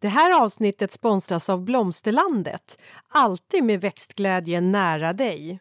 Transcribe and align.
Det 0.00 0.08
här 0.08 0.42
avsnittet 0.42 0.92
sponsras 0.92 1.48
av 1.48 1.64
Blomsterlandet. 1.64 2.78
Alltid 3.08 3.64
med 3.64 3.80
växtglädje 3.80 4.60
nära 4.60 5.12
dig. 5.12 5.60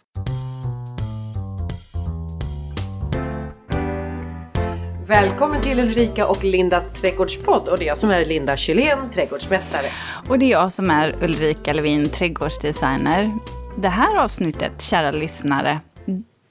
Välkommen 5.08 5.62
till 5.62 5.79
Ulrika 5.79 6.28
och 6.28 6.44
Lindas 6.44 6.92
trädgårdspodd 6.92 7.68
och 7.68 7.78
det 7.78 7.86
är 7.86 7.88
jag 7.88 7.97
som 7.97 8.10
är 8.10 8.26
Linda 8.26 8.58
Kylén, 8.58 9.10
trädgårdsmästare. 9.13 9.92
Och 10.29 10.40
det 10.40 10.46
är 10.46 10.51
jag 10.51 10.74
som 10.74 10.90
är 10.90 11.24
Ulrika 11.24 11.74
Levin, 11.74 12.10
trädgårdsdesigner. 12.10 13.31
Det 13.78 13.90
här 13.90 14.24
avsnittet, 14.24 14.81
kära 14.81 15.12
lyssnare, 15.12 15.81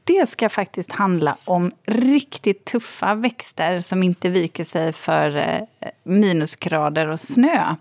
det 0.06 0.28
ska 0.28 0.48
faktiskt 0.48 0.92
handla 0.92 1.36
om 1.44 1.72
riktigt 1.86 2.64
tuffa 2.64 3.14
växter 3.14 3.80
som 3.80 4.02
inte 4.02 4.28
viker 4.28 4.64
sig 4.64 4.92
för 4.92 5.36
eh, 5.36 5.88
minusgrader 6.02 7.08
och 7.08 7.20
snö. 7.20 7.74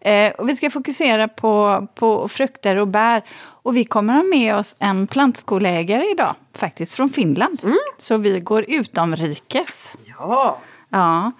Eh, 0.00 0.32
och 0.32 0.48
vi 0.48 0.56
ska 0.56 0.70
fokusera 0.70 1.28
på, 1.28 1.86
på 1.94 2.28
frukter 2.28 2.76
och 2.76 2.88
bär. 2.88 3.22
Och 3.36 3.76
vi 3.76 3.84
kommer 3.84 4.14
ha 4.14 4.22
med 4.22 4.56
oss 4.56 4.76
en 4.78 5.06
plantskolägare 5.06 6.10
idag, 6.10 6.34
faktiskt 6.54 6.94
från 6.94 7.08
Finland. 7.08 7.60
Mm. 7.62 7.78
Så 7.98 8.16
vi 8.16 8.40
går 8.40 8.64
utomrikes. 8.68 9.96
Ja! 10.18 10.58
Ja. 10.88 11.32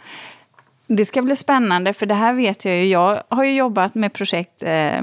Det 0.96 1.06
ska 1.06 1.22
bli 1.22 1.36
spännande, 1.36 1.92
för 1.92 2.06
det 2.06 2.14
här 2.14 2.34
vet 2.34 2.64
jag 2.64 2.76
ju. 2.76 2.86
Jag 2.86 3.22
har 3.28 3.44
ju 3.44 3.54
jobbat 3.54 3.94
med 3.94 4.12
projekt, 4.12 4.62
eh, 4.62 5.00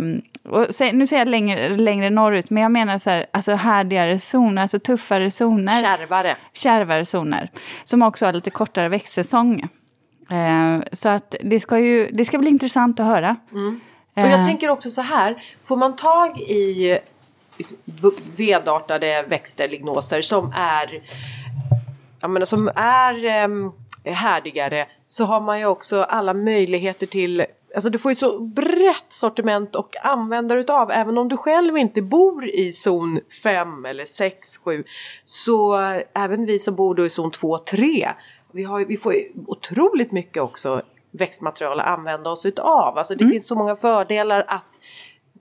och 0.50 0.68
nu 0.94 1.08
säger 1.08 1.18
jag 1.18 1.28
längre, 1.28 1.70
längre 1.70 2.10
norrut, 2.10 2.50
men 2.50 2.64
jag 2.64 2.72
menar 2.72 2.98
så 2.98 3.10
här, 3.10 3.26
alltså 3.34 3.54
härdigare 3.54 4.20
zoner, 4.20 4.62
alltså 4.62 4.80
tuffare 4.80 5.32
zoner. 5.32 5.82
Kärvare. 5.82 6.38
Kärvare 6.54 7.06
zoner, 7.06 7.52
som 7.84 8.02
också 8.02 8.26
har 8.26 8.34
lite 8.34 8.50
kortare 8.50 8.90
växtsäsong. 8.90 9.68
Eh, 10.30 10.80
så 10.92 11.10
att 11.10 11.36
det 11.44 11.60
ska 11.60 11.80
ju, 11.80 12.10
det 12.12 12.26
ska 12.26 12.38
bli 12.38 12.50
intressant 12.50 13.00
att 13.00 13.06
höra. 13.06 13.36
Mm. 13.52 13.80
Och 14.14 14.22
jag 14.22 14.40
eh. 14.40 14.46
tänker 14.46 14.70
också 14.70 14.90
så 14.90 15.02
här, 15.02 15.44
får 15.62 15.78
man 15.78 15.96
tag 15.96 16.40
i 16.40 17.00
liksom, 17.58 17.78
vedartade 18.38 19.26
växter, 19.28 19.70
lignoser, 19.70 20.22
som 20.22 20.54
är, 20.56 21.02
jag 22.22 22.30
menar, 22.30 22.46
som 22.46 22.72
är 22.76 23.44
um, 23.44 23.74
härdigare 24.04 24.88
så 25.06 25.26
har 25.26 25.42
man 25.42 25.60
ju 25.60 25.66
också 25.66 26.04
alla 26.04 26.34
möjligheter 26.34 27.08
till 27.08 27.46
Alltså 27.76 27.90
du 27.90 28.00
får 28.00 28.12
ju 28.12 28.16
så 28.16 28.40
brett 28.40 29.06
sortiment 29.10 29.76
och 29.76 29.96
användare 30.04 30.60
utav 30.60 30.92
även 30.92 31.18
om 31.18 31.28
du 31.30 31.38
själv 31.38 31.78
inte 31.78 32.02
bor 32.02 32.46
i 32.46 32.74
zon 32.74 33.20
5 33.44 33.86
eller 33.86 34.06
6, 34.06 34.58
7 34.58 34.84
så 35.24 35.78
även 36.14 36.46
vi 36.46 36.60
som 36.60 36.76
bor 36.76 36.96
då 36.96 37.06
i 37.06 37.10
zon 37.10 37.32
2, 37.32 37.58
3 37.58 38.10
vi, 38.52 38.64
har, 38.64 38.86
vi 38.86 38.98
får 38.98 39.14
ju 39.14 39.20
otroligt 39.48 40.12
mycket 40.12 40.44
också 40.44 40.82
växtmaterial 41.12 41.80
att 41.80 41.88
använda 41.88 42.30
oss 42.30 42.46
utav. 42.46 42.98
Alltså 42.98 43.16
det 43.16 43.24
mm. 43.24 43.32
finns 43.32 43.48
så 43.48 43.56
många 43.56 43.76
fördelar 43.76 44.46
att 44.48 44.82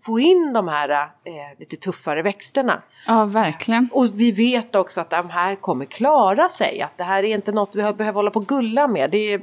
få 0.00 0.20
in 0.20 0.52
de 0.52 0.68
här 0.68 0.88
eh, 0.90 1.58
lite 1.58 1.76
tuffare 1.76 2.22
växterna. 2.22 2.82
Ja, 3.06 3.24
verkligen. 3.24 3.88
Och 3.92 4.06
vi 4.14 4.32
vet 4.32 4.74
också 4.74 5.00
att 5.00 5.10
de 5.10 5.30
här 5.30 5.54
kommer 5.54 5.84
klara 5.84 6.48
sig. 6.48 6.82
Att 6.82 6.98
det 6.98 7.04
här 7.04 7.22
är 7.22 7.34
inte 7.34 7.52
något 7.52 7.74
vi 7.74 7.92
behöver 7.92 8.12
hålla 8.12 8.30
på 8.30 8.38
och 8.38 8.46
gulla 8.46 8.88
med. 8.88 9.10
Det 9.10 9.32
är, 9.32 9.40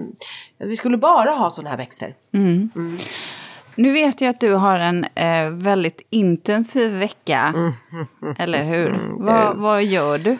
vi 0.57 0.75
skulle 0.75 0.97
bara 0.97 1.31
ha 1.31 1.49
sådana 1.49 1.69
här 1.69 1.77
växter. 1.77 2.15
Mm. 2.33 2.71
Mm. 2.75 2.97
Nu 3.75 3.91
vet 3.91 4.21
jag 4.21 4.29
att 4.29 4.39
du 4.39 4.53
har 4.53 4.79
en 4.79 5.05
eh, 5.15 5.49
väldigt 5.49 6.07
intensiv 6.09 6.91
vecka. 6.91 7.53
Mm. 7.55 8.35
Eller 8.37 8.63
hur? 8.63 8.89
Mm. 8.89 9.25
Vad, 9.25 9.57
vad 9.57 9.83
gör 9.83 10.17
du? 10.17 10.37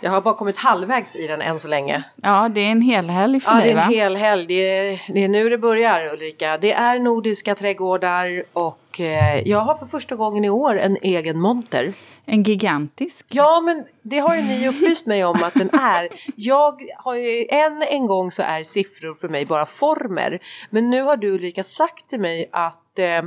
Jag 0.00 0.10
har 0.10 0.20
bara 0.20 0.34
kommit 0.34 0.58
halvvägs 0.58 1.16
i 1.16 1.26
den 1.26 1.42
än 1.42 1.58
så 1.58 1.68
länge. 1.68 2.02
Ja, 2.22 2.48
det 2.48 2.60
är 2.60 2.70
en 2.70 2.82
hel 2.82 3.10
helg 3.10 3.40
för 3.40 3.52
ja, 3.52 3.58
dig 3.58 3.74
va? 3.74 3.80
Ja, 3.80 3.88
det 3.88 4.00
är 4.00 4.06
en 4.06 4.12
hel 4.12 4.16
helg. 4.16 4.46
Det 4.46 4.54
är, 4.54 5.12
det 5.14 5.24
är 5.24 5.28
nu 5.28 5.48
det 5.48 5.58
börjar 5.58 6.12
Ulrika. 6.12 6.58
Det 6.58 6.72
är 6.72 6.98
nordiska 6.98 7.54
trädgårdar 7.54 8.44
och 8.52 8.78
eh, 9.00 9.48
jag 9.48 9.60
har 9.60 9.74
för 9.74 9.86
första 9.86 10.16
gången 10.16 10.44
i 10.44 10.50
år 10.50 10.78
en 10.78 10.96
egen 11.02 11.40
monter. 11.40 11.92
En 12.24 12.42
gigantisk? 12.42 13.26
Ja, 13.28 13.60
men 13.60 13.84
det 14.02 14.18
har 14.18 14.36
ju 14.36 14.42
ni 14.42 14.68
upplyst 14.68 15.06
mig 15.06 15.24
om 15.24 15.42
att 15.42 15.54
den 15.54 15.70
är. 15.72 16.08
Jag 16.36 16.82
har 16.96 17.14
ju, 17.14 17.46
än 17.50 17.82
en 17.82 18.06
gång 18.06 18.30
så 18.30 18.42
är 18.42 18.62
siffror 18.62 19.14
för 19.14 19.28
mig 19.28 19.46
bara 19.46 19.66
former. 19.66 20.38
Men 20.70 20.90
nu 20.90 21.02
har 21.02 21.16
du 21.16 21.30
Ulrika 21.30 21.62
sagt 21.62 22.08
till 22.08 22.20
mig 22.20 22.48
att 22.52 22.98
eh, 22.98 23.22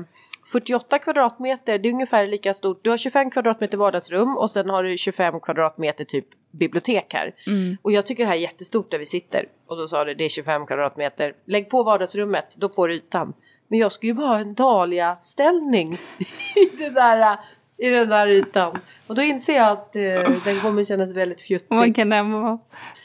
48 0.52 1.00
kvadratmeter, 1.00 1.80
det 1.80 1.90
är 1.90 1.94
ungefär 1.94 2.28
lika 2.28 2.54
stort. 2.54 2.84
Du 2.84 2.90
har 2.90 2.98
25 2.98 3.32
kvadratmeter 3.32 3.78
vardagsrum 3.78 4.38
och 4.38 4.52
sen 4.52 4.70
har 4.70 4.84
du 4.84 4.98
25 4.98 5.40
kvadratmeter 5.40 6.06
typ 6.06 6.26
bibliotek 6.52 7.14
här. 7.14 7.36
Mm. 7.48 7.78
Och 7.82 7.92
jag 7.92 8.06
tycker 8.06 8.24
det 8.24 8.30
här 8.30 8.36
är 8.36 8.42
jättestort 8.42 8.92
där 8.92 9.00
vi 9.00 9.06
sitter. 9.06 9.46
Och 9.68 9.78
då 9.78 9.88
sa 9.88 10.06
du 10.06 10.14
det 10.14 10.26
är 10.26 10.30
25 10.30 10.66
kvadratmeter. 10.66 11.34
Lägg 11.46 11.70
på 11.70 11.84
vardagsrummet, 11.84 12.46
då 12.56 12.70
får 12.70 12.88
du 12.88 12.94
ytan. 12.94 13.34
Men 13.68 13.80
jag 13.80 13.92
ska 13.92 14.08
ju 14.08 14.14
bara 14.14 14.28
ha 14.28 14.40
en 14.40 14.54
dahlia-ställning 14.54 15.94
i, 16.56 16.78
det 16.78 16.90
där, 16.90 17.40
i 17.78 17.90
den 17.90 18.10
där 18.10 18.28
ytan. 18.28 18.78
Och 19.08 19.16
då 19.16 19.22
inser 19.22 19.56
jag 19.56 19.72
att 19.72 19.96
eh, 19.96 20.02
den 20.46 20.60
kommer 20.62 20.84
kännas 20.84 21.16
väldigt 21.16 21.42
fjuttig. 21.42 21.76
Vad 21.76 21.96
kan 21.96 22.10
den 22.10 22.32
vara? 22.32 22.60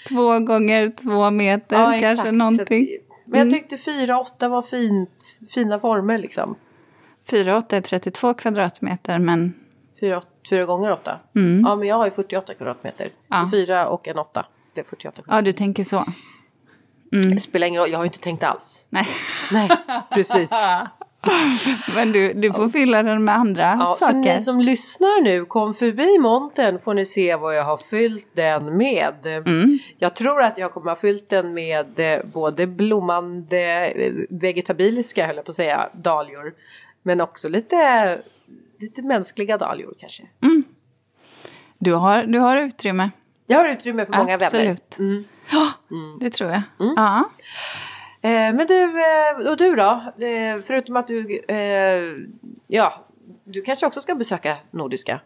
Två 0.08 0.38
gånger 0.38 0.92
två 1.02 1.30
meter 1.30 1.76
ja, 1.76 1.90
kanske 1.90 2.10
exakt. 2.10 2.34
någonting. 2.34 2.88
Men 3.24 3.38
jag 3.38 3.48
mm. 3.48 3.54
tyckte 3.54 3.76
4-8 3.76 4.48
var 4.48 4.62
fint, 4.62 5.38
fina 5.50 5.78
former 5.78 6.18
liksom. 6.18 6.56
4,8 7.30 7.74
är 7.74 7.80
32 7.80 8.34
kvadratmeter 8.34 9.18
men... 9.18 9.54
4, 10.00 10.22
4 10.50 10.64
gånger 10.64 10.92
8? 10.92 11.18
Mm. 11.36 11.60
Ja 11.66 11.76
men 11.76 11.88
jag 11.88 11.96
har 11.96 12.04
ju 12.04 12.10
48 12.10 12.54
kvadratmeter. 12.54 13.08
Ja. 13.28 13.38
Så 13.38 13.48
4 13.50 13.88
och 13.88 14.08
en 14.08 14.18
8. 14.18 14.46
Det 14.74 14.80
är 14.80 14.84
48 14.84 15.14
kvadratmeter. 15.14 15.36
Ja 15.36 15.42
du 15.42 15.52
tänker 15.52 15.84
så. 15.84 16.04
Mm. 17.12 17.34
Det 17.34 17.40
spelar 17.40 17.66
ingen 17.66 17.80
roll, 17.80 17.90
jag 17.90 17.98
har 17.98 18.04
ju 18.04 18.08
inte 18.08 18.20
tänkt 18.20 18.44
alls. 18.44 18.84
Nej. 18.88 19.06
Nej, 19.52 19.70
precis. 20.10 20.50
Men 21.94 22.12
du, 22.12 22.32
du 22.32 22.52
får 22.52 22.68
fylla 22.68 23.02
den 23.02 23.24
med 23.24 23.34
andra 23.34 23.76
ja, 23.80 23.86
saker. 23.86 24.12
Så 24.12 24.18
ni 24.18 24.40
som 24.40 24.60
lyssnar 24.60 25.22
nu, 25.22 25.44
kom 25.44 25.74
förbi 25.74 26.18
monten 26.18 26.78
får 26.78 26.94
ni 26.94 27.04
se 27.04 27.36
vad 27.36 27.56
jag 27.56 27.64
har 27.64 27.76
fyllt 27.76 28.28
den 28.32 28.76
med. 28.76 29.26
Mm. 29.26 29.78
Jag 29.98 30.16
tror 30.16 30.42
att 30.42 30.58
jag 30.58 30.72
kommer 30.72 30.90
ha 30.90 30.96
fyllt 30.96 31.28
den 31.28 31.54
med 31.54 32.00
eh, 32.00 32.24
både 32.24 32.66
blommande 32.66 33.86
eh, 33.86 34.12
vegetabiliska, 34.30 35.26
höll 35.26 35.36
jag 35.36 35.44
på 35.44 35.50
att 35.50 35.56
säga, 35.56 35.88
dahlior. 35.92 36.54
Men 37.02 37.20
också 37.20 37.48
lite, 37.48 38.20
lite 38.78 39.02
mänskliga 39.02 39.58
dahlior 39.58 39.94
kanske. 40.00 40.22
Mm. 40.42 40.64
Du, 41.78 41.92
har, 41.92 42.22
du 42.22 42.38
har 42.38 42.56
utrymme. 42.56 43.10
Jag 43.46 43.58
har 43.58 43.68
utrymme 43.68 44.06
för 44.06 44.12
många 44.12 44.34
Absolut. 44.34 44.98
vänner. 44.98 45.12
Mm. 45.12 45.24
Ja, 45.50 45.72
mm. 45.90 46.18
det 46.18 46.30
tror 46.30 46.50
jag. 46.50 46.62
Mm. 46.80 46.94
Ja. 46.96 47.30
Eh, 48.22 48.54
men 48.54 48.66
du, 48.66 48.82
eh, 48.82 49.50
och 49.50 49.56
du 49.56 49.74
då? 49.74 50.12
Eh, 50.26 50.62
förutom 50.64 50.96
att 50.96 51.08
du, 51.08 51.44
eh, 51.48 52.16
ja, 52.66 53.06
du 53.44 53.62
kanske 53.62 53.86
också 53.86 54.00
ska 54.00 54.14
besöka 54.14 54.56
Nordiska? 54.70 55.20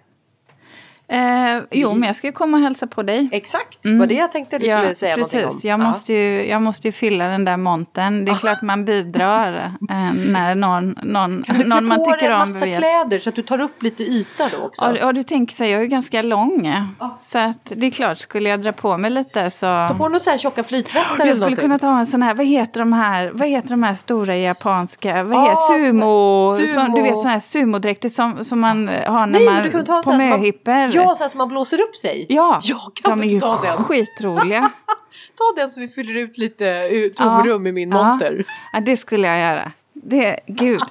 Eh, 1.08 1.62
jo, 1.70 1.94
men 1.94 2.06
jag 2.06 2.16
ska 2.16 2.32
komma 2.32 2.56
och 2.56 2.62
hälsa 2.62 2.86
på 2.86 3.02
dig. 3.02 3.28
Exakt, 3.32 3.84
mm. 3.84 3.98
var 3.98 4.06
det 4.06 4.14
jag 4.14 4.32
tänkte 4.32 4.58
du 4.58 4.68
skulle 4.68 4.94
säga 4.94 5.14
precis. 5.14 5.32
någonting 5.32 5.74
om. 5.74 5.80
Jag, 5.80 5.80
ja. 5.80 5.88
måste 5.88 6.12
ju, 6.12 6.46
jag 6.48 6.62
måste 6.62 6.88
ju 6.88 6.92
fylla 6.92 7.24
den 7.24 7.44
där 7.44 7.56
monten. 7.56 8.24
Det 8.24 8.32
är 8.32 8.36
klart 8.36 8.62
man 8.62 8.84
bidrar 8.84 9.72
eh, 9.90 10.12
när 10.32 10.54
någon, 10.54 10.98
någon, 11.02 11.42
kan 11.42 11.56
någon 11.56 11.84
man 11.84 11.98
tycker 11.98 12.30
om. 12.32 12.38
Kan 12.38 12.48
du 12.48 12.54
massa 12.54 12.66
kläder 12.66 13.18
så 13.18 13.28
att 13.28 13.36
du 13.36 13.42
tar 13.42 13.60
upp 13.60 13.82
lite 13.82 14.02
yta 14.02 14.48
då 14.48 14.64
också? 14.64 14.96
Ja, 14.96 15.06
och 15.06 15.14
du 15.14 15.22
tänker 15.22 15.54
så 15.54 15.64
jag 15.64 15.72
är 15.72 15.80
ju 15.80 15.86
ganska 15.86 16.22
lång. 16.22 16.68
Oh. 17.00 17.08
Så 17.20 17.38
att 17.38 17.72
det 17.76 17.86
är 17.86 17.90
klart, 17.90 18.18
skulle 18.18 18.48
jag 18.48 18.62
dra 18.62 18.72
på 18.72 18.96
mig 18.96 19.10
lite 19.10 19.50
så... 19.50 19.66
Ta 19.66 19.94
på 19.98 20.08
några 20.08 20.18
så 20.18 20.30
här 20.30 20.38
tjocka 20.38 20.64
flytvästar 20.64 21.26
Jag 21.26 21.36
skulle 21.36 21.56
kunna 21.56 21.78
ta 21.78 21.98
en 21.98 22.06
sån 22.06 22.22
här, 22.22 22.34
vad 22.34 22.46
heter 22.46 22.80
de 22.80 22.92
här, 22.92 23.30
vad 23.34 23.48
heter 23.48 23.70
de 23.70 23.82
här 23.82 23.94
stora 23.94 24.36
japanska, 24.36 25.24
vad 25.24 25.40
heter, 25.40 25.54
oh, 25.54 25.78
sumo, 25.78 26.56
sumo. 26.56 26.66
Som, 26.66 26.92
du 26.92 27.02
vet 27.02 27.16
sådana 27.16 27.30
här 27.30 27.40
sumodräkter 27.40 28.08
som, 28.08 28.44
som 28.44 28.60
man 28.60 28.88
har 28.88 29.26
när 29.26 29.38
Nej, 29.38 29.72
man, 29.84 30.02
på 30.02 30.12
möhippor. 30.12 30.95
Ja, 30.96 31.14
så 31.14 31.24
här 31.24 31.28
som 31.28 31.38
man 31.38 31.48
blåser 31.48 31.80
upp 31.80 31.96
sig. 31.96 32.26
Ja, 32.28 32.60
ja 32.62 32.90
kan 32.94 33.18
de 33.18 33.28
är 33.28 33.32
ju 33.32 33.40
ta 33.40 33.60
den? 33.62 33.76
skitroliga. 33.76 34.60
ta 35.36 35.60
den 35.60 35.70
så 35.70 35.80
vi 35.80 35.88
fyller 35.88 36.14
ut 36.14 36.38
lite 36.38 36.88
tomrum 37.16 37.66
ja, 37.66 37.70
i 37.70 37.72
min 37.72 37.88
monter. 37.88 38.44
Ja, 38.72 38.80
det 38.80 38.96
skulle 38.96 39.28
jag 39.28 39.38
göra. 39.38 39.72
Det, 39.92 40.40
gud. 40.46 40.82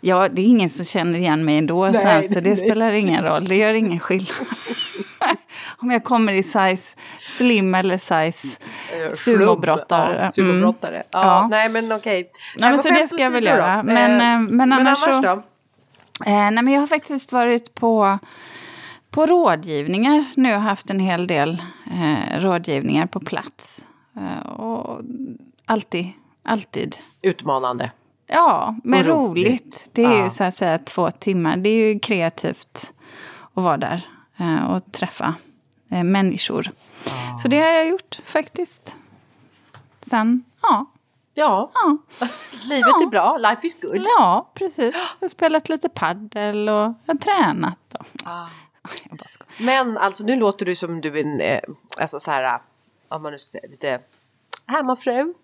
Ja, 0.00 0.28
det 0.28 0.42
är 0.42 0.46
ingen 0.46 0.70
som 0.70 0.84
känner 0.84 1.18
igen 1.18 1.44
mig 1.44 1.58
ändå 1.58 1.88
nej, 1.88 2.02
sen, 2.02 2.28
så 2.28 2.34
det 2.34 2.40
nej. 2.40 2.56
spelar 2.56 2.92
ingen 2.92 3.24
roll. 3.24 3.44
Det 3.44 3.56
gör 3.56 3.74
ingen 3.74 4.00
skillnad. 4.00 4.34
Om 5.78 5.90
jag 5.90 6.04
kommer 6.04 6.32
i 6.32 6.42
size 6.42 6.96
slim 7.20 7.74
eller 7.74 7.98
size 7.98 8.58
sumobrottare. 9.12 10.22
Ja, 10.24 10.30
sumobrottare. 10.30 10.94
Mm. 10.94 11.06
Ja, 11.10 11.20
ja, 11.24 11.48
Nej, 11.50 11.68
men 11.68 11.92
okej. 11.92 12.20
Okay. 12.20 12.30
Ja, 12.56 12.70
men 12.70 12.78
så 12.78 12.88
det 12.88 13.08
ska 13.08 13.18
jag 13.18 13.30
väl 13.30 13.44
göra. 13.44 13.82
Men, 13.82 14.12
eh, 14.12 14.18
men, 14.18 14.44
men 14.44 14.72
annars, 14.72 15.06
annars 15.06 15.16
så... 15.16 15.22
Då? 15.22 15.42
Eh, 16.26 16.32
nej, 16.32 16.62
men 16.62 16.68
jag 16.68 16.80
har 16.80 16.86
faktiskt 16.86 17.32
varit 17.32 17.74
på 17.74 18.18
på 19.14 19.26
rådgivningar 19.26 20.24
nu 20.36 20.48
har 20.48 20.52
jag 20.54 20.60
haft 20.60 20.90
en 20.90 21.00
hel 21.00 21.26
del 21.26 21.62
eh, 21.90 22.40
rådgivningar 22.40 23.06
på 23.06 23.20
plats. 23.20 23.86
Eh, 24.16 24.50
och 24.50 25.00
alltid, 25.66 26.06
alltid. 26.42 26.96
Utmanande. 27.22 27.90
Ja, 28.26 28.74
men 28.84 29.04
roligt. 29.04 29.46
roligt. 29.48 29.88
Det 29.92 30.04
är 30.04 30.18
ja. 30.18 30.24
ju 30.24 30.30
så 30.30 30.44
att 30.44 30.54
säga 30.54 30.78
två 30.78 31.10
timmar. 31.10 31.56
Det 31.56 31.68
är 31.68 31.92
ju 31.92 31.98
kreativt 31.98 32.92
att 33.54 33.64
vara 33.64 33.76
där 33.76 34.06
eh, 34.36 34.64
och 34.70 34.92
träffa 34.92 35.34
eh, 35.90 36.04
människor. 36.04 36.70
Ja. 37.06 37.38
Så 37.42 37.48
det 37.48 37.58
har 37.58 37.68
jag 37.68 37.88
gjort 37.88 38.18
faktiskt. 38.24 38.96
Sen, 39.98 40.44
ja, 40.62 40.86
Ja, 41.34 41.70
Ja, 41.74 41.96
livet 42.68 42.90
Ja. 42.94 43.02
är 43.02 43.06
bra, 43.06 43.36
life 43.36 43.66
is 43.66 43.80
good. 43.80 44.06
ja 44.18 44.50
precis. 44.54 44.94
Jag 45.20 45.26
har 45.26 45.28
spelat 45.28 45.68
lite 45.68 45.88
paddel 45.88 46.68
och 46.68 46.74
jag 46.74 46.94
har 47.06 47.14
tränat. 47.14 47.94
Och... 47.98 48.06
Ah. 48.24 48.46
Jag 49.08 49.18
bara 49.18 49.28
skojar. 49.28 49.66
Men 49.66 49.98
alltså 49.98 50.24
nu 50.24 50.36
låter 50.36 50.66
du 50.66 50.74
som 50.74 51.00
du 51.00 51.18
är 51.18 51.24
en, 51.24 51.40
eh, 51.40 51.60
alltså 51.96 52.20
så 52.20 52.30
här, 52.30 52.60
om 53.08 53.22
man 53.22 53.32
nu 53.32 53.38
ska 53.38 53.58
säga 53.58 53.70
lite 53.70 54.00
hemmafru. 54.66 55.34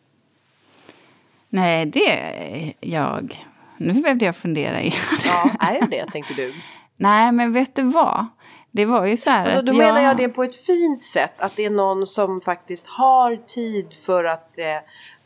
Nej, 1.48 1.86
det 1.86 2.10
är 2.10 2.72
jag. 2.80 3.46
Nu 3.76 3.92
behövde 3.92 4.24
jag 4.24 4.36
fundera 4.36 4.80
igen. 4.80 4.98
Ja, 5.24 5.50
är 5.60 5.74
jag 5.74 5.90
det 5.90 6.06
tänkte 6.06 6.34
du? 6.34 6.54
Nej, 6.96 7.32
men 7.32 7.52
vet 7.52 7.74
du 7.74 7.82
vad? 7.82 8.26
Det 8.70 8.84
var 8.84 9.06
ju 9.06 9.16
så 9.16 9.30
här 9.30 9.44
Alltså, 9.44 9.58
att 9.58 9.66
då 9.66 9.72
jag... 9.72 9.78
menar 9.78 10.00
jag 10.00 10.16
det 10.16 10.28
på 10.28 10.44
ett 10.44 10.56
fint 10.56 11.02
sätt. 11.02 11.40
Att 11.40 11.56
det 11.56 11.64
är 11.64 11.70
någon 11.70 12.06
som 12.06 12.40
faktiskt 12.40 12.86
har 12.86 13.36
tid 13.36 13.94
för 14.06 14.24
att 14.24 14.58
eh, 14.58 14.78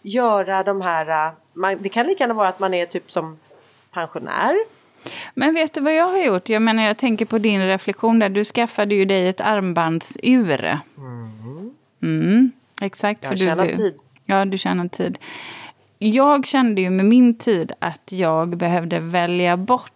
göra 0.02 0.62
de 0.62 0.80
här... 0.80 1.26
Eh, 1.26 1.32
man, 1.52 1.78
det 1.80 1.88
kan 1.88 2.06
lika 2.06 2.24
gärna 2.24 2.34
vara 2.34 2.48
att 2.48 2.58
man 2.58 2.74
är 2.74 2.86
typ 2.86 3.10
som 3.10 3.38
pensionär. 3.90 4.56
Men 5.34 5.54
vet 5.54 5.74
du 5.74 5.80
vad 5.80 5.94
jag 5.94 6.08
har 6.08 6.18
gjort? 6.18 6.48
Jag 6.48 6.62
menar, 6.62 6.82
jag 6.82 6.96
tänker 6.96 7.24
på 7.24 7.38
din 7.38 7.66
reflektion 7.66 8.18
där. 8.18 8.28
Du 8.28 8.44
skaffade 8.44 8.94
ju 8.94 9.04
dig 9.04 9.28
ett 9.28 9.40
armbandsur. 9.40 10.78
Mm, 12.02 12.52
exakt. 12.82 13.24
Jag 13.24 13.30
för 13.30 13.36
tjänar 13.36 13.66
du, 13.66 13.74
tid. 13.74 13.94
Ja, 14.24 14.44
du 14.44 14.58
tjänar 14.58 14.88
tid. 14.88 15.18
Jag 15.98 16.46
kände 16.46 16.80
ju 16.80 16.90
med 16.90 17.06
min 17.06 17.38
tid 17.38 17.72
att 17.78 18.12
jag 18.12 18.56
behövde 18.56 19.00
välja 19.00 19.56
bort 19.56 19.90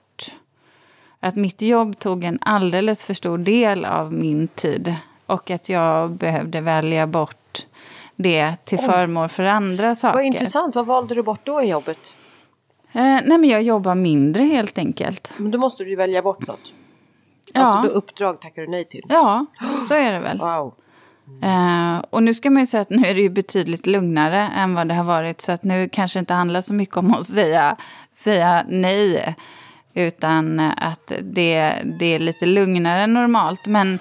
att 1.21 1.37
mitt 1.37 1.63
jobb 1.63 1.99
tog 1.99 2.25
en 2.25 2.39
alldeles 2.41 3.05
för 3.05 3.15
stor 3.15 3.39
del 3.39 3.85
av 3.85 4.13
min 4.13 4.49
tid. 4.49 4.95
Och 5.27 5.51
att 5.51 5.69
jag 5.69 6.11
behövde 6.11 6.61
välja 6.61 7.07
bort 7.07 7.67
det 8.17 8.57
till 8.65 8.79
förmån 8.79 9.29
för 9.29 9.45
andra 9.45 9.95
saker. 9.95 10.17
Vad 10.17 10.25
intressant. 10.25 10.75
Vad 10.75 10.87
valde 10.87 11.15
du 11.15 11.23
bort 11.23 11.41
då 11.45 11.63
i 11.63 11.71
jobbet? 11.71 12.15
Eh, 12.93 13.03
nej, 13.03 13.39
men 13.39 13.45
jag 13.45 13.63
jobbar 13.63 13.95
mindre 13.95 14.43
helt 14.43 14.79
enkelt. 14.79 15.33
Men 15.37 15.51
då 15.51 15.59
måste 15.59 15.85
du 15.85 15.91
ju 15.91 15.97
välja 15.97 16.23
bort 16.23 16.47
något. 16.47 16.73
Ja. 17.53 17.61
Alltså 17.61 17.93
då 17.93 17.99
uppdrag 17.99 18.41
tackar 18.41 18.63
du 18.63 18.69
nej 18.69 18.85
till. 18.85 19.03
Ja, 19.09 19.47
så 19.89 19.95
är 19.95 20.13
det 20.13 20.21
väl. 20.21 20.39
Wow. 20.39 20.75
Eh, 21.43 21.99
och 22.11 22.23
nu 22.23 22.35
ska 22.35 22.51
man 22.51 22.63
ju 22.63 22.67
säga 22.67 22.81
att 22.81 22.91
nu 22.91 23.07
är 23.07 23.15
det 23.15 23.21
ju 23.21 23.29
betydligt 23.29 23.87
lugnare 23.87 24.49
än 24.57 24.75
vad 24.75 24.89
det 24.89 24.95
har 24.95 25.05
varit. 25.05 25.41
Så 25.41 25.53
att 25.53 25.65
nu 25.65 25.89
kanske 25.89 26.19
det 26.19 26.21
inte 26.21 26.35
handlar 26.35 26.61
så 26.61 26.75
mycket 26.75 26.97
om 26.97 27.15
att 27.15 27.25
säga, 27.25 27.77
säga 28.13 28.65
nej. 28.69 29.37
Utan 29.95 30.61
att 30.61 31.13
det, 31.23 31.75
det 31.99 32.07
är 32.07 32.19
lite 32.19 32.47
lugnare 32.47 33.03
än 33.03 33.15
normalt. 33.15 33.67
Men, 33.67 33.99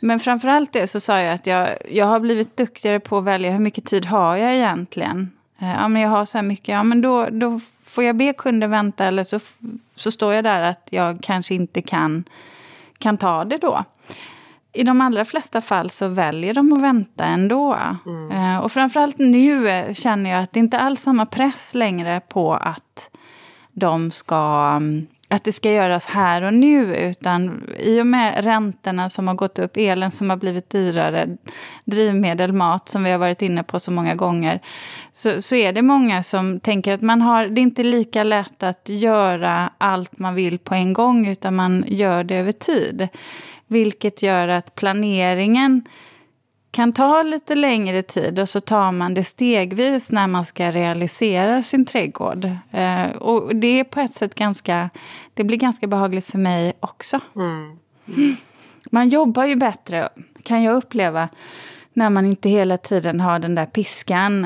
men 0.00 0.18
framförallt 0.20 0.72
det 0.72 0.86
så 0.86 1.00
sa 1.00 1.20
jag 1.20 1.34
att 1.34 1.46
jag, 1.46 1.68
jag 1.90 2.06
har 2.06 2.20
blivit 2.20 2.56
duktigare 2.56 3.00
på 3.00 3.18
att 3.18 3.24
välja 3.24 3.50
hur 3.50 3.58
mycket 3.58 3.84
tid 3.84 4.06
har 4.06 4.36
jag 4.36 4.54
egentligen. 4.54 5.30
Eh, 5.58 5.70
ja, 5.70 5.88
men 5.88 6.02
jag 6.02 6.08
har 6.08 6.24
så 6.24 6.38
här 6.38 6.42
mycket, 6.42 6.68
ja 6.68 6.82
men 6.82 7.00
då, 7.00 7.28
då 7.30 7.60
får 7.88 8.04
jag 8.04 8.16
be 8.16 8.32
kunden 8.32 8.70
vänta 8.70 9.04
eller 9.04 9.24
så, 9.24 9.40
så 9.96 10.10
står 10.10 10.34
jag 10.34 10.44
där 10.44 10.62
att 10.62 10.88
jag 10.90 11.18
kanske 11.22 11.54
inte 11.54 11.82
kan, 11.82 12.24
kan 12.98 13.18
ta 13.18 13.44
det 13.44 13.58
då. 13.58 13.84
I 14.72 14.82
de 14.82 15.00
allra 15.00 15.24
flesta 15.24 15.60
fall 15.60 15.90
så 15.90 16.08
väljer 16.08 16.54
de 16.54 16.72
att 16.72 16.82
vänta 16.82 17.24
ändå. 17.24 17.78
Eh, 18.32 18.58
och 18.58 18.72
framförallt 18.72 19.18
nu 19.18 19.68
eh, 19.68 19.92
känner 19.92 20.30
jag 20.30 20.42
att 20.42 20.52
det 20.52 20.60
inte 20.60 20.78
alls 20.78 21.00
samma 21.00 21.26
press 21.26 21.74
längre 21.74 22.20
på 22.28 22.54
att 22.54 23.10
de 23.72 24.10
ska 24.10 24.72
mm, 24.76 25.06
att 25.30 25.44
det 25.44 25.52
ska 25.52 25.72
göras 25.72 26.06
här 26.06 26.42
och 26.42 26.54
nu, 26.54 26.96
utan 26.96 27.64
i 27.78 28.00
och 28.00 28.06
med 28.06 28.44
räntorna 28.44 29.08
som 29.08 29.28
har 29.28 29.34
gått 29.34 29.58
upp, 29.58 29.76
elen 29.76 30.10
som 30.10 30.30
har 30.30 30.36
blivit 30.36 30.70
dyrare, 30.70 31.36
drivmedel, 31.84 32.52
mat 32.52 32.88
som 32.88 33.04
vi 33.04 33.10
har 33.10 33.18
varit 33.18 33.42
inne 33.42 33.62
på 33.62 33.80
så 33.80 33.90
många 33.90 34.14
gånger, 34.14 34.60
så, 35.12 35.42
så 35.42 35.54
är 35.54 35.72
det 35.72 35.82
många 35.82 36.22
som 36.22 36.60
tänker 36.60 36.94
att 36.94 37.02
man 37.02 37.22
har, 37.22 37.46
det 37.46 37.60
är 37.60 37.62
inte 37.62 37.82
lika 37.82 38.22
lätt 38.22 38.62
att 38.62 38.88
göra 38.88 39.70
allt 39.78 40.18
man 40.18 40.34
vill 40.34 40.58
på 40.58 40.74
en 40.74 40.92
gång, 40.92 41.26
utan 41.26 41.54
man 41.54 41.84
gör 41.86 42.24
det 42.24 42.36
över 42.36 42.52
tid. 42.52 43.08
Vilket 43.66 44.22
gör 44.22 44.48
att 44.48 44.74
planeringen 44.74 45.84
kan 46.70 46.92
ta 46.92 47.22
lite 47.22 47.54
längre 47.54 48.02
tid 48.02 48.38
och 48.38 48.48
så 48.48 48.60
tar 48.60 48.92
man 48.92 49.14
det 49.14 49.24
stegvis 49.24 50.12
när 50.12 50.26
man 50.26 50.44
ska 50.44 50.70
realisera 50.70 51.62
sin 51.62 51.84
trädgård. 51.84 52.44
Eh, 52.70 53.10
och 53.10 53.56
det 53.56 53.80
är 53.80 53.84
på 53.84 54.00
ett 54.00 54.12
sätt 54.12 54.34
ganska, 54.34 54.90
det 55.34 55.44
blir 55.44 55.58
ganska 55.58 55.86
behagligt 55.86 56.26
för 56.26 56.38
mig 56.38 56.72
också. 56.80 57.20
Man 58.90 59.08
jobbar 59.08 59.44
ju 59.44 59.56
bättre, 59.56 60.08
kan 60.42 60.62
jag 60.62 60.76
uppleva, 60.76 61.28
när 61.92 62.10
man 62.10 62.26
inte 62.26 62.48
hela 62.48 62.76
tiden 62.76 63.20
har 63.20 63.38
den 63.38 63.54
där 63.54 63.66
piskan. 63.66 64.44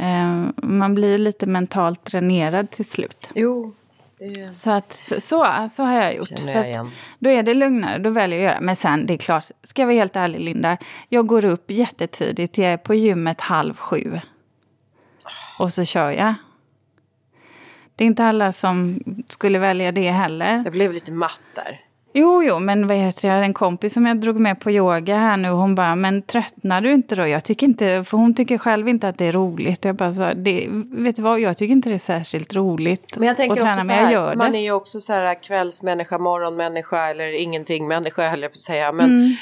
Eh, 0.00 0.46
man 0.56 0.94
blir 0.94 1.18
lite 1.18 1.46
mentalt 1.46 2.04
dränerad 2.04 2.70
till 2.70 2.84
slut. 2.84 3.30
Jo, 3.34 3.74
det 4.20 4.54
Så, 4.54 4.70
att, 4.70 4.92
så, 5.18 5.68
så 5.70 5.82
har 5.84 6.02
jag 6.02 6.16
gjort. 6.16 6.28
känner 6.28 6.42
så 6.42 6.58
jag 6.58 6.76
att, 6.76 6.86
då 7.18 7.30
är 7.30 7.42
det 7.42 7.54
lugnare, 7.54 7.98
då 7.98 8.10
väljer 8.10 8.38
jag 8.38 8.46
att 8.46 8.52
göra. 8.52 8.60
Men 8.60 8.76
sen, 8.76 9.06
det 9.06 9.14
är 9.14 9.18
klart, 9.18 9.44
ska 9.62 9.82
jag 9.82 9.86
vara 9.86 9.96
helt 9.96 10.16
ärlig 10.16 10.40
Linda, 10.40 10.76
jag 11.08 11.26
går 11.26 11.44
upp 11.44 11.70
jättetidigt, 11.70 12.58
jag 12.58 12.72
är 12.72 12.76
på 12.76 12.94
gymmet 12.94 13.40
halv 13.40 13.74
sju. 13.74 14.20
Och 15.58 15.72
så 15.72 15.84
kör 15.84 16.10
jag. 16.10 16.34
Det 17.96 18.04
är 18.04 18.06
inte 18.06 18.24
alla 18.24 18.52
som 18.52 19.00
skulle 19.28 19.58
välja 19.58 19.92
det 19.92 20.10
heller. 20.10 20.62
Jag 20.64 20.72
blev 20.72 20.92
lite 20.92 21.12
matt 21.12 21.40
där. 21.54 21.80
Jo, 22.12 22.42
jo, 22.42 22.58
men 22.58 22.86
vad 22.86 22.96
heter 22.96 23.22
det, 23.22 23.26
jag 23.28 23.34
hade 23.34 23.46
en 23.46 23.54
kompis 23.54 23.94
som 23.94 24.06
jag 24.06 24.20
drog 24.20 24.40
med 24.40 24.60
på 24.60 24.70
yoga 24.70 25.16
här 25.16 25.36
nu 25.36 25.50
och 25.50 25.58
hon 25.58 25.74
bara, 25.74 25.94
men 25.96 26.22
tröttnar 26.22 26.80
du 26.80 26.92
inte 26.92 27.16
då? 27.16 27.26
Jag 27.26 27.44
tycker 27.44 27.66
inte, 27.66 28.04
för 28.04 28.16
hon 28.16 28.34
tycker 28.34 28.58
själv 28.58 28.88
inte 28.88 29.08
att 29.08 29.18
det 29.18 29.24
är 29.24 29.32
roligt. 29.32 29.84
Jag 29.84 29.94
bara 29.96 30.12
sa, 30.12 30.34
det, 30.34 30.66
vet 30.92 31.16
du 31.16 31.22
vad, 31.22 31.40
jag 31.40 31.56
tycker 31.56 31.72
inte 31.72 31.88
det 31.88 31.94
är 31.94 31.98
särskilt 31.98 32.54
roligt 32.54 33.16
Men 33.18 33.28
jag 33.28 33.36
tänker 33.36 33.52
att 33.52 33.58
träna, 33.58 33.70
också 33.72 33.80
så 33.80 33.86
men 33.86 34.02
jag 34.02 34.12
gör 34.12 34.36
man 34.36 34.52
det. 34.52 34.58
är 34.58 34.62
ju 34.62 34.72
också 34.72 35.00
så 35.00 35.12
här 35.12 35.42
kvällsmänniska, 35.42 36.18
morgonmänniska 36.18 37.08
eller 37.10 37.40
ingenting 37.42 37.88
människa 37.88 38.28
höll 38.28 38.42
jag 38.42 38.50
på 38.50 38.56
att 38.56 38.60
säga. 38.60 38.92
Men, 38.92 39.10
Mm. 39.10 39.36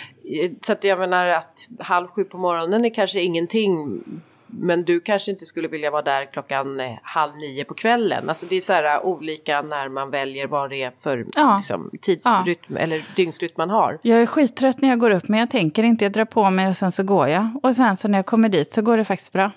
eh, 0.45 0.51
Så 0.63 0.73
att 0.73 0.85
jag 0.85 0.99
menar 0.99 1.27
att 1.27 1.69
halv 1.79 2.07
sju 2.09 2.25
på 2.25 2.39
morgonen 2.39 2.85
är 2.85 2.91
kanske 2.95 3.21
ingenting. 3.21 4.01
Men 4.51 4.85
du 4.85 5.01
kanske 5.01 5.31
inte 5.31 5.47
skulle 5.47 5.69
vilja 5.69 5.91
vara 5.91 6.03
där 6.03 6.25
klockan 6.33 6.81
eh, 6.81 6.99
halv 7.03 7.37
nio 7.37 7.65
på 7.65 7.75
kvällen. 7.75 8.29
Alltså 8.29 8.47
det 8.47 8.57
är 8.57 8.61
så 8.61 8.73
här 8.73 8.85
eh, 8.97 9.05
olika 9.07 9.63
när 9.63 9.89
man 9.89 10.11
väljer 10.11 10.47
vad 10.47 10.71
det 10.71 10.83
är 10.83 10.93
för 10.99 11.27
Ja. 11.35 11.57
liksom, 11.57 11.91
tidsrytm 12.03 12.77
eller 12.77 13.05
dygnsrytm 13.17 13.53
man 13.57 13.71
har. 13.71 13.99
Jag 14.03 14.23
är 14.23 14.27
skittrött 14.27 14.81
när 14.81 14.89
jag 14.89 14.99
går 14.99 15.11
upp, 15.11 15.29
men 15.29 15.41
jag 15.41 15.51
tänker 15.51 15.83
inte. 15.83 16.05
Jag 16.05 16.13
drar 16.13 16.25
på 16.25 16.51
mig 16.51 16.69
och 16.69 16.77
sen 16.77 16.93
så 16.93 17.03
går 17.03 17.29
jag. 17.29 17.51
Och 17.63 17.77
sen 17.77 17.97
så 17.97 18.09
när 18.09 18.19
jag 18.19 18.27
kommer 18.27 18.49
dit 18.49 18.73
så 18.73 18.83
går 18.83 18.97
det 18.97 19.05
faktiskt 19.05 19.33
bra. 19.33 19.51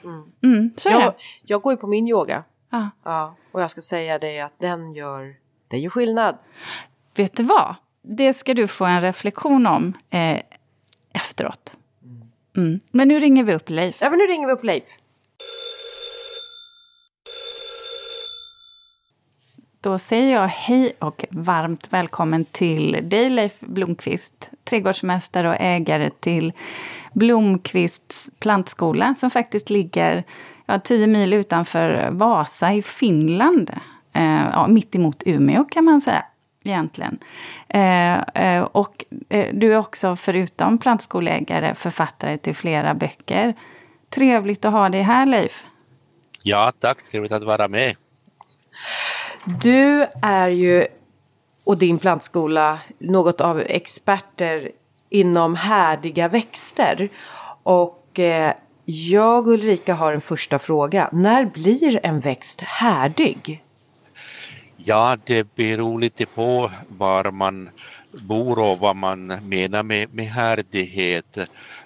Mm, 0.44 0.74
så 0.78 0.90
är 0.90 0.94
Jag, 0.94 1.02
det. 1.02 1.16
jag 1.44 1.62
går 1.62 1.74
ju 1.74 1.78
på 1.78 1.88
min 1.88 2.08
yoga. 2.08 2.44
Ja. 2.72 2.90
Ja, 3.04 3.36
och 3.52 3.62
jag 3.62 3.72
ska 3.72 3.82
säga 3.82 4.20
det 4.20 4.40
att 4.40 4.60
den 4.60 4.92
gör, 4.92 5.34
den 5.68 5.80
gör 5.80 5.90
skillnad. 5.90 6.38
Vet 7.16 7.36
du 7.38 7.44
vad? 7.44 7.76
Det 8.04 8.34
ska 8.34 8.54
du 8.54 8.68
få 8.68 8.86
en 8.86 9.02
reflektion 9.02 9.68
om 9.68 9.94
eh, 10.10 10.42
efteråt. 11.14 11.78
Mm. 12.58 12.80
Men 12.92 13.08
nu 13.08 13.20
ringer 13.20 13.44
vi 13.44 13.54
upp 13.54 13.70
Leif. 13.70 13.98
Ja 14.02 14.10
men 14.10 14.20
nu 14.20 14.26
ringer 14.26 14.48
vi 14.48 14.54
upp 14.54 14.64
Leif. 14.64 14.86
Då 19.82 19.98
säger 19.98 20.34
jag 20.34 20.48
hej 20.48 20.94
och 21.00 21.26
varmt 21.30 21.88
välkommen 21.94 22.46
till 22.46 22.98
dig 23.04 23.30
Leif 23.30 23.60
Blomqvist, 23.60 24.52
trädgårdsmästare 24.64 25.50
och 25.50 25.56
ägare 25.60 26.10
till 26.20 26.54
Blomqvists 27.14 28.40
plantskola 28.40 29.14
som 29.14 29.30
faktiskt 29.30 29.70
ligger 29.70 30.24
ja, 30.66 30.80
10 30.80 31.08
mil 31.08 31.34
utanför 31.34 32.10
Vasa 32.12 32.74
i 32.74 32.82
Finland. 32.82 33.70
Eh, 34.14 34.50
ja, 34.54 34.68
mitt 34.68 34.96
emot 34.96 35.24
Umeå 35.26 35.64
kan 35.64 35.86
man 35.86 36.02
säga 36.02 36.26
egentligen. 36.64 37.20
Eh, 37.70 38.20
eh, 38.20 38.64
och 38.64 39.06
eh, 39.30 39.48
du 39.54 39.74
är 39.74 39.78
också 39.78 40.16
förutom 40.16 40.78
plantskoleägare 40.78 41.76
författare 41.76 42.38
till 42.38 42.56
flera 42.56 42.94
böcker. 42.94 43.54
Trevligt 44.10 44.66
att 44.66 44.72
ha 44.72 44.90
dig 44.90 45.02
här 45.02 45.26
Leif. 45.26 45.66
Ja, 46.44 46.72
tack. 46.80 47.04
Trevligt 47.04 47.32
att 47.32 47.44
vara 47.44 47.68
med. 47.68 47.96
Du 49.46 50.08
är 50.22 50.48
ju 50.48 50.88
och 51.64 51.78
din 51.78 52.00
plantskola 52.00 52.80
något 53.00 53.42
av 53.42 53.60
experter 53.60 54.72
inom 55.10 55.56
härdiga 55.56 56.28
växter. 56.28 57.10
Och 57.64 58.20
eh, 58.20 58.54
jag 58.86 59.48
Ulrika 59.48 59.94
har 59.94 60.14
en 60.14 60.22
första 60.22 60.60
fråga. 60.60 61.10
När 61.12 61.46
blir 61.46 62.00
en 62.04 62.20
växt 62.20 62.62
härdig? 62.62 63.64
Ja, 64.86 65.18
det 65.26 65.56
beror 65.56 66.00
lite 66.00 66.26
på 66.26 66.72
var 66.88 67.32
man 67.32 67.70
bor 68.12 68.60
och 68.60 68.80
vad 68.80 68.96
man 68.96 69.28
menar 69.28 69.84
med, 69.84 70.14
med 70.14 70.26
härdighet. 70.26 71.38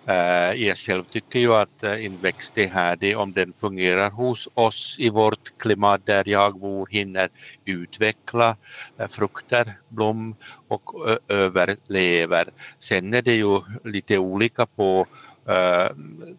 Uh, 0.09 0.63
jag 0.63 0.77
själv 0.77 1.03
tycker 1.03 1.39
ju 1.39 1.53
att 1.53 1.83
eh, 1.83 2.05
en 2.05 2.17
växt 2.21 2.57
är 2.57 2.67
härdig 2.67 3.17
om 3.17 3.31
den 3.33 3.53
fungerar 3.53 4.09
hos 4.09 4.47
oss 4.53 4.95
i 4.99 5.09
vårt 5.09 5.57
klimat 5.57 6.05
där 6.05 6.29
jag 6.29 6.59
bor, 6.59 6.87
hinner 6.91 7.29
utveckla 7.65 8.57
eh, 8.97 9.07
frukter, 9.07 9.73
blom 9.89 10.35
och 10.67 11.09
överlever. 11.27 12.45
Sen 12.79 13.13
är 13.13 13.21
det 13.21 13.35
ju 13.35 13.61
lite 13.83 14.17
olika 14.17 14.65
på 14.65 15.07
Uh, 15.49 15.89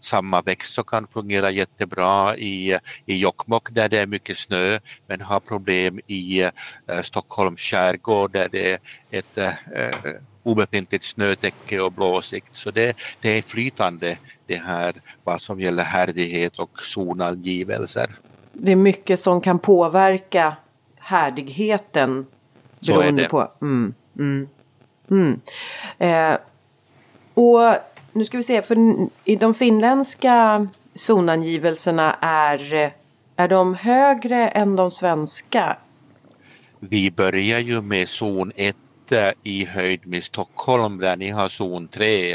samma 0.00 0.42
växt 0.42 0.74
så 0.74 0.82
kan 0.82 1.06
fungera 1.06 1.50
jättebra 1.50 2.36
i, 2.36 2.78
i 3.06 3.18
Jokkmokk 3.18 3.68
där 3.70 3.88
det 3.88 3.98
är 3.98 4.06
mycket 4.06 4.36
snö 4.36 4.78
men 5.06 5.20
har 5.20 5.40
problem 5.40 6.00
i 6.06 6.44
uh, 6.44 7.02
Stockholms 7.02 7.60
skärgård 7.60 8.32
där 8.32 8.48
det 8.52 8.72
är 8.72 8.78
ett 9.10 9.38
uh, 9.38 10.12
obefintligt 10.42 11.04
snötäcke 11.04 11.80
och 11.80 11.92
blåsikt. 11.92 12.54
Så 12.56 12.70
det, 12.70 12.96
det 13.20 13.28
är 13.28 13.42
flytande 13.42 14.18
det 14.46 14.56
här 14.56 14.94
vad 15.24 15.40
som 15.40 15.60
gäller 15.60 15.84
härdighet 15.84 16.58
och 16.58 16.82
zonangivelser. 16.82 18.10
Det 18.52 18.72
är 18.72 18.76
mycket 18.76 19.20
som 19.20 19.40
kan 19.40 19.58
påverka 19.58 20.56
härdigheten 20.96 22.26
beroende 22.86 23.24
på. 23.24 23.52
Mm, 23.60 23.94
mm, 24.18 24.48
mm. 25.10 25.40
Eh, 25.98 26.38
och 27.34 27.74
nu 28.16 28.24
ska 28.24 28.36
vi 28.36 28.42
se, 28.42 28.62
för 28.62 28.76
i 29.24 29.36
de 29.36 29.54
finländska 29.54 30.68
zonangivelserna 30.94 32.16
är, 32.20 32.92
är 33.36 33.48
de 33.48 33.74
högre 33.74 34.48
än 34.48 34.76
de 34.76 34.90
svenska? 34.90 35.76
Vi 36.80 37.10
börjar 37.10 37.58
ju 37.58 37.80
med 37.80 38.08
zon 38.08 38.52
1 38.56 38.76
i 39.42 39.64
höjd 39.64 40.06
med 40.06 40.24
Stockholm 40.24 40.98
där 40.98 41.16
ni 41.16 41.30
har 41.30 41.48
zon 41.48 41.88
3. 41.88 42.34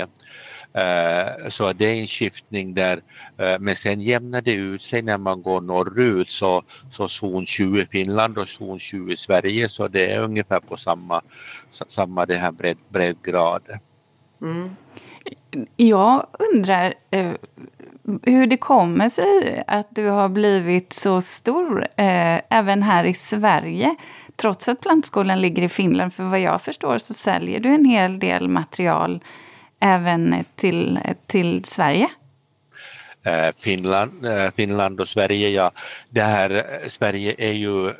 Eh, 0.73 1.49
så 1.49 1.73
det 1.73 1.85
är 1.85 2.01
en 2.01 2.07
skiftning 2.07 2.73
där, 2.73 3.01
eh, 3.37 3.59
men 3.59 3.75
sen 3.75 4.01
jämnar 4.01 4.41
det 4.41 4.53
ut 4.53 4.83
sig 4.83 5.01
när 5.01 5.17
man 5.17 5.41
går 5.41 5.61
norrut 5.61 6.29
så, 6.29 6.63
så 6.89 7.07
zon 7.07 7.45
20 7.45 7.85
Finland 7.85 8.37
och 8.37 8.49
zon 8.49 8.79
20 8.79 9.15
Sverige 9.15 9.69
så 9.69 9.87
det 9.87 10.11
är 10.11 10.19
ungefär 10.19 10.59
på 10.59 10.77
samma, 10.77 11.21
samma 11.87 12.25
det 12.25 12.35
här 12.35 12.51
bredd, 12.51 12.77
breddgrad. 12.89 13.61
Mm. 14.41 14.75
Jag 15.75 16.25
undrar 16.53 16.93
eh, 17.11 17.31
hur 18.23 18.47
det 18.47 18.57
kommer 18.57 19.09
sig 19.09 19.63
att 19.67 19.87
du 19.89 20.07
har 20.07 20.29
blivit 20.29 20.93
så 20.93 21.21
stor 21.21 21.81
eh, 21.81 22.41
även 22.49 22.83
här 22.83 23.03
i 23.03 23.13
Sverige 23.13 23.95
trots 24.35 24.69
att 24.69 24.81
plantskolan 24.81 25.41
ligger 25.41 25.63
i 25.63 25.69
Finland. 25.69 26.13
För 26.13 26.23
vad 26.23 26.39
jag 26.39 26.61
förstår 26.61 26.97
så 26.97 27.13
säljer 27.13 27.59
du 27.59 27.69
en 27.69 27.85
hel 27.85 28.19
del 28.19 28.47
material 28.47 29.23
även 29.79 30.45
till, 30.55 30.99
till 31.27 31.65
Sverige. 31.65 32.09
Eh, 33.23 33.51
Finland, 33.57 34.25
eh, 34.25 34.51
Finland 34.55 35.01
och 35.01 35.07
Sverige, 35.07 35.49
ja, 35.49 35.71
det 36.09 36.21
här, 36.21 36.49
eh, 36.49 36.89
Sverige 36.89 37.35
är 37.37 37.53
ju 37.53 37.93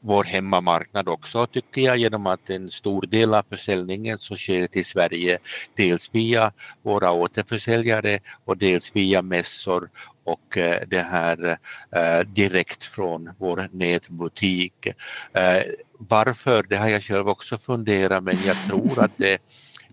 vår 0.00 0.24
hemmamarknad 0.24 1.08
också 1.08 1.46
tycker 1.46 1.82
jag 1.82 1.96
genom 1.96 2.26
att 2.26 2.50
en 2.50 2.70
stor 2.70 3.02
del 3.06 3.34
av 3.34 3.44
försäljningen 3.50 4.18
så 4.18 4.36
sker 4.36 4.66
till 4.66 4.84
Sverige. 4.84 5.38
Dels 5.76 6.10
via 6.14 6.52
våra 6.82 7.12
återförsäljare 7.12 8.18
och 8.44 8.56
dels 8.56 8.96
via 8.96 9.22
mässor 9.22 9.90
och 10.24 10.58
det 10.86 11.06
här 11.10 11.58
direkt 12.24 12.84
från 12.84 13.30
vår 13.38 13.68
nätbutik. 13.72 14.88
Varför, 15.98 16.62
det 16.68 16.76
har 16.76 16.88
jag 16.88 17.02
själv 17.02 17.28
också 17.28 17.58
funderat 17.58 18.22
men 18.22 18.36
jag 18.46 18.56
tror 18.56 19.04
att 19.04 19.12
det 19.16 19.38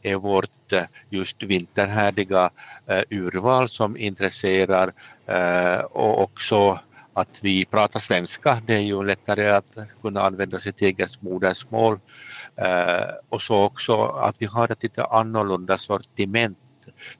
är 0.01 0.15
vårt 0.15 0.73
eh, 0.73 0.83
just 1.09 1.43
vinterhärdiga 1.43 2.49
eh, 2.87 3.03
urval 3.09 3.69
som 3.69 3.97
intresserar 3.97 4.93
eh, 5.25 5.79
och 5.79 6.21
också 6.21 6.79
att 7.13 7.39
vi 7.43 7.65
pratar 7.65 7.99
svenska. 7.99 8.61
Det 8.67 8.75
är 8.75 8.79
ju 8.79 9.03
lättare 9.03 9.49
att 9.49 9.77
kunna 10.01 10.21
använda 10.21 10.59
sitt 10.59 10.81
eget 10.81 11.21
modersmål. 11.21 11.99
Och 13.29 13.41
så 13.41 13.63
också 13.63 14.03
att 14.03 14.35
vi 14.39 14.45
har 14.45 14.71
ett 14.71 14.83
lite 14.83 15.05
annorlunda 15.05 15.77
sortiment. 15.77 16.57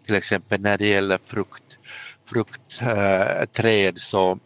Till 0.06 0.16
exempel 0.16 0.62
när 0.62 0.78
det 0.78 0.88
gäller 0.88 1.18
frukt, 1.18 1.78
fruktträd 2.26 3.98
så 3.98 4.40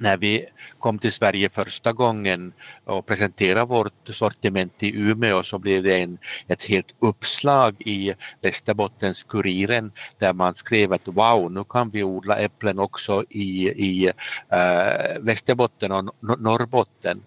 när 0.00 0.16
vi 0.16 0.46
kom 0.78 0.98
till 0.98 1.12
Sverige 1.12 1.48
första 1.48 1.92
gången 1.92 2.52
och 2.84 3.06
presenterade 3.06 3.64
vårt 3.66 4.08
sortiment 4.08 4.82
i 4.82 4.96
Umeå 4.96 5.42
så 5.42 5.58
blev 5.58 5.82
det 5.82 6.02
en, 6.02 6.18
ett 6.46 6.62
helt 6.62 6.94
uppslag 6.98 7.76
i 7.78 8.14
Västerbottens 8.42 9.22
Kuriren 9.22 9.92
där 10.18 10.32
man 10.32 10.54
skrev 10.54 10.92
att 10.92 11.08
wow, 11.08 11.52
nu 11.52 11.64
kan 11.64 11.90
vi 11.90 12.02
odla 12.02 12.36
äpplen 12.36 12.78
också 12.78 13.24
i, 13.30 13.68
i 13.68 14.06
äh, 14.48 15.20
Västerbotten 15.20 15.92
och 15.92 16.14
Norrbotten. 16.38 17.22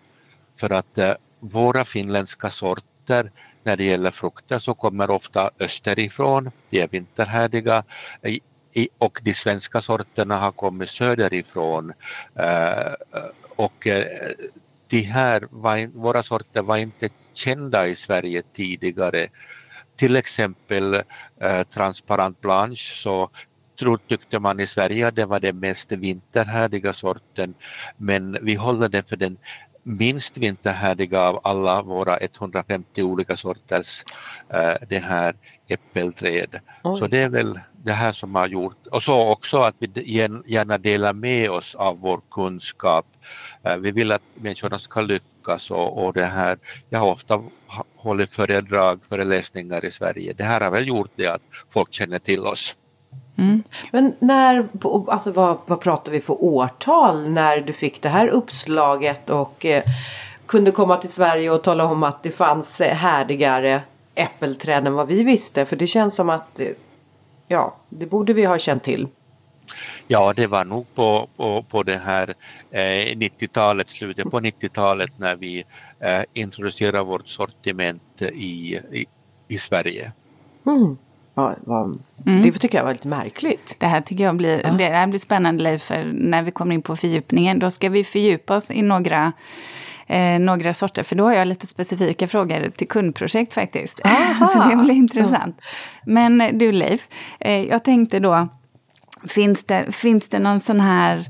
För 0.56 0.70
att 0.70 0.98
äh, 0.98 1.14
våra 1.40 1.86
finländska 1.86 2.50
sorter 2.50 3.32
när 3.64 3.78
det 3.78 3.84
gäller 3.84 4.12
frukter 4.12 4.60
så 4.60 4.74
kommer 4.74 5.10
ofta 5.10 5.50
österifrån, 5.60 6.52
de 6.70 6.82
är 6.82 6.88
vinterhärdiga 6.88 7.84
och 8.98 9.20
de 9.24 9.34
svenska 9.34 9.82
sorterna 9.82 10.38
har 10.38 10.52
kommit 10.52 10.90
söderifrån 10.90 11.94
eh, 12.36 12.94
och 13.56 13.88
eh, 13.88 14.06
de 14.88 15.02
här 15.02 15.48
våra 15.88 16.24
sorter 16.24 16.62
var 16.62 16.78
inte 16.78 17.10
kända 17.34 17.88
i 17.88 17.96
Sverige 17.96 18.42
tidigare. 18.54 19.28
Till 19.96 20.16
exempel 20.16 20.94
eh, 21.40 21.64
transparent 21.64 22.42
blanche 22.42 23.02
så 23.04 23.30
tyckte 24.08 24.40
man 24.40 24.60
i 24.60 24.68
Sverige 24.68 25.08
att 25.08 25.16
det 25.16 25.26
var 25.26 25.40
den 25.40 25.60
mest 25.60 25.92
vinterhärdiga 25.92 26.94
sorten 26.94 27.54
men 27.98 28.38
vi 28.42 28.56
håller 28.56 28.90
den 28.90 29.04
för 29.04 29.16
den 29.16 29.38
minst 29.84 30.38
vinterhärdiga 30.38 31.20
av 31.20 31.40
alla 31.44 31.82
våra 31.82 32.18
150 32.18 33.04
olika 33.04 33.38
sorters 33.38 34.04
det 34.88 35.00
här 35.00 35.36
äppelträd. 35.68 36.60
Oj. 36.84 37.00
Så 37.00 37.08
det 37.08 37.20
är 37.20 37.30
väl 37.30 37.60
det 37.84 37.92
här 37.92 38.12
som 38.12 38.36
har 38.36 38.48
gjort, 38.48 38.88
och 38.88 39.04
så 39.04 39.30
också 39.32 39.58
att 39.58 39.76
vi 39.80 39.90
gärna 40.46 40.78
delar 40.78 41.14
med 41.14 41.50
oss 41.50 41.76
av 41.76 42.00
vår 42.00 42.22
kunskap. 42.32 43.06
Eh, 43.64 43.78
vi 43.78 43.92
vill 43.92 44.12
att 44.12 44.22
människorna 44.36 44.80
ska 44.80 45.02
lyckas 45.02 45.72
och, 45.72 46.06
och 46.06 46.14
det 46.14 46.26
här, 46.26 46.58
jag 46.90 47.00
har 47.00 47.12
ofta 47.12 47.44
hållit 47.96 48.30
föredrag, 48.30 49.00
föreläsningar 49.10 49.86
i 49.86 49.92
Sverige. 49.92 50.34
Det 50.34 50.44
här 50.44 50.62
har 50.62 50.72
väl 50.72 50.88
gjort 50.88 51.12
det 51.16 51.28
att 51.28 51.42
folk 51.70 51.94
känner 51.94 52.20
till 52.20 52.40
oss. 52.40 52.76
Mm. 53.38 53.64
Men 53.92 54.14
när, 54.20 54.68
alltså 55.08 55.32
vad, 55.32 55.58
vad 55.66 55.82
pratar 55.82 56.12
vi 56.12 56.22
för 56.22 56.44
årtal 56.44 57.30
när 57.30 57.62
du 57.62 57.74
fick 57.74 58.02
det 58.02 58.10
här 58.10 58.28
uppslaget 58.28 59.30
och 59.30 59.66
eh, 59.66 59.84
kunde 60.46 60.72
komma 60.72 60.98
till 60.98 61.10
Sverige 61.10 61.52
och 61.52 61.64
tala 61.64 61.86
om 61.86 62.04
att 62.04 62.24
det 62.24 62.32
fanns 62.32 62.82
eh, 62.82 62.96
härdigare 62.96 63.82
äppelträd 64.16 64.88
än 64.88 64.94
vad 64.94 65.08
vi 65.08 65.24
visste? 65.24 65.66
För 65.66 65.76
det 65.76 65.88
känns 65.88 66.16
som 66.16 66.30
att 66.30 66.60
eh, 66.60 66.68
ja, 67.52 67.76
det 67.90 68.06
borde 68.06 68.34
vi 68.34 68.46
ha 68.46 68.58
känt 68.58 68.84
till. 68.84 69.08
Ja, 70.08 70.34
det 70.34 70.48
var 70.48 70.66
nog 70.66 70.86
på, 70.96 71.28
på, 71.38 71.64
på 71.64 71.84
det 71.84 71.98
här 71.98 72.34
eh, 72.72 73.16
90-talet, 73.16 73.90
slutet 73.90 74.32
på 74.32 74.40
90-talet 74.40 75.12
när 75.18 75.36
vi 75.36 75.64
eh, 76.00 76.22
introducerade 76.34 77.04
vårt 77.04 77.28
sortiment 77.28 78.22
i, 78.22 78.76
i, 78.92 79.06
i 79.48 79.58
Sverige. 79.58 80.12
Mm. 80.66 80.98
Ja, 81.34 81.56
var, 81.62 81.84
mm. 82.26 82.42
Det 82.42 82.52
tycker 82.52 82.78
jag 82.78 82.86
var 82.86 82.92
lite 82.92 83.08
märkligt. 83.08 83.76
Det 83.80 83.86
här 83.86 84.02
tycker 84.02 84.24
jag 84.24 84.36
blir, 84.36 84.62
ja. 84.64 84.72
det 84.72 84.90
här 84.90 85.08
blir 85.08 85.20
spännande 85.20 85.64
Leif, 85.64 85.82
för 85.82 86.12
när 86.14 86.44
vi 86.44 86.52
kommer 86.52 86.76
in 86.76 86.82
på 86.82 86.96
fördjupningen 86.96 87.60
då 87.60 87.72
ska 87.72 87.90
vi 87.90 88.04
fördjupa 88.04 88.56
oss 88.56 88.72
i 88.72 88.82
några 88.82 89.32
eh, 90.08 90.40
några 90.40 90.74
sorter. 90.74 91.04
För 91.04 91.16
då 91.16 91.24
har 91.24 91.34
jag 91.34 91.48
lite 91.48 91.68
specifika 91.68 92.28
frågor 92.28 92.70
till 92.70 92.88
kundprojekt 92.88 93.54
faktiskt. 93.54 94.02
Så 94.54 94.70
det 94.70 94.76
blir 94.76 94.96
intressant. 94.96 95.62
Men 96.06 96.58
du 96.58 96.72
Leif, 96.72 97.08
eh, 97.40 97.62
jag 97.62 97.84
tänkte 97.84 98.20
då, 98.20 98.48
finns 99.28 99.64
det, 99.64 99.92
finns 99.92 100.30
det 100.30 100.40
någon 100.40 100.60
sån 100.60 100.80
här 100.80 101.26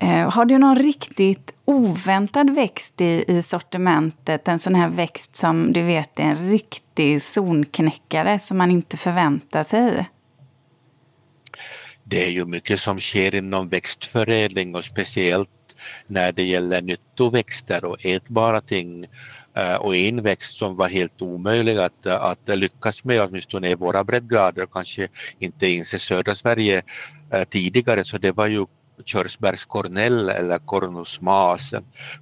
Eh, 0.00 0.30
har 0.30 0.44
du 0.44 0.58
någon 0.58 0.78
riktigt 0.78 1.54
oväntad 1.64 2.54
växt 2.54 3.00
i, 3.00 3.24
i 3.28 3.42
sortimentet? 3.42 4.48
En 4.48 4.58
sån 4.58 4.74
här 4.74 4.88
växt 4.88 5.36
som 5.36 5.72
du 5.72 5.82
vet 5.82 6.18
är 6.18 6.22
en 6.22 6.50
riktig 6.50 7.22
zonknäckare 7.22 8.38
som 8.38 8.58
man 8.58 8.70
inte 8.70 8.96
förväntar 8.96 9.64
sig? 9.64 10.08
Det 12.04 12.24
är 12.24 12.30
ju 12.30 12.44
mycket 12.44 12.80
som 12.80 13.00
sker 13.00 13.34
inom 13.34 13.68
växtförädling 13.68 14.74
och 14.74 14.84
speciellt 14.84 15.50
när 16.06 16.32
det 16.32 16.44
gäller 16.44 16.82
nyttoväxter 16.82 17.84
och 17.84 18.06
ätbara 18.06 18.60
ting 18.60 19.06
eh, 19.54 19.74
och 19.74 19.96
en 19.96 20.22
växt 20.22 20.56
som 20.56 20.76
var 20.76 20.88
helt 20.88 21.22
omöjlig 21.22 21.78
att, 21.78 22.06
att 22.06 22.48
lyckas 22.48 23.04
med, 23.04 23.22
åtminstone 23.22 23.70
i 23.70 23.74
våra 23.74 24.04
breddgrader, 24.04 24.66
kanske 24.72 25.08
inte 25.38 25.66
ens 25.66 25.94
i 25.94 25.98
södra 25.98 26.34
Sverige 26.34 26.82
eh, 27.32 27.44
tidigare, 27.44 28.04
så 28.04 28.18
det 28.18 28.32
var 28.32 28.46
ju 28.46 28.66
körsbärskornell 29.04 30.28
eller 30.28 30.58
cornus 30.58 31.20
mas 31.20 31.74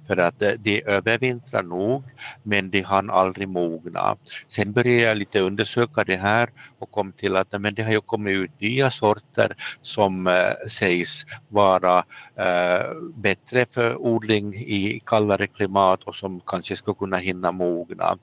för 0.07 0.17
att 0.17 0.41
eh, 0.41 0.51
de 0.51 0.83
övervintrar 0.85 1.63
nog 1.63 2.03
men 2.43 2.69
de 2.69 2.81
hann 2.81 3.09
aldrig 3.09 3.47
mogna. 3.47 4.15
Sen 4.47 4.73
började 4.73 5.01
jag 5.01 5.17
lite 5.17 5.39
undersöka 5.39 6.03
det 6.03 6.15
här 6.15 6.49
och 6.79 6.91
kom 6.91 7.11
till 7.11 7.35
att 7.35 7.61
men 7.61 7.73
det 7.73 7.83
har 7.83 7.91
ju 7.91 8.01
kommit 8.01 8.33
ut 8.33 8.61
nya 8.61 8.91
sorter 8.91 9.55
som 9.81 10.29
sägs 10.67 11.25
vara 11.49 11.97
äh, 11.97 12.03
Eh, 12.39 12.93
bättre 13.15 13.65
för 13.71 14.01
odling 14.01 14.55
i 14.55 15.01
kallare 15.05 15.47
klimat 15.47 16.03
och 16.03 16.15
som 16.15 16.41
kanske 16.45 16.75
skulle 16.75 16.95
kunna 16.95 17.17
hinna 17.17 17.51
mogna. 17.51 18.17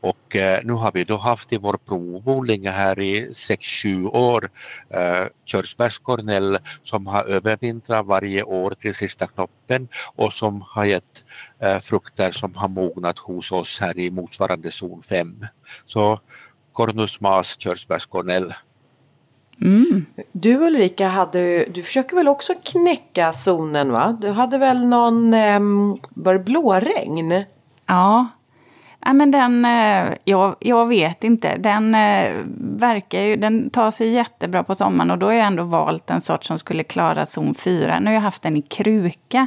Och 0.00 0.36
eh, 0.36 0.60
nu 0.64 0.72
har 0.72 0.92
vi 0.92 1.04
då 1.04 1.16
haft 1.16 1.52
i 1.52 1.56
vår 1.56 1.76
provodling 1.76 2.68
här 2.68 2.98
i 3.00 3.28
6-7 3.28 4.08
år 4.08 4.50
eh, 4.90 5.26
körsbärskornell 5.44 6.58
som 6.82 7.06
har 7.06 7.24
övervintrat 7.24 8.06
varje 8.06 8.42
år 8.42 8.70
till 8.70 8.94
sista 8.94 9.26
knoppen 9.26 9.88
och 10.16 10.32
som 10.32 10.64
har 10.68 10.84
gett 10.84 11.24
frukter 11.82 12.32
som 12.32 12.54
har 12.54 12.68
mognat 12.68 13.18
hos 13.18 13.52
oss 13.52 13.80
här 13.80 13.98
i 13.98 14.10
motsvarande 14.10 14.70
zon 14.70 15.02
5. 15.02 15.46
Så 15.86 16.20
Cornus 16.72 17.20
mas 17.20 17.58
körsbärskornell. 17.58 18.54
Mm. 19.60 20.06
Du 20.32 20.66
Ulrika, 20.66 21.08
hade, 21.08 21.64
du 21.64 21.82
försöker 21.82 22.16
väl 22.16 22.28
också 22.28 22.54
knäcka 22.64 23.32
zonen 23.32 23.92
va? 23.92 24.18
Du 24.20 24.30
hade 24.30 24.58
väl 24.58 24.86
någon, 24.86 25.34
eh, 25.34 25.60
var 26.14 26.32
det 26.34 26.40
blåregn? 26.40 27.44
Ja, 27.86 28.26
Ja, 29.06 29.12
men 29.12 29.30
den, 29.30 29.64
eh, 29.64 30.14
jag, 30.24 30.56
jag 30.60 30.88
vet 30.88 31.24
inte. 31.24 31.56
Den 31.56 31.94
eh, 31.94 32.32
verkar 32.58 33.20
ju, 33.20 33.36
den 33.36 33.70
tar 33.70 33.90
sig 33.90 34.08
jättebra 34.08 34.64
på 34.64 34.74
sommaren 34.74 35.10
och 35.10 35.18
då 35.18 35.26
har 35.26 35.32
jag 35.32 35.46
ändå 35.46 35.62
valt 35.62 36.10
en 36.10 36.20
sort 36.20 36.44
som 36.44 36.58
skulle 36.58 36.84
klara 36.84 37.26
zon 37.26 37.54
4. 37.54 38.00
Nu 38.00 38.06
har 38.06 38.14
jag 38.14 38.20
haft 38.20 38.42
den 38.42 38.56
i 38.56 38.62
kruka. 38.62 39.46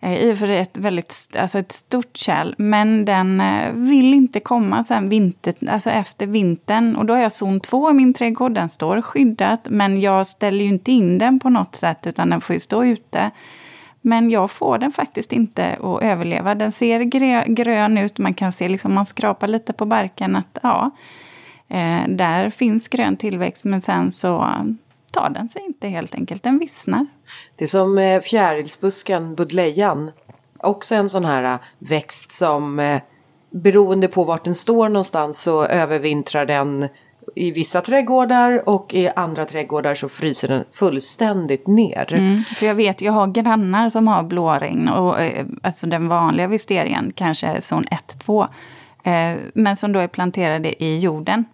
Eh, 0.00 0.18
I 0.18 0.32
och 0.32 0.38
för 0.38 0.46
sig 0.46 0.58
ett 0.58 0.76
väldigt 0.76 1.36
alltså 1.38 1.58
ett 1.58 1.72
stort 1.72 2.16
kärl, 2.16 2.54
men 2.58 3.04
den 3.04 3.40
eh, 3.40 3.72
vill 3.72 4.14
inte 4.14 4.40
komma 4.40 4.84
sen 4.84 5.08
vinter, 5.08 5.54
alltså 5.68 5.90
efter 5.90 6.26
vintern. 6.26 6.96
Och 6.96 7.06
då 7.06 7.14
har 7.14 7.20
jag 7.20 7.32
zon 7.32 7.60
2 7.60 7.90
i 7.90 7.94
min 7.94 8.14
trädgård, 8.14 8.54
den 8.54 8.68
står 8.68 9.02
skyddat, 9.02 9.66
men 9.70 10.00
jag 10.00 10.26
ställer 10.26 10.64
ju 10.64 10.68
inte 10.70 10.92
in 10.92 11.18
den 11.18 11.40
på 11.40 11.48
något 11.48 11.76
sätt, 11.76 12.06
utan 12.06 12.30
den 12.30 12.40
får 12.40 12.54
ju 12.54 12.60
stå 12.60 12.84
ute. 12.84 13.30
Men 14.02 14.30
jag 14.30 14.50
får 14.50 14.78
den 14.78 14.92
faktiskt 14.92 15.32
inte 15.32 15.72
att 15.72 16.02
överleva. 16.02 16.54
Den 16.54 16.72
ser 16.72 17.00
grön 17.54 17.98
ut, 17.98 18.18
man 18.18 18.34
kan 18.34 18.52
se, 18.52 18.68
liksom, 18.68 18.94
man 18.94 19.06
skrapar 19.06 19.48
lite 19.48 19.72
på 19.72 19.86
barken 19.86 20.36
att 20.36 20.58
ja, 20.62 20.90
eh, 21.68 22.08
där 22.08 22.50
finns 22.50 22.88
grön 22.88 23.16
tillväxt, 23.16 23.64
men 23.64 23.80
sen 23.80 24.12
så 24.12 24.48
tar 25.12 25.30
den 25.30 25.48
sig 25.48 25.62
inte 25.62 25.88
helt 25.88 26.14
enkelt, 26.14 26.42
den 26.42 26.58
vissnar. 26.58 27.06
Det 27.56 27.64
är 27.64 27.68
som 27.68 27.98
eh, 27.98 28.20
fjärilsbusken, 28.20 29.34
budlejan. 29.34 30.10
Också 30.58 30.94
en 30.94 31.08
sån 31.08 31.24
här 31.24 31.44
eh, 31.44 31.60
växt 31.78 32.30
som 32.30 32.80
eh, 32.80 33.00
beroende 33.50 34.08
på 34.08 34.24
vart 34.24 34.44
den 34.44 34.54
står 34.54 34.88
någonstans 34.88 35.42
så 35.42 35.64
övervintrar 35.64 36.46
den 36.46 36.88
i 37.34 37.50
vissa 37.50 37.80
trädgårdar 37.80 38.68
och 38.68 38.94
i 38.94 39.08
andra 39.08 39.44
trädgårdar 39.44 39.94
så 39.94 40.08
fryser 40.08 40.48
den 40.48 40.64
fullständigt 40.70 41.66
ner. 41.66 42.12
Mm, 42.12 42.42
för 42.56 42.66
jag 42.66 42.74
vet, 42.74 43.00
jag 43.00 43.12
har 43.12 43.26
grannar 43.26 43.88
som 43.88 44.08
har 44.08 44.22
blåregn 44.22 44.88
och 44.88 45.16
alltså 45.62 45.86
den 45.86 46.08
vanliga 46.08 46.46
visterian 46.46 47.12
kanske 47.16 47.46
är 47.46 47.60
zon 47.60 47.84
1-2. 47.84 48.48
Eh, 49.02 49.38
men 49.54 49.76
som 49.76 49.92
då 49.92 50.00
är 50.00 50.08
planterade 50.08 50.84
i 50.84 50.98
jorden. 50.98 51.44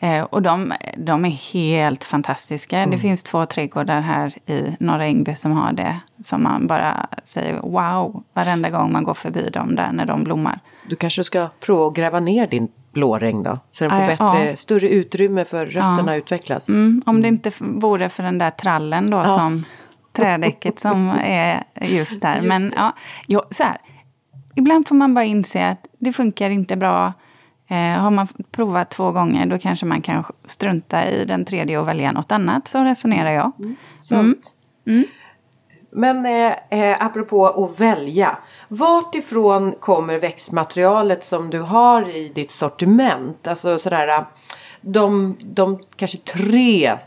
Eh, 0.00 0.22
och 0.24 0.42
de, 0.42 0.72
de 0.96 1.24
är 1.24 1.52
helt 1.52 2.04
fantastiska. 2.04 2.78
Mm. 2.78 2.90
Det 2.90 2.98
finns 2.98 3.22
två 3.22 3.46
trädgårdar 3.46 4.00
här 4.00 4.50
i 4.50 4.76
norra 4.80 5.06
Ängby 5.06 5.34
som 5.34 5.52
har 5.52 5.72
det. 5.72 6.00
Som 6.20 6.42
man 6.42 6.66
bara 6.66 7.06
säger 7.24 7.60
wow 7.60 8.22
varenda 8.32 8.70
gång 8.70 8.92
man 8.92 9.04
går 9.04 9.14
förbi 9.14 9.50
dem 9.52 9.74
där 9.74 9.92
när 9.92 10.06
de 10.06 10.24
blommar. 10.24 10.60
Du 10.88 10.96
kanske 10.96 11.24
ska 11.24 11.48
prova 11.60 11.86
att 11.86 11.94
gräva 11.94 12.20
ner 12.20 12.46
din 12.46 12.68
blåregn 12.92 13.42
då? 13.42 13.58
Så 13.70 13.84
den 13.84 13.90
får 13.90 14.00
äh, 14.00 14.06
bättre, 14.06 14.50
ja. 14.50 14.56
större 14.56 14.88
utrymme 14.88 15.44
för 15.44 15.66
rötterna 15.66 16.12
ja. 16.12 16.16
utvecklas. 16.16 16.68
Mm, 16.68 17.02
om 17.06 17.22
det 17.22 17.28
inte 17.28 17.52
vore 17.60 18.08
för 18.08 18.22
den 18.22 18.38
där 18.38 18.50
trallen 18.50 19.10
då 19.10 19.16
ja. 19.16 19.26
som 19.26 19.64
trädäcket 20.12 20.80
som 20.80 21.08
är 21.24 21.64
just 21.80 22.20
där. 22.20 22.36
Just 22.36 22.48
Men 22.48 22.72
ja, 22.76 22.92
jo, 23.26 23.42
så 23.50 23.62
här. 23.62 23.76
Ibland 24.58 24.88
får 24.88 24.94
man 24.94 25.14
bara 25.14 25.24
inse 25.24 25.68
att 25.68 25.86
det 25.98 26.12
funkar 26.12 26.50
inte 26.50 26.76
bra. 26.76 27.12
Eh, 27.68 27.76
har 27.76 28.10
man 28.10 28.28
provat 28.50 28.90
två 28.90 29.12
gånger 29.12 29.46
då 29.46 29.58
kanske 29.58 29.86
man 29.86 30.02
kan 30.02 30.24
strunta 30.44 31.10
i 31.10 31.24
den 31.24 31.44
tredje 31.44 31.78
och 31.78 31.88
välja 31.88 32.12
något 32.12 32.32
annat. 32.32 32.68
Så 32.68 32.84
resonerar 32.84 33.30
jag. 33.30 33.52
Mm, 33.58 33.76
mm. 34.10 34.36
mm. 34.86 35.04
Men 35.90 36.26
eh, 36.26 36.80
eh, 36.80 36.96
apropå 37.00 37.46
att 37.46 37.80
välja. 37.80 38.38
Vart 38.68 39.14
ifrån 39.14 39.72
kommer 39.80 40.18
växtmaterialet 40.18 41.24
som 41.24 41.50
du 41.50 41.60
har 41.60 42.16
i 42.16 42.28
ditt 42.28 42.50
sortiment? 42.50 43.46
Alltså 43.46 43.78
sådär 43.78 44.24
de, 44.80 45.36
de 45.40 45.78
kanske 45.96 46.18
tre 46.18 46.98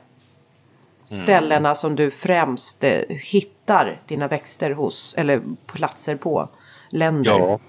ställena 1.03 1.69
mm. 1.69 1.75
som 1.75 1.95
du 1.95 2.11
främst 2.11 2.83
eh, 2.83 3.01
hittar 3.09 4.01
dina 4.07 4.27
växter 4.27 4.71
hos 4.71 5.13
eller 5.17 5.41
platser 5.65 6.15
på 6.15 6.49
länder. 6.91 7.39
Ja. 7.39 7.59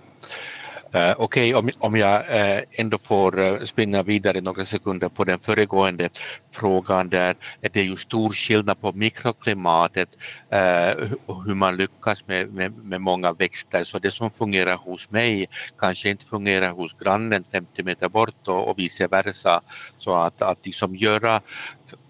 Uh, 0.94 1.14
Okej, 1.18 1.55
okay, 1.55 1.55
om, 1.55 1.70
om 1.79 1.96
jag 1.96 2.20
uh, 2.20 2.62
ändå 2.72 2.98
får 2.98 3.40
eh, 3.40 3.59
springa 3.64 4.03
vidare 4.03 4.40
några 4.40 4.64
sekunder 4.64 5.09
på 5.09 5.24
den 5.24 5.38
föregående 5.38 6.09
frågan 6.53 7.09
där. 7.09 7.37
Det 7.61 7.76
är 7.76 7.85
ju 7.85 7.96
stor 7.96 8.33
skillnad 8.33 8.81
på 8.81 8.92
mikroklimatet 8.92 10.09
Eh, 10.52 11.12
och 11.26 11.44
hur 11.44 11.54
man 11.54 11.76
lyckas 11.76 12.26
med, 12.26 12.52
med, 12.52 12.72
med, 12.84 13.00
många 13.00 13.32
växter. 13.32 13.84
Så 13.84 13.98
det 13.98 14.10
som 14.10 14.30
fungerar 14.30 14.76
hos 14.76 15.10
mig 15.10 15.46
kanske 15.78 16.10
inte 16.10 16.24
fungerar 16.24 16.70
hos 16.70 16.94
grannen 16.94 17.44
50 17.52 17.82
meter 17.82 18.08
bort 18.08 18.48
och, 18.48 18.68
och 18.68 18.78
vice 18.78 19.06
versa. 19.06 19.60
Så 19.98 20.14
att, 20.14 20.42
att 20.42 20.66
liksom 20.66 20.96
göra 20.96 21.40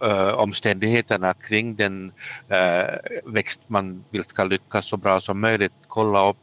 eh, 0.02 0.32
omständigheterna 0.32 1.34
kring 1.34 1.76
den 1.76 2.12
eh, 2.48 2.94
växt 3.24 3.62
man 3.66 4.04
vill 4.10 4.24
ska 4.24 4.44
lyckas 4.44 4.86
så 4.86 4.96
bra 4.96 5.20
som 5.20 5.40
möjligt, 5.40 5.72
kolla 5.86 6.28
upp 6.28 6.36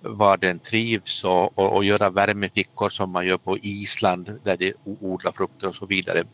var 0.00 0.36
den 0.36 0.58
trivs 0.58 1.24
och, 1.24 1.58
och, 1.58 1.76
och, 1.76 1.84
göra 1.84 2.10
värmefickor 2.10 2.88
som 2.88 3.10
man 3.10 3.26
gör 3.26 3.38
på 3.38 3.58
Island 3.58 4.40
där 4.44 4.56
de 4.56 4.74
odlar 4.84 5.32
frukter 5.32 5.68
och 5.68 5.74
så 5.74 5.86
vidare. 5.86 6.24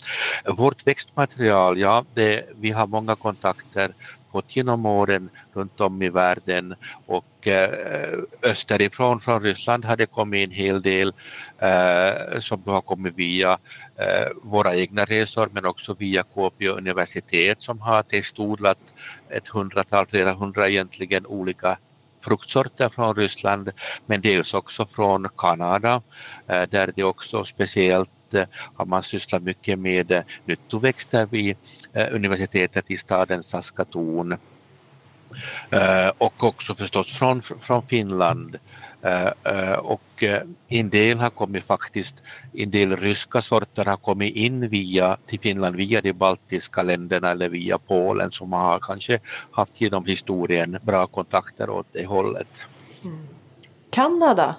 Vårt 0.56 0.86
växtmaterial, 0.86 1.78
ja, 1.78 2.04
det, 2.14 2.44
vi 2.60 2.70
har 2.70 2.86
många 2.86 3.16
kontakter 3.16 3.94
fått 4.35 4.57
genom 4.57 4.87
åren 4.87 5.31
runt 5.53 5.81
om 5.81 6.03
i 6.03 6.09
världen 6.09 6.75
och 7.07 7.49
eh, 7.49 8.18
österifrån 8.42 9.20
från 9.20 9.42
Ryssland 9.42 9.85
har 9.85 9.97
det 9.97 10.07
kommit 10.07 10.49
en 10.49 10.55
hel 10.55 10.83
del 10.83 11.12
eh, 11.59 12.40
som 12.40 12.62
har 12.66 12.81
kommit 12.81 13.14
via 13.16 13.53
eh, 13.97 14.29
våra 14.42 14.77
egna 14.77 15.05
resor 15.05 15.49
men 15.53 15.64
också 15.66 15.94
via 15.99 16.23
KPO 16.23 16.77
universitet 16.77 17.62
som 17.62 17.81
har 17.81 18.03
testodlat 18.03 18.79
ett 19.31 19.49
hundratal, 19.49 20.07
flera 20.07 20.33
hundra 20.33 20.68
egentligen 20.68 21.27
olika 21.27 21.79
fruktsorter 22.25 22.88
från 22.88 23.14
Ryssland. 23.14 23.70
Men 24.07 24.20
dels 24.20 24.55
också 24.55 24.87
från 24.87 25.29
Kanada 25.37 26.03
eh, 26.47 26.62
där 26.70 26.92
det 26.97 27.05
också 27.05 27.44
speciellt 27.44 28.11
har 28.75 28.87
man 28.87 29.03
sysslat 29.03 29.42
mycket 29.42 29.79
med 29.79 30.12
eh, 30.12 30.23
nyttoväxter 30.44 31.27
vid 31.27 31.57
universitetet 32.12 32.90
i 32.90 32.97
staden 32.97 33.42
Saskatoon. 33.42 34.37
Och 36.18 36.44
också 36.44 36.75
förstås 36.75 37.18
från, 37.18 37.42
från 37.42 37.83
Finland 37.83 38.59
Eh, 39.05 39.33
eh, 39.44 39.79
och 39.79 40.23
eh, 40.23 40.42
en 40.68 40.90
del 40.90 41.18
har 41.18 41.31
kommit 41.31 41.64
faktiskt, 41.64 42.23
en 42.53 42.70
del 42.70 42.97
ryska 42.97 43.42
sorter 43.42 43.85
har 43.85 43.97
kommit 43.97 44.37
in 44.37 44.68
via, 44.68 45.16
till 45.27 45.40
Finland 45.40 45.77
via 45.77 46.01
de 46.01 46.12
baltiska 46.12 46.83
länderna 46.83 47.31
eller 47.31 47.49
via 47.49 47.79
Polen 47.79 48.31
som 48.31 48.53
har 48.53 48.79
kanske 48.79 49.20
haft 49.51 49.81
genom 49.81 50.05
historien 50.05 50.79
bra 50.83 51.07
kontakter 51.07 51.70
åt 51.70 51.87
det 51.92 52.07
hållet. 52.07 52.49
Mm. 53.05 53.29
Kanada? 53.90 54.57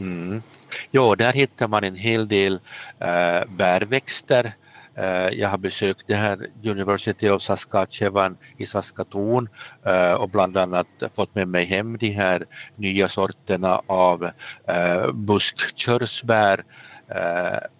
Mm. 0.00 0.42
Ja, 0.90 1.14
där 1.14 1.32
hittar 1.32 1.68
man 1.68 1.84
en 1.84 1.96
hel 1.96 2.28
del 2.28 2.60
äh, 2.98 3.44
bärväxter. 3.56 4.54
Äh, 4.94 5.28
jag 5.40 5.48
har 5.48 5.58
besökt 5.58 6.06
det 6.06 6.14
här 6.14 6.46
University 6.64 7.28
of 7.28 7.42
Saskatchewan 7.42 8.36
i 8.56 8.66
Saskatoon 8.66 9.48
äh, 9.86 10.12
och 10.12 10.28
bland 10.28 10.56
annat 10.56 10.86
fått 11.14 11.34
med 11.34 11.48
mig 11.48 11.64
hem 11.64 11.98
de 11.98 12.10
här 12.10 12.46
nya 12.76 13.08
sorterna 13.08 13.82
av 13.86 14.30
äh, 14.68 15.12
buskkörsbär 15.12 16.64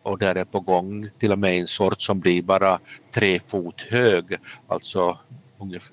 och 0.02 0.18
där 0.18 0.34
är 0.34 0.44
på 0.44 0.60
gång 0.60 1.08
till 1.18 1.32
och 1.32 1.38
med 1.38 1.60
en 1.60 1.66
sort 1.66 2.00
som 2.00 2.20
blir 2.20 2.42
bara 2.42 2.78
tre 3.14 3.40
fot 3.46 3.82
hög, 3.90 4.36
alltså 4.68 5.18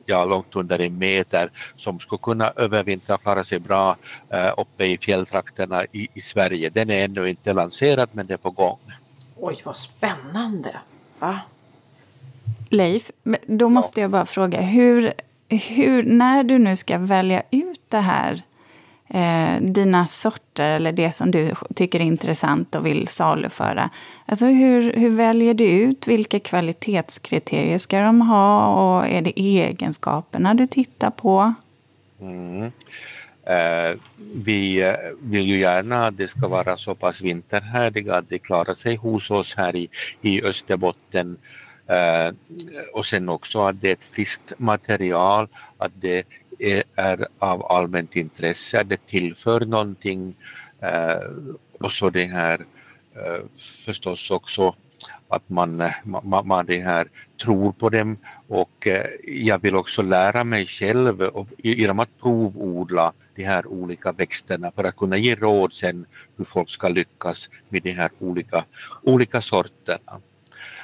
ja, 0.05 0.25
långt 0.25 0.55
under 0.55 0.79
en 0.82 0.97
meter 0.97 1.49
som 1.75 1.99
skulle 1.99 2.19
kunna 2.19 2.53
övervintra 2.55 3.15
och 3.15 3.21
klara 3.21 3.43
sig 3.43 3.60
bra 3.60 3.97
uppe 4.58 4.86
i 4.86 4.97
fjälltrakterna 4.97 5.86
i, 5.86 6.08
i 6.13 6.21
Sverige. 6.21 6.69
Den 6.69 6.89
är 6.89 7.05
ännu 7.05 7.29
inte 7.29 7.53
lanserad 7.53 8.10
men 8.12 8.27
det 8.27 8.34
är 8.34 8.38
på 8.38 8.51
gång. 8.51 8.79
Oj, 9.36 9.62
vad 9.65 9.77
spännande! 9.77 10.79
Va? 11.19 11.39
Leif, 12.69 13.12
då 13.47 13.69
måste 13.69 14.01
jag 14.01 14.10
bara 14.10 14.25
fråga, 14.25 14.62
hur, 14.62 15.13
hur, 15.49 16.03
när 16.03 16.43
du 16.43 16.58
nu 16.58 16.75
ska 16.75 16.97
välja 16.97 17.43
ut 17.51 17.82
det 17.88 17.99
här, 17.99 18.41
eh, 19.10 19.62
dina 19.62 20.08
sorter 20.08 20.69
eller 20.69 20.91
det 20.91 21.12
som 21.12 21.32
du 21.32 21.54
tycker 21.76 22.00
är 22.00 22.04
intressant 22.04 22.76
och 22.76 22.86
vill 22.86 23.08
saluföra. 23.08 23.89
Alltså 24.26 24.45
hur, 24.45 24.93
hur 24.93 25.10
väljer 25.10 25.54
du 25.54 25.65
ut? 25.65 26.08
Vilka 26.08 26.39
kvalitetskriterier 26.39 27.78
ska 27.78 28.00
de 28.00 28.22
ha? 28.22 28.67
Och 28.67 29.08
är 29.08 29.22
det 29.22 29.39
egenskaperna 29.39 30.54
du 30.54 30.67
tittar 30.67 31.10
på? 31.10 31.54
Mm. 32.22 32.72
Eh, 33.50 34.00
vi 34.36 34.82
eh, 34.82 34.93
vill 35.22 35.48
ju 35.48 35.60
gärna 35.60 36.08
att 36.08 36.17
det 36.17 36.28
ska 36.28 36.48
vara 36.48 36.78
så 36.78 36.95
pass 36.95 37.22
vinterhärdiga 37.22 38.15
att 38.15 38.30
det 38.30 38.39
klarar 38.39 38.74
sig 38.74 38.95
hos 38.95 39.32
oss 39.32 39.56
här 39.58 39.76
i, 39.76 39.89
i 40.22 40.43
Österbotten. 40.43 41.38
Eh, 41.89 42.34
och 42.93 43.06
sen 43.06 43.30
också 43.30 43.62
att 43.62 43.82
det 43.82 43.89
är 43.89 43.93
ett 43.93 44.04
friskt 44.04 44.54
material, 44.58 45.47
att 45.78 45.91
det 46.02 46.23
är, 46.60 46.84
är 46.95 47.28
av 47.39 47.71
allmänt 47.71 48.15
intresse, 48.15 48.82
att 48.82 48.89
det 48.89 49.06
tillför 49.08 49.65
någonting. 49.65 50.36
Eh, 50.82 51.32
och 51.80 51.91
så 51.91 52.10
det 52.10 52.25
här 52.25 52.60
eh, 53.15 53.43
förstås 53.86 54.32
också 54.32 54.75
att 55.28 55.49
man, 55.49 55.82
eh, 55.82 55.93
man, 56.04 56.47
man 56.47 56.65
det 56.65 56.82
här 56.82 57.08
tror 57.43 57.71
på 57.71 57.89
dem 57.89 58.17
och 58.47 58.88
eh, 58.88 59.06
jag 59.23 59.62
vill 59.62 59.75
också 59.75 60.02
lära 60.02 60.43
mig 60.43 60.65
själv 60.65 61.21
och, 61.21 61.47
genom 61.58 61.99
att 61.99 62.19
provodla 62.21 63.13
de 63.36 63.43
här 63.43 63.67
olika 63.67 64.12
växterna 64.12 64.71
för 64.71 64.84
att 64.84 64.95
kunna 64.95 65.17
ge 65.17 65.36
råd 65.36 65.73
sen 65.73 66.06
hur 66.38 66.45
folk 66.45 66.69
ska 66.69 66.89
lyckas 66.89 67.49
med 67.69 67.84
de 67.84 67.91
här 67.91 68.10
olika, 68.19 68.65
olika 69.04 69.41
sorterna. 69.41 70.21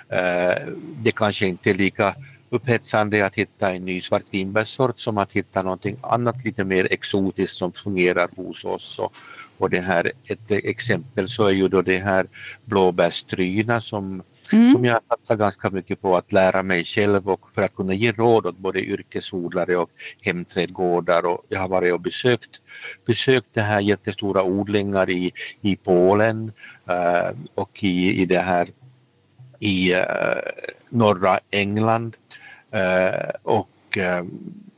Eh, 0.09 0.67
det 1.03 1.11
kanske 1.11 1.47
inte 1.47 1.69
är 1.69 1.73
lika 1.73 2.15
upphetsande 2.49 3.25
att 3.25 3.35
hitta 3.35 3.73
en 3.73 3.85
ny 3.85 4.01
svartvinbärssort 4.01 4.99
som 4.99 5.17
att 5.17 5.31
hitta 5.31 5.63
någonting 5.63 5.97
annat 6.01 6.45
lite 6.45 6.63
mer 6.63 6.87
exotiskt 6.91 7.55
som 7.55 7.71
fungerar 7.71 8.29
hos 8.35 8.65
oss. 8.65 8.99
Och, 8.99 9.13
och 9.57 9.69
det 9.69 9.79
här, 9.79 10.11
ett 10.25 10.51
exempel 10.51 11.29
så 11.29 11.45
är 11.45 11.51
ju 11.51 11.67
då 11.67 11.81
det 11.81 11.97
här 11.97 12.27
blåbärstryna 12.65 13.81
som, 13.81 14.23
mm. 14.53 14.71
som 14.71 14.85
jag 14.85 14.99
satsar 15.09 15.35
ganska 15.35 15.69
mycket 15.69 16.01
på 16.01 16.17
att 16.17 16.31
lära 16.31 16.63
mig 16.63 16.83
själv 16.83 17.29
och 17.29 17.41
för 17.55 17.61
att 17.61 17.75
kunna 17.75 17.93
ge 17.93 18.11
råd 18.11 18.45
åt 18.45 18.57
både 18.57 18.81
yrkesodlare 18.81 19.75
och 19.77 19.89
hemträdgårdar. 20.21 21.25
Och 21.25 21.45
jag 21.49 21.59
har 21.59 21.69
varit 21.69 21.93
och 21.93 22.01
besökt, 22.01 22.61
besökt 23.05 23.47
det 23.53 23.61
här 23.61 23.81
jättestora 23.81 24.43
odlingar 24.43 25.09
i, 25.09 25.31
i 25.61 25.75
Polen 25.75 26.51
uh, 26.89 27.37
och 27.55 27.83
i, 27.83 28.21
i 28.21 28.25
det 28.25 28.39
här 28.39 28.69
i 29.59 29.95
uh, 29.95 30.01
norra 30.89 31.39
England 31.51 32.15
uh, 32.75 33.29
och 33.43 33.69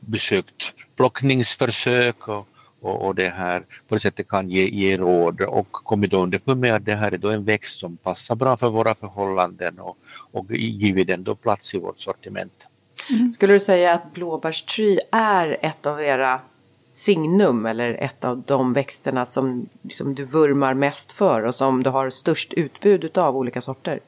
besökt 0.00 0.74
plockningsförsök 0.96 2.28
och 2.28 2.48
och, 2.80 3.06
och 3.06 3.14
det 3.14 3.28
här 3.28 3.60
på 3.88 3.94
det 3.94 4.00
sättet 4.00 4.28
kan 4.28 4.50
ge, 4.50 4.68
ge 4.68 4.96
råd 4.96 5.40
och 5.40 5.72
kommit 5.72 6.12
underfund 6.12 6.60
med 6.60 6.74
att 6.74 6.84
det 6.84 6.94
här 6.94 7.12
är 7.12 7.18
då 7.18 7.28
en 7.28 7.44
växt 7.44 7.78
som 7.78 7.96
passar 7.96 8.34
bra 8.34 8.56
för 8.56 8.68
våra 8.68 8.94
förhållanden 8.94 9.78
och, 9.78 9.96
och 10.08 10.46
givit 10.50 11.06
den 11.06 11.24
då 11.24 11.34
plats 11.34 11.74
i 11.74 11.78
vårt 11.78 11.98
sortiment. 11.98 12.68
Mm. 13.10 13.32
Skulle 13.32 13.52
du 13.52 13.60
säga 13.60 13.94
att 13.94 14.12
blåbärstry 14.12 14.98
är 15.12 15.56
ett 15.62 15.86
av 15.86 16.02
era 16.02 16.40
signum 16.88 17.66
eller 17.66 17.94
ett 17.94 18.24
av 18.24 18.42
de 18.46 18.72
växterna 18.72 19.26
som 19.26 19.68
liksom 19.82 20.14
du 20.14 20.24
vurmar 20.24 20.74
mest 20.74 21.12
för 21.12 21.42
och 21.42 21.54
som 21.54 21.82
du 21.82 21.90
har 21.90 22.10
störst 22.10 22.52
utbud 22.52 23.18
av 23.18 23.36
olika 23.36 23.60
sorter? 23.60 24.00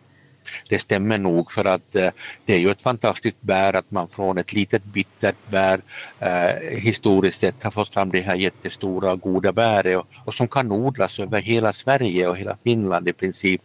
Det 0.69 0.79
stämmer 0.79 1.19
nog 1.19 1.53
för 1.53 1.65
att 1.65 1.95
eh, 1.95 2.11
det 2.45 2.55
är 2.55 2.59
ju 2.59 2.71
ett 2.71 2.83
fantastiskt 2.83 3.43
bär 3.43 3.77
att 3.77 3.91
man 3.91 4.09
från 4.09 4.39
ett 4.39 4.53
litet 4.53 4.85
bittert 4.85 5.37
bär 5.51 5.81
eh, 6.19 6.79
historiskt 6.79 7.39
sett 7.39 7.63
har 7.63 7.71
fått 7.71 7.89
fram 7.89 8.11
det 8.11 8.21
här 8.21 8.35
jättestora 8.35 9.17
goda 9.17 9.53
bäret 9.53 9.99
och, 9.99 10.07
och 10.25 10.35
som 10.35 10.49
kan 10.49 10.73
odlas 10.73 11.21
över 11.21 11.41
hela 11.41 11.73
Sverige 11.73 12.29
och 12.29 12.37
hela 12.37 12.57
Finland 12.65 13.09
i 13.09 13.13
princip 13.13 13.63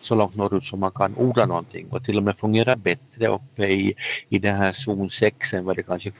så 0.00 0.14
långt 0.14 0.36
norrut 0.36 0.64
som 0.64 0.80
man 0.80 0.90
kan 0.90 1.16
odla 1.16 1.46
någonting 1.46 1.86
och 1.90 2.04
till 2.04 2.16
och 2.16 2.22
med 2.22 2.38
fungerar 2.38 2.76
bättre 2.76 3.26
uppe 3.28 3.66
i, 3.66 3.94
i 4.28 4.38
den 4.38 4.56
här 4.56 4.72
zon 4.72 5.10
6 5.10 5.54
än 5.54 5.64
vad 5.64 5.76
det 5.76 5.82
kanske 5.82 6.12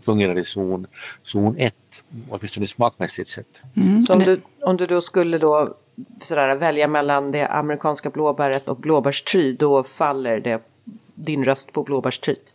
fungerar 0.00 0.38
i 0.38 0.44
zon, 0.44 0.86
zon 1.22 1.56
1, 1.58 1.74
åtminstone 2.28 2.66
smakmässigt 2.66 3.28
sett. 3.28 3.62
Mm. 3.76 4.02
Så 4.02 4.12
om 4.12 4.18
du, 4.18 4.40
om 4.62 4.76
du 4.76 4.86
då 4.86 5.00
skulle 5.00 5.38
då 5.38 5.76
sådär, 6.20 6.56
välja 6.56 6.88
mellan 6.88 7.32
det 7.32 7.46
amerikanska 7.46 8.10
blåbäret 8.10 8.68
och 8.68 8.76
blåbärstry, 8.76 9.52
då 9.52 9.82
faller 9.82 10.40
det 10.40 10.62
din 11.14 11.44
röst 11.44 11.72
på 11.72 11.82
blåbärstryt? 11.82 12.54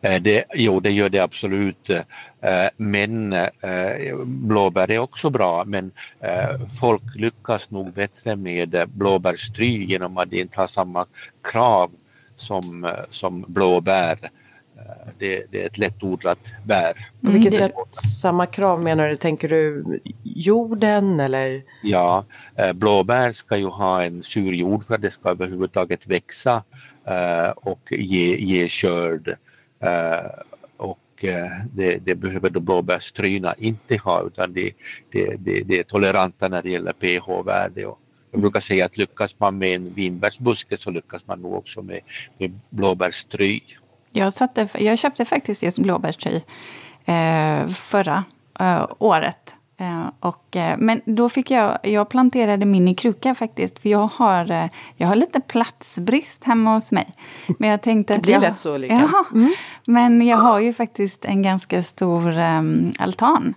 Eh, 0.00 0.22
det, 0.22 0.44
jo, 0.54 0.80
det 0.80 0.90
gör 0.90 1.08
det 1.08 1.18
absolut. 1.18 1.90
Eh, 1.90 2.68
men 2.76 3.32
eh, 3.32 4.16
blåbär 4.24 4.90
är 4.90 4.98
också 4.98 5.30
bra, 5.30 5.64
men 5.64 5.92
folk 6.80 7.02
lyckas 7.14 7.70
nog 7.70 7.92
bättre 7.92 8.36
med 8.36 8.84
blåbärstry 8.88 9.84
genom 9.84 10.18
att 10.18 10.30
det 10.30 10.40
inte 10.40 10.60
har 10.60 10.66
samma 10.66 11.06
krav 11.42 11.90
som, 12.36 12.90
som 13.10 13.44
blåbär. 13.48 14.18
Det, 15.18 15.46
det, 15.50 15.62
är 15.62 15.66
ett 15.66 15.78
lättodlat 15.78 16.38
bär. 16.64 16.92
På 17.24 17.30
vilket 17.30 17.54
mm. 17.54 17.66
sätt 17.66 17.74
samma 18.20 18.46
krav 18.46 18.82
menar 18.82 19.08
du? 19.08 19.16
Tänker 19.16 19.48
du 19.48 19.84
jorden 20.22 21.20
eller? 21.20 21.62
Ja, 21.82 22.24
blåbär 22.74 23.32
ska 23.32 23.56
ju 23.56 23.66
ha 23.66 24.02
en 24.02 24.22
sur 24.22 24.52
jord 24.52 24.86
för 24.86 24.94
att 24.94 25.02
det 25.02 25.10
ska 25.10 25.28
överhuvudtaget 25.28 26.06
växa 26.06 26.62
och 27.56 27.92
ge, 27.92 28.36
ge 28.36 28.68
skörd. 28.68 29.36
Eh, 29.80 30.30
och 30.76 31.24
eh, 31.24 31.50
det, 31.72 31.98
det, 32.04 32.14
behöver 32.14 32.50
då 32.50 32.60
blåbärstryna 32.60 33.54
inte 33.58 33.96
ha 33.96 34.22
utan 34.26 34.52
det, 34.52 34.72
det, 35.12 35.36
det, 35.38 35.62
det 35.62 35.78
är 35.78 35.82
toleranta 35.82 36.48
när 36.48 36.62
det 36.62 36.70
gäller 36.70 36.92
pH-värde. 36.92 37.80
Jag 38.32 38.40
brukar 38.40 38.60
säga 38.60 38.84
att 38.84 38.96
lyckas 38.96 39.38
man 39.38 39.58
med 39.58 39.74
en 39.74 39.94
vinbärsbuske 39.94 40.76
så 40.76 40.90
lyckas 40.90 41.26
man 41.26 41.40
nog 41.40 41.54
också 41.54 41.82
med, 41.82 42.00
med 42.38 42.60
blåbärstry. 42.70 43.60
Jag, 44.12 44.32
satte, 44.32 44.68
jag 44.74 44.98
köpte 44.98 45.24
faktiskt 45.24 45.62
just 45.62 45.78
blåbärstry 45.78 46.42
eh, 47.04 47.68
förra 47.68 48.24
eh, 48.60 48.86
året 48.98 49.54
Eh, 49.80 50.10
och, 50.20 50.56
eh, 50.56 50.76
men 50.78 51.00
då 51.04 51.28
fick 51.28 51.50
jag, 51.50 51.78
jag 51.82 52.08
planterade 52.08 52.66
min 52.66 52.88
i 52.88 52.94
kruka 52.94 53.34
faktiskt, 53.34 53.78
för 53.78 53.88
jag 53.88 54.10
har, 54.14 54.50
eh, 54.50 54.66
jag 54.96 55.08
har 55.08 55.16
lite 55.16 55.40
platsbrist 55.40 56.44
hemma 56.44 56.74
hos 56.74 56.92
mig. 56.92 57.14
Men 57.58 57.70
jag 57.70 57.82
tänkte 57.82 58.14
det 58.14 58.20
blir 58.20 58.32
jag, 58.32 58.40
lätt 58.40 58.58
så 58.58 58.74
Ulrika. 58.74 59.10
Mm. 59.34 59.52
Men 59.86 60.26
jag 60.26 60.36
har 60.36 60.60
ju 60.60 60.72
faktiskt 60.72 61.24
en 61.24 61.42
ganska 61.42 61.82
stor 61.82 62.38
um, 62.38 62.92
altan. 62.98 63.54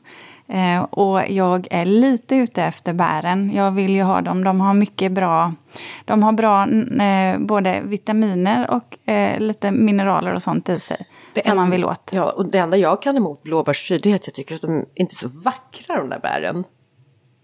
Eh, 0.54 0.84
och 0.84 1.22
jag 1.30 1.68
är 1.72 1.86
lite 1.86 2.36
ute 2.36 2.64
efter 2.64 2.94
bären. 2.94 3.52
Jag 3.54 3.72
vill 3.72 3.96
ju 3.96 4.04
ha 4.04 4.22
dem. 4.22 4.44
De 4.44 4.62
har 4.62 4.74
mycket 4.74 5.12
bra... 5.12 5.54
De 6.06 6.24
har 6.24 6.32
bra 6.32 6.68
eh, 7.04 7.40
både 7.40 7.82
vitaminer 7.84 8.72
och 8.72 9.10
eh, 9.10 9.40
lite 9.40 9.72
mineraler 9.72 10.34
och 10.34 10.42
sånt 10.42 10.70
i 10.70 10.80
sig. 10.80 11.08
Det 11.34 11.44
som 11.44 11.52
en, 11.52 11.58
man 11.58 11.70
vill 11.70 11.86
åt. 11.86 12.10
Ja, 12.14 12.32
och 12.32 12.52
det 12.52 12.58
enda 12.58 12.78
jag 12.78 13.02
kan 13.02 13.18
emot 13.18 13.44
blåbärstry 13.44 13.96
är 14.12 14.16
att 14.16 14.28
jag 14.28 14.34
tycker 14.34 14.56
att 14.56 14.62
de 14.62 14.86
inte 14.96 15.14
är 15.14 15.16
så 15.16 15.28
vackra 15.28 15.98
de 15.98 16.10
där 16.10 16.20
bären. 16.20 16.64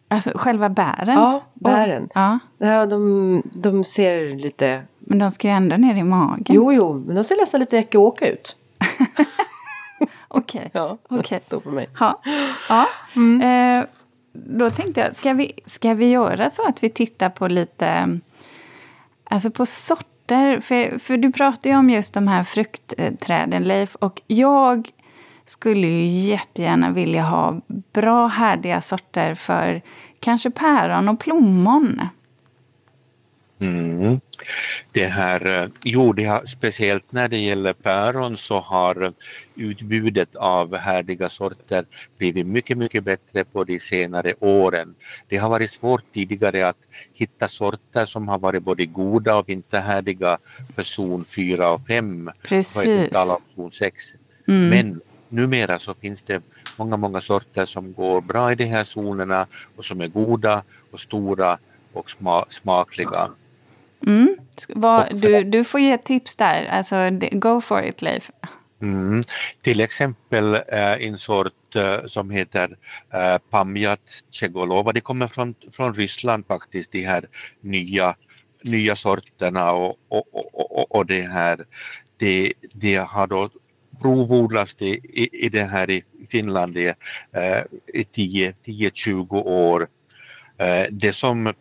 Alltså 0.07 0.31
själva 0.35 0.69
bären? 0.69 1.15
Ja, 1.15 1.43
bären. 1.53 2.03
Och, 2.03 2.11
ja. 2.13 2.39
ja 2.57 2.85
de, 2.85 3.43
de 3.53 3.83
ser 3.83 4.35
lite... 4.35 4.83
Men 4.99 5.19
de 5.19 5.31
ska 5.31 5.47
ju 5.47 5.53
ändå 5.53 5.75
ner 5.75 5.95
i 5.95 6.03
magen. 6.03 6.45
Jo, 6.47 6.73
jo, 6.73 7.03
men 7.05 7.15
de 7.15 7.23
ser 7.23 7.41
nästan 7.41 7.59
lite 7.59 7.77
äcke 7.77 7.97
ut. 8.21 8.57
Okej. 10.29 10.59
Okay. 10.59 10.69
Ja, 10.73 10.97
okay. 11.09 11.39
för 11.63 11.69
mig. 11.69 11.89
Ja. 11.99 12.21
ja. 12.69 12.87
Mm. 13.15 13.41
Eh, 13.41 13.85
då 14.33 14.69
tänkte 14.69 15.01
jag, 15.01 15.15
ska 15.15 15.33
vi, 15.33 15.51
ska 15.65 15.93
vi 15.93 16.09
göra 16.09 16.49
så 16.49 16.67
att 16.67 16.83
vi 16.83 16.89
tittar 16.89 17.29
på 17.29 17.47
lite, 17.47 18.19
alltså 19.23 19.51
på 19.51 19.65
sorter? 19.65 20.59
För, 20.59 20.97
för 20.97 21.17
du 21.17 21.31
pratar 21.31 21.69
ju 21.69 21.75
om 21.75 21.89
just 21.89 22.13
de 22.13 22.27
här 22.27 22.43
fruktträden, 22.43 23.63
Leif. 23.63 23.95
Och 23.95 24.21
jag 24.27 24.89
skulle 25.45 25.87
ju 25.87 26.05
jättegärna 26.05 26.91
vilja 26.91 27.23
ha 27.23 27.61
bra 27.93 28.27
härdiga 28.27 28.81
sorter 28.81 29.35
för 29.35 29.81
kanske 30.19 30.51
päron 30.51 31.09
och 31.09 31.19
plommon. 31.19 32.01
Mm. 33.59 34.19
Det 34.91 35.05
här, 35.05 35.63
eh, 35.63 35.69
jo, 35.83 36.13
det 36.13 36.25
har, 36.25 36.45
speciellt 36.45 37.11
när 37.11 37.27
det 37.27 37.37
gäller 37.37 37.73
päron 37.73 38.37
så 38.37 38.59
har 38.59 39.13
utbudet 39.55 40.35
av 40.35 40.75
härdiga 40.75 41.29
sorter 41.29 41.85
blivit 42.17 42.47
mycket, 42.47 42.77
mycket 42.77 43.03
bättre 43.03 43.43
på 43.43 43.63
de 43.63 43.79
senare 43.79 44.33
åren. 44.39 44.95
Det 45.27 45.37
har 45.37 45.49
varit 45.49 45.71
svårt 45.71 46.03
tidigare 46.13 46.67
att 46.67 46.77
hitta 47.13 47.47
sorter 47.47 48.05
som 48.05 48.27
har 48.27 48.39
varit 48.39 48.63
både 48.63 48.85
goda 48.85 49.35
och 49.35 49.49
inte 49.49 49.79
härdiga 49.79 50.37
för 50.75 50.83
zon 50.83 51.25
4 51.25 51.71
och 51.71 51.85
5. 51.85 52.31
Precis. 52.43 52.73
För 52.73 53.37
zon 53.55 53.71
6. 53.71 54.03
Mm. 54.47 54.69
Men 54.69 55.01
numera 55.29 55.79
så 55.79 55.93
finns 55.93 56.23
det 56.23 56.43
många, 56.77 56.97
många 56.97 57.21
sorter 57.21 57.65
som 57.65 57.93
går 57.93 58.21
bra 58.21 58.51
i 58.51 58.55
de 58.55 58.65
här 58.65 58.83
zonerna 58.83 59.47
och 59.75 59.85
som 59.85 60.01
är 60.01 60.07
goda 60.07 60.63
och 60.91 60.99
stora 60.99 61.59
och 61.93 62.09
sma 62.09 62.45
smakliga. 62.49 63.29
Mm. 64.07 64.37
Vad, 64.67 65.21
du, 65.21 65.43
du 65.43 65.63
får 65.63 65.79
ge 65.79 65.97
tips 65.97 66.35
där. 66.35 66.65
Alltså, 66.65 66.95
go 67.31 67.61
for 67.61 67.83
it, 67.83 68.01
Leif. 68.01 68.31
Mm. 68.81 69.23
Till 69.61 69.81
exempel 69.81 70.55
äh, 70.55 71.07
en 71.07 71.17
sort 71.17 71.75
äh, 71.75 72.05
som 72.05 72.29
heter 72.29 72.77
äh, 73.13 73.37
Pamjat 73.49 73.99
Tjegolova. 74.29 74.91
Det 74.91 75.01
kommer 75.01 75.27
från, 75.27 75.55
från 75.71 75.93
Ryssland 75.93 76.45
faktiskt, 76.47 76.91
de 76.91 77.05
här 77.05 77.27
nya, 77.61 78.15
nya 78.63 78.95
sorterna 78.95 79.71
och, 79.71 79.97
och, 80.09 80.25
och, 80.53 80.95
och 80.95 81.05
det 81.05 81.21
här. 81.21 81.65
Det, 82.17 82.53
det 82.73 82.95
har 82.95 83.27
då 83.27 83.49
provodlats 84.01 84.75
i, 84.79 84.89
i, 85.13 85.45
i 85.45 85.49
det 85.49 85.63
här 85.63 85.89
i 85.89 86.03
Finland 86.29 86.77
i, 86.77 86.93
äh, 87.31 87.61
i 87.93 88.03
10-20 88.03 89.43
år. 89.43 89.87
Äh, 90.57 90.85
det 90.91 91.13
som 91.13 91.53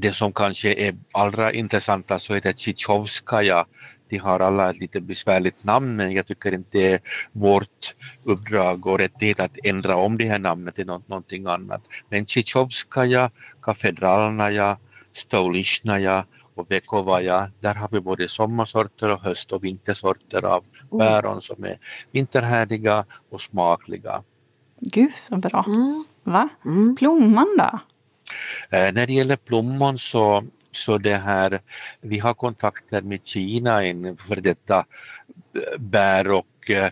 det 0.00 0.12
som 0.12 0.32
kanske 0.32 0.74
är 0.74 0.96
allra 1.12 1.52
intressantast 1.52 2.26
så 2.26 2.34
heter 2.34 2.52
Tjichovskaja 2.52 3.66
de 4.08 4.18
har 4.18 4.40
alla 4.40 4.70
ett 4.70 4.80
lite 4.80 5.00
besvärligt 5.00 5.64
namn 5.64 5.96
men 5.96 6.12
jag 6.12 6.26
tycker 6.26 6.54
inte 6.54 6.78
det 6.78 6.92
är 6.92 7.00
vårt 7.32 7.94
uppdrag 8.24 8.86
och 8.86 8.98
rättighet 8.98 9.40
att 9.40 9.58
ändra 9.64 9.96
om 9.96 10.18
det 10.18 10.24
här 10.24 10.38
namnet 10.38 10.74
till 10.74 10.86
något, 10.86 11.08
någonting 11.08 11.46
annat. 11.46 11.82
Men 12.08 12.26
Tjichovskaja, 12.26 13.30
Kafedralnaja, 13.62 14.78
Stolishnaya 15.12 16.24
och 16.54 16.70
Vekovaja, 16.70 17.50
där 17.60 17.74
har 17.74 17.88
vi 17.92 18.00
både 18.00 18.28
sommarsorter 18.28 19.12
och 19.12 19.20
höst 19.20 19.52
och 19.52 19.64
vintersorter 19.64 20.44
av 20.44 20.64
mm. 20.92 20.98
päron 20.98 21.42
som 21.42 21.64
är 21.64 21.78
vinterhärdiga 22.12 23.04
och 23.30 23.40
smakliga. 23.40 24.22
Gud 24.80 25.14
så 25.14 25.36
bra! 25.36 25.64
Mm. 25.66 26.04
Va? 26.22 26.48
Mm. 26.64 26.96
Plomman 26.96 27.56
då? 27.58 27.78
Eh, 28.70 28.92
när 28.92 29.06
det 29.06 29.12
gäller 29.12 29.36
plommon 29.36 29.98
så 29.98 30.44
så 30.72 30.98
det 30.98 31.16
här, 31.16 31.60
vi 32.00 32.18
har 32.18 32.34
kontakter 32.34 33.02
med 33.02 33.26
Kina, 33.26 33.84
en 33.84 34.16
för 34.16 34.40
detta 34.40 34.78
eh, 35.54 35.78
bär 35.78 36.28
och 36.30 36.70
eh, 36.70 36.90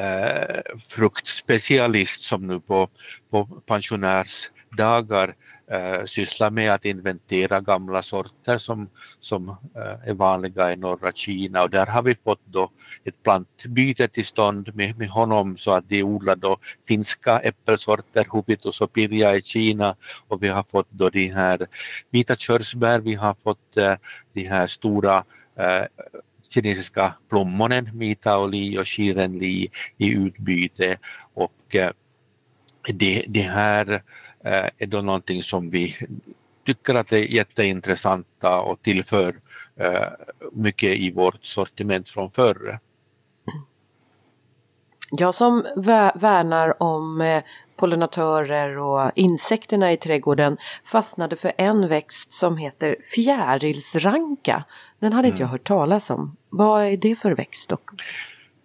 eh, 0.00 0.60
fruktspecialist 0.88 2.22
som 2.22 2.46
nu 2.46 2.60
på, 2.60 2.88
på 3.30 3.44
pensionärsdagar 3.46 5.34
eh, 5.70 6.04
sysslar 6.04 6.50
med 6.50 6.72
att 6.72 6.84
inventera 6.84 7.60
gamla 7.60 8.02
sorter 8.02 8.58
som, 8.58 8.88
som 9.20 9.48
eh, 9.48 10.10
är 10.10 10.14
vanliga 10.14 10.72
i 10.72 10.76
norra 10.76 11.12
Kina. 11.12 11.62
Och 11.62 11.70
där 11.70 11.86
har 11.86 12.02
vi 12.02 12.14
fått 12.14 12.40
då 12.44 12.70
ett 13.04 13.22
plantbyte 13.22 14.08
till 14.08 14.26
stånd 14.26 14.74
med, 14.74 14.98
med 14.98 15.08
honom 15.08 15.56
så 15.56 15.70
att 15.70 15.88
de 15.88 16.02
odlar 16.02 16.36
då 16.36 16.56
finska 16.88 17.38
äppelsorter, 17.38 18.26
hupitus 18.30 18.80
och 18.80 18.92
pirja 18.92 19.36
i 19.36 19.42
Kina. 19.42 19.96
Och 20.28 20.42
vi 20.42 20.48
har 20.48 20.62
fått 20.62 20.90
då 20.90 21.10
de 21.10 21.28
här 21.28 21.66
vita 22.10 22.36
körsbär, 22.36 23.00
vi 23.00 23.14
har 23.14 23.34
fått 23.34 23.76
eh, 23.76 23.94
de 24.32 24.44
här 24.44 24.66
stora 24.66 25.24
eh, 25.58 25.84
kinesiska 26.48 27.14
plommonen, 27.28 27.90
Mitao-Li 27.94 28.78
och 28.78 28.88
Shiren 28.88 29.38
Li 29.38 29.70
i 29.98 30.12
utbyte. 30.12 30.98
Och 31.34 31.74
eh, 31.74 31.90
det, 32.92 33.24
det 33.28 33.42
här 33.42 34.02
är 34.78 34.86
då 34.86 35.00
någonting 35.02 35.42
som 35.42 35.70
vi 35.70 35.96
tycker 36.66 36.94
att 36.94 37.12
är 37.12 37.34
jätteintressanta 37.34 38.60
och 38.60 38.82
tillför 38.82 39.36
eh, 39.76 40.08
mycket 40.52 40.96
i 40.96 41.10
vårt 41.10 41.44
sortiment 41.44 42.08
från 42.08 42.30
förr. 42.30 42.78
Jag 45.10 45.34
som 45.34 45.66
värnar 46.14 46.82
om 46.82 47.20
eh, 47.20 47.42
pollinatörer 47.76 48.78
och 48.78 49.10
insekterna 49.14 49.92
i 49.92 49.96
trädgården 49.96 50.56
fastnade 50.84 51.36
för 51.36 51.52
en 51.58 51.88
växt 51.88 52.32
som 52.32 52.56
heter 52.56 52.96
fjärilsranka. 53.14 54.64
Den 54.98 55.12
hade 55.12 55.28
inte 55.28 55.42
jag 55.42 55.48
mm. 55.48 55.52
hört 55.52 55.66
talas 55.66 56.10
om. 56.10 56.36
Vad 56.48 56.82
är 56.82 56.96
det 56.96 57.16
för 57.16 57.32
växt? 57.32 57.72
Och 57.72 57.90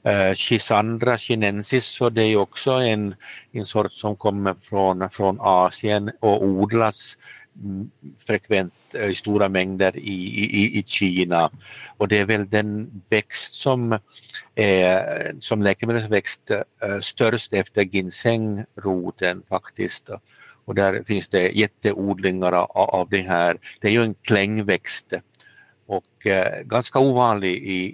Eh, 0.04 0.34
Chisandra 0.34 1.18
chinensis, 1.18 1.86
så 1.86 2.10
det 2.10 2.24
är 2.24 2.36
också 2.36 2.72
en, 2.72 3.16
en 3.52 3.66
sort 3.66 3.94
som 3.94 4.16
kommer 4.16 4.54
från, 4.54 5.10
från 5.10 5.38
Asien 5.40 6.12
och 6.20 6.44
odlas 6.44 7.18
mm, 7.64 7.92
frekvent 8.28 8.74
eh, 8.94 9.10
i 9.10 9.16
stora 9.16 9.50
mängder 9.50 9.98
i, 9.98 10.14
i, 10.44 10.80
i 10.80 10.84
Kina. 10.84 11.50
Och 11.98 12.08
det 12.08 12.18
är 12.18 12.26
väl 12.26 12.50
den 12.50 13.02
växt 13.10 13.54
som 13.54 14.00
är 14.56 15.36
som 15.40 15.62
läkemedelsväxt 15.62 16.52
eh, 16.52 17.00
störst 17.00 17.54
efter 17.54 17.82
ginsengroten 17.82 19.44
faktiskt. 19.50 20.10
Och 20.66 20.76
där 20.76 21.04
finns 21.04 21.28
det 21.28 21.50
jätteodlingar 21.50 22.52
av, 22.52 22.72
av 22.72 23.10
det 23.10 23.22
här. 23.22 23.58
Det 23.82 23.88
är 23.88 23.92
ju 23.92 24.04
en 24.04 24.14
klängväxt 24.14 25.14
och 25.86 26.28
eh, 26.28 26.62
ganska 26.64 27.00
ovanlig 27.00 27.56
i, 27.56 27.86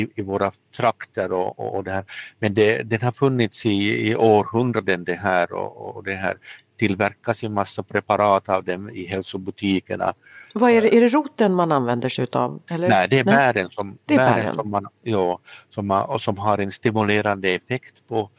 i, 0.00 0.08
i 0.14 0.22
våra 0.22 0.52
trakter 0.76 1.32
och, 1.32 1.76
och, 1.76 1.84
det 1.84 1.90
här. 1.90 2.04
Men 2.38 2.54
det, 2.54 2.82
den 2.82 3.02
har 3.02 3.12
funnits 3.12 3.66
i, 3.66 4.08
i 4.10 4.16
århundraden 4.16 5.04
det 5.04 5.14
här 5.14 5.52
och, 5.52 5.96
och 5.96 6.04
det 6.04 6.14
här 6.14 6.36
tillverkas 6.76 7.42
en 7.42 7.52
massa 7.52 7.82
preparat 7.82 8.48
av 8.48 8.64
dem 8.64 8.90
i 8.90 9.06
hälsobutikerna. 9.06 10.14
Vad 10.54 10.70
är 10.70 10.82
det, 10.82 10.96
är 10.96 11.00
det 11.00 11.08
roten 11.08 11.54
man 11.54 11.72
använder 11.72 12.08
sig 12.08 12.22
utav? 12.22 12.62
Eller? 12.70 12.88
Nej, 12.88 13.08
det 13.08 13.18
är 13.18 13.24
bären 13.24 13.70
som, 13.70 13.98
det 14.04 14.14
är 14.14 14.18
bären. 14.18 14.34
bären 14.34 14.54
som, 14.54 14.70
man, 14.70 14.86
ja, 15.02 15.38
som, 15.70 15.86
man, 15.86 16.08
och 16.08 16.20
som 16.20 16.38
har 16.38 16.58
en 16.58 16.70
stimulerande 16.70 17.48
effekt 17.48 17.94
på 18.08 18.30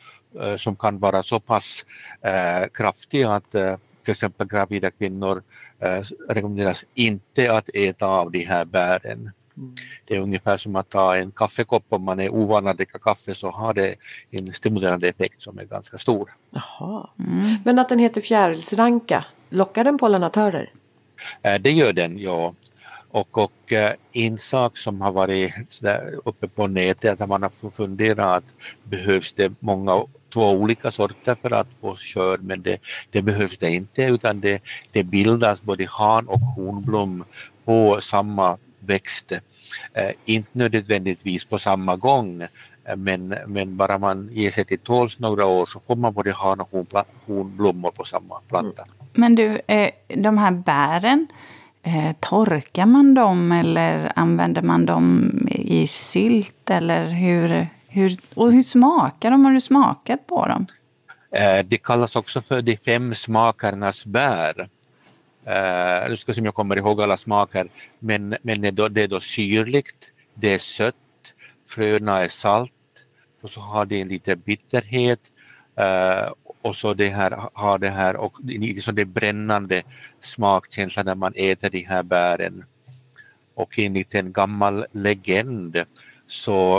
eh, 0.41 0.55
som 0.55 0.75
kan 0.75 0.99
vara 0.99 1.23
så 1.23 1.39
pass 1.39 1.85
eh, 2.21 2.67
kraftig 2.73 3.23
att 3.23 3.55
eh, 3.55 3.75
till 4.07 4.11
exempel 4.11 4.47
gravida 4.47 4.91
kvinnor 4.91 5.43
eh, 5.79 6.01
rekommenderas 6.29 6.85
inte 6.93 7.53
att 7.53 7.69
äta 7.73 8.05
av 8.05 8.31
de 8.31 8.39
här 8.39 8.65
bären. 8.65 9.31
Mm. 9.57 9.75
Det 10.05 10.15
är 10.15 10.19
ungefär 10.19 10.57
som 10.57 10.75
att 10.75 10.89
ta 10.89 11.15
en 11.15 11.31
kaffekopp 11.31 11.83
om 11.89 12.03
man 12.03 12.19
är 12.19 12.29
ovan 12.29 12.67
att 12.67 12.77
dricka 12.77 12.99
kaffe 12.99 13.35
så 13.35 13.51
har 13.51 13.73
det 13.73 13.95
en 14.31 14.53
stimulerande 14.53 15.07
effekt 15.07 15.41
som 15.41 15.59
är 15.59 15.65
ganska 15.65 15.97
stor. 15.97 16.29
Jaha. 16.49 17.09
Mm. 17.19 17.55
Men 17.65 17.79
att 17.79 17.89
den 17.89 17.99
heter 17.99 18.21
fjärilsranka, 18.21 19.25
lockar 19.49 19.83
den 19.83 19.97
pollinatörer? 19.97 20.71
Eh, 21.41 21.61
det 21.61 21.71
gör 21.71 21.93
den, 21.93 22.19
ja. 22.19 22.53
Och, 23.11 23.37
och 23.37 23.73
eh, 23.73 23.93
en 24.11 24.37
sak 24.37 24.77
som 24.77 25.01
har 25.01 25.11
varit 25.11 25.53
uppe 26.25 26.47
på 26.47 26.67
nätet 26.67 27.19
där 27.19 27.27
man 27.27 27.43
har 27.43 27.71
funderat 27.71 28.37
att 28.37 28.43
behövs 28.83 29.33
det 29.33 29.51
många 29.59 30.05
två 30.33 30.51
olika 30.51 30.91
sorter 30.91 31.35
för 31.41 31.51
att 31.51 31.67
få 31.81 31.95
skörd 31.95 32.43
men 32.43 32.61
det, 32.61 32.77
det 33.11 33.21
behövs 33.21 33.57
det 33.57 33.71
inte 33.71 34.03
utan 34.03 34.39
det, 34.39 34.61
det 34.91 35.03
bildas 35.03 35.61
både 35.61 35.87
han 35.89 36.27
och 36.27 36.39
hornblom 36.39 37.23
på 37.65 37.99
samma 38.01 38.57
växt. 38.79 39.31
Eh, 39.93 40.11
inte 40.25 40.49
nödvändigtvis 40.51 41.45
på 41.45 41.59
samma 41.59 41.95
gång 41.95 42.41
eh, 42.41 42.95
men, 42.95 43.35
men 43.47 43.77
bara 43.77 43.97
man 43.97 44.29
ger 44.31 44.51
sig 44.51 44.65
till 44.65 44.79
tåls 44.79 45.19
några 45.19 45.45
år 45.45 45.65
så 45.65 45.79
får 45.79 45.95
man 45.95 46.13
både 46.13 46.31
han 46.31 46.61
och 46.61 46.87
hornblommor 47.25 47.91
på 47.91 48.03
samma 48.03 48.35
planta. 48.47 48.81
Mm. 48.81 48.97
Men 49.13 49.35
du, 49.35 49.61
eh, 49.67 49.89
de 50.07 50.37
här 50.37 50.51
bären, 50.51 51.27
eh, 51.83 52.15
torkar 52.19 52.85
man 52.85 53.13
dem 53.13 53.51
eller 53.51 54.11
använder 54.15 54.61
man 54.61 54.85
dem 54.85 55.31
i 55.51 55.87
sylt 55.87 56.69
eller 56.69 57.05
hur, 57.05 57.67
hur, 57.97 58.17
och 58.33 58.51
hur 58.51 58.61
smakar 58.61 59.31
de? 59.31 59.45
Har 59.45 59.53
du 59.53 59.61
smakat 59.61 60.27
på 60.27 60.47
dem? 60.47 60.65
Eh, 61.31 61.65
det 61.65 61.77
kallas 61.77 62.15
också 62.15 62.41
för 62.41 62.61
de 62.61 62.77
fem 62.77 63.15
smakernas 63.15 64.05
bär. 64.05 64.69
Eh, 65.45 66.09
nu 66.09 66.17
ska 66.17 66.33
se 66.33 66.41
om 66.41 66.45
jag 66.45 66.55
kommer 66.55 66.77
ihåg 66.77 67.01
alla 67.01 67.17
smaker, 67.17 67.67
men, 67.99 68.35
men 68.41 68.61
det, 68.61 68.67
är 68.67 68.71
då, 68.71 68.87
det 68.87 69.03
är 69.03 69.07
då 69.07 69.19
syrligt, 69.19 70.11
det 70.33 70.53
är 70.53 70.59
sött, 70.59 70.95
fröna 71.67 72.23
är 72.23 72.27
salt 72.27 72.71
och 73.41 73.49
så 73.49 73.61
har 73.61 73.85
det 73.85 74.03
lite 74.03 74.35
bitterhet 74.35 75.19
eh, 75.75 76.31
och 76.61 76.75
så 76.75 76.93
det 76.93 77.09
här, 77.09 77.49
har 77.53 77.77
det 77.79 77.89
här 77.89 78.15
och 78.15 78.33
liksom 78.43 78.95
det 78.95 79.05
brännande 79.05 79.83
smakkänsla 80.19 81.03
när 81.03 81.15
man 81.15 81.33
äter 81.35 81.69
de 81.69 81.79
här 81.79 82.03
bären. 82.03 82.65
Och 83.53 83.79
enligt 83.79 84.15
en 84.15 84.33
gammal 84.33 84.85
legend 84.91 85.85
så 86.27 86.77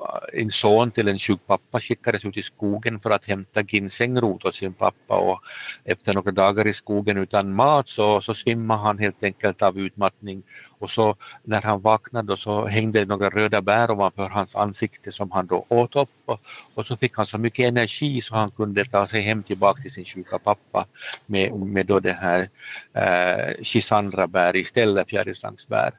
eh, 0.00 0.40
en 0.40 0.50
son 0.50 0.90
till 0.90 1.08
en 1.08 1.18
sjuk 1.18 1.40
pappa 1.46 1.80
skickades 1.80 2.24
ut 2.24 2.36
i 2.36 2.42
skogen 2.42 3.00
för 3.00 3.10
att 3.10 3.26
hämta 3.26 3.62
ginsengrot 3.62 4.44
åt 4.44 4.54
sin 4.54 4.72
pappa 4.72 5.18
och 5.18 5.40
efter 5.84 6.14
några 6.14 6.30
dagar 6.30 6.66
i 6.66 6.74
skogen 6.74 7.18
utan 7.18 7.54
mat 7.54 7.88
så, 7.88 8.20
så 8.20 8.34
svimmade 8.34 8.80
han 8.80 8.98
helt 8.98 9.22
enkelt 9.22 9.62
av 9.62 9.78
utmattning. 9.78 10.42
Och 10.78 10.90
så 10.90 11.16
när 11.42 11.62
han 11.62 11.80
vaknade 11.80 12.36
så 12.36 12.66
hängde 12.66 13.04
några 13.04 13.30
röda 13.30 13.62
bär 13.62 13.90
ovanför 13.90 14.28
hans 14.28 14.56
ansikte 14.56 15.12
som 15.12 15.30
han 15.30 15.46
då 15.46 15.66
åt 15.68 15.96
upp 15.96 16.10
och, 16.24 16.40
och 16.74 16.86
så 16.86 16.96
fick 16.96 17.16
han 17.16 17.26
så 17.26 17.38
mycket 17.38 17.68
energi 17.68 18.20
så 18.20 18.34
han 18.34 18.50
kunde 18.50 18.84
ta 18.84 19.06
sig 19.06 19.20
hem 19.20 19.42
tillbaka 19.42 19.82
till 19.82 19.92
sin 19.92 20.04
sjuka 20.04 20.38
pappa 20.38 20.86
med, 21.26 21.52
med 21.52 21.86
då 21.86 22.00
det 22.00 22.12
här 22.12 22.48
eh, 22.92 23.62
chisandrabär 23.62 24.56
istället, 24.56 25.08
fjärilsrangsbär. 25.08 25.90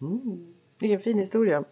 Mm, 0.00 0.54
det 0.78 0.86
är 0.86 0.94
en 0.94 1.00
fin 1.00 1.18
historia 1.18 1.64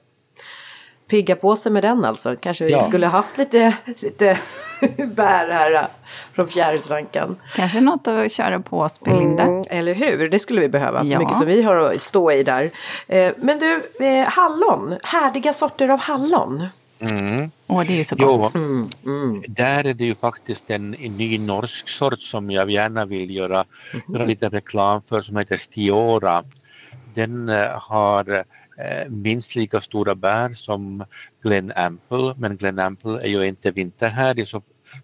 pigga 1.13 1.37
på 1.37 1.57
sig 1.57 1.73
med 1.73 1.85
den 1.85 2.05
alltså. 2.05 2.37
Kanske 2.37 2.65
vi 2.65 2.73
ja. 2.73 2.81
skulle 2.81 3.07
haft 3.07 3.39
lite, 3.39 3.75
lite 3.99 4.39
bär 5.07 5.51
här 5.51 5.75
äh, 5.75 5.81
från 6.35 6.49
fjärilsrankan. 6.49 7.37
Kanske 7.55 7.81
något 7.81 8.09
att 8.09 8.33
köra 8.33 8.61
på 8.61 8.81
oss 8.81 9.01
Belinda. 9.01 9.43
Mm, 9.43 9.63
eller 9.71 9.95
hur, 9.95 10.29
det 10.29 10.39
skulle 10.39 10.61
vi 10.61 10.69
behöva. 10.69 11.05
Så 11.05 11.13
ja. 11.13 11.19
mycket 11.19 11.37
som 11.37 11.47
vi 11.47 11.63
har 11.63 11.77
att 11.77 12.03
stå 12.03 12.33
i 12.33 12.43
där. 12.43 12.71
Eh, 13.09 13.33
men 13.37 13.59
du, 13.59 13.83
eh, 14.07 14.29
hallon, 14.29 14.99
härdiga 15.05 15.53
sorter 15.53 15.89
av 15.89 16.01
hallon. 16.01 16.67
Mm. 16.99 17.51
Och 17.67 17.85
det 17.85 18.01
är 18.01 18.05
så 18.05 18.17
gott. 18.17 18.53
Jo, 18.55 18.87
mm. 19.05 19.43
Där 19.49 19.87
är 19.87 19.95
det 19.95 20.05
ju 20.05 20.15
faktiskt 20.15 20.71
en, 20.71 20.95
en, 20.95 21.17
ny 21.17 21.39
norsk 21.39 21.89
sort 21.89 22.21
som 22.21 22.51
jag 22.51 22.71
gärna 22.71 23.05
vill 23.05 23.35
göra, 23.35 23.65
mm. 23.93 24.05
göra 24.09 24.25
lite 24.25 24.49
reklam 24.49 25.03
för 25.03 25.23
som 25.23 25.37
heter 25.37 25.57
Stiora. 25.57 26.45
Den 27.15 27.49
uh, 27.49 27.69
har 27.81 28.45
Eh, 28.77 29.09
minst 29.09 29.57
lika 29.57 29.81
stora 29.81 30.15
bär 30.15 30.55
som 30.55 31.05
Glen 31.43 31.73
Ample, 31.77 32.35
men 32.37 32.57
Glen 32.57 32.79
Ample 32.79 33.23
är 33.23 33.29
ju 33.29 33.47
inte 33.47 33.71
vinter 33.71 34.09
här 34.09 34.45
så 34.45 34.63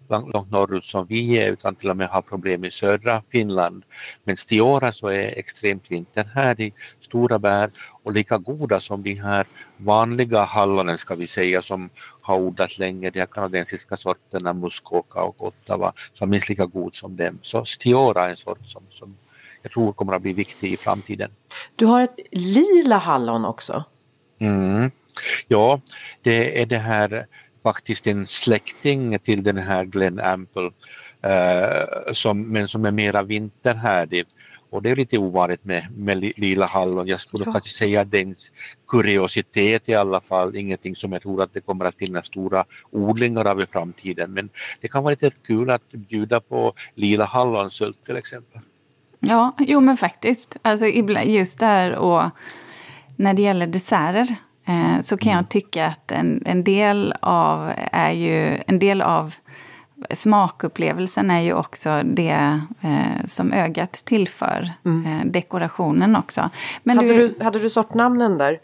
långt 0.09 0.51
norrut 0.51 0.85
som 0.85 1.05
vi 1.05 1.37
är 1.37 1.51
utan 1.51 1.75
till 1.75 1.89
och 1.89 1.97
med 1.97 2.07
har 2.07 2.21
problem 2.21 2.63
i 2.65 2.71
södra 2.71 3.23
Finland. 3.29 3.83
Men 4.23 4.37
Stiora 4.37 4.91
så 4.91 5.07
är 5.07 5.39
extremt 5.39 5.91
vinterhärdig, 5.91 6.73
stora 6.99 7.39
bär 7.39 7.69
och 8.03 8.13
lika 8.13 8.37
goda 8.37 8.79
som 8.79 9.03
de 9.03 9.13
här 9.13 9.45
vanliga 9.77 10.43
hallonen 10.43 10.97
ska 10.97 11.15
vi 11.15 11.27
säga 11.27 11.61
som 11.61 11.89
har 12.21 12.37
odlat 12.37 12.77
länge, 12.77 13.09
de 13.09 13.19
här 13.19 13.25
kanadensiska 13.25 13.97
sorterna 13.97 14.53
Muskoka 14.53 15.21
och 15.21 15.47
Ottawa 15.47 15.93
som 16.13 16.29
är 16.29 16.31
minst 16.31 16.49
lika 16.49 16.65
god 16.65 16.93
som 16.93 17.15
dem. 17.15 17.39
Så 17.41 17.65
Stiora 17.65 18.25
är 18.25 18.29
en 18.29 18.37
sort 18.37 18.67
som, 18.69 18.83
som 18.89 19.17
jag 19.61 19.71
tror 19.71 19.93
kommer 19.93 20.13
att 20.13 20.21
bli 20.21 20.33
viktig 20.33 20.73
i 20.73 20.77
framtiden. 20.77 21.31
Du 21.75 21.85
har 21.85 22.01
ett 22.01 22.19
lila 22.31 22.97
hallon 22.97 23.45
också? 23.45 23.83
Mm. 24.39 24.91
Ja, 25.47 25.81
det 26.21 26.61
är 26.61 26.65
det 26.65 26.77
här 26.77 27.25
faktiskt 27.63 28.07
en 28.07 28.27
släkting 28.27 29.19
till 29.19 29.43
den 29.43 29.57
här 29.57 29.85
Glen 29.85 30.19
Ample 30.19 30.71
eh, 31.21 32.11
som, 32.11 32.41
men 32.41 32.67
som 32.67 32.85
är 32.85 32.91
mera 32.91 33.23
vinterhärdig. 33.23 34.25
Och 34.71 34.81
det 34.81 34.89
är 34.89 34.95
lite 34.95 35.17
ovanligt 35.17 35.65
med, 35.65 35.87
med 35.97 36.17
lila 36.37 36.65
hallon. 36.65 37.07
Jag 37.07 37.21
skulle 37.21 37.45
ja. 37.45 37.53
faktiskt 37.53 37.75
säga 37.75 38.01
att 38.01 38.11
det 38.11 38.17
är 38.17 38.21
en 38.21 38.35
kuriositet 38.87 39.89
i 39.89 39.95
alla 39.95 40.21
fall, 40.21 40.55
ingenting 40.55 40.95
som 40.95 41.11
jag 41.13 41.21
tror 41.21 41.43
att 41.43 41.53
det 41.53 41.61
kommer 41.61 41.85
att 41.85 41.95
finnas 41.95 42.25
stora 42.25 42.65
odlingar 42.91 43.45
av 43.45 43.61
i 43.61 43.65
framtiden. 43.65 44.33
Men 44.33 44.49
det 44.81 44.87
kan 44.87 45.03
vara 45.03 45.11
lite 45.11 45.31
kul 45.47 45.69
att 45.69 45.91
bjuda 45.91 46.39
på 46.39 46.73
lila 46.95 47.25
hallonsylt 47.25 48.05
till 48.05 48.17
exempel. 48.17 48.61
Ja, 49.19 49.55
jo 49.57 49.79
men 49.79 49.97
faktiskt. 49.97 50.57
Alltså 50.61 50.85
just 50.85 51.59
där 51.59 51.95
och 51.95 52.29
när 53.15 53.33
det 53.33 53.41
gäller 53.41 53.67
desserter 53.67 54.37
Eh, 54.69 55.01
så 55.01 55.17
kan 55.17 55.31
jag 55.31 55.37
mm. 55.37 55.47
tycka 55.47 55.85
att 55.85 56.11
en, 56.11 56.43
en, 56.45 56.63
del 56.63 57.13
av 57.21 57.71
är 57.91 58.11
ju, 58.11 58.57
en 58.67 58.79
del 58.79 59.01
av 59.01 59.35
smakupplevelsen 60.13 61.31
är 61.31 61.39
ju 61.39 61.53
också 61.53 62.01
det 62.03 62.61
eh, 62.81 63.25
som 63.25 63.53
ögat 63.53 63.91
tillför 63.93 64.71
mm. 64.85 65.05
eh, 65.05 65.25
dekorationen 65.25 66.15
också. 66.15 66.49
Men 66.83 66.97
hade, 66.97 67.13
du, 67.13 67.27
du, 67.27 67.43
hade 67.43 67.59
du 67.59 67.69
sortnamnen 67.69 68.37
där? 68.37 68.59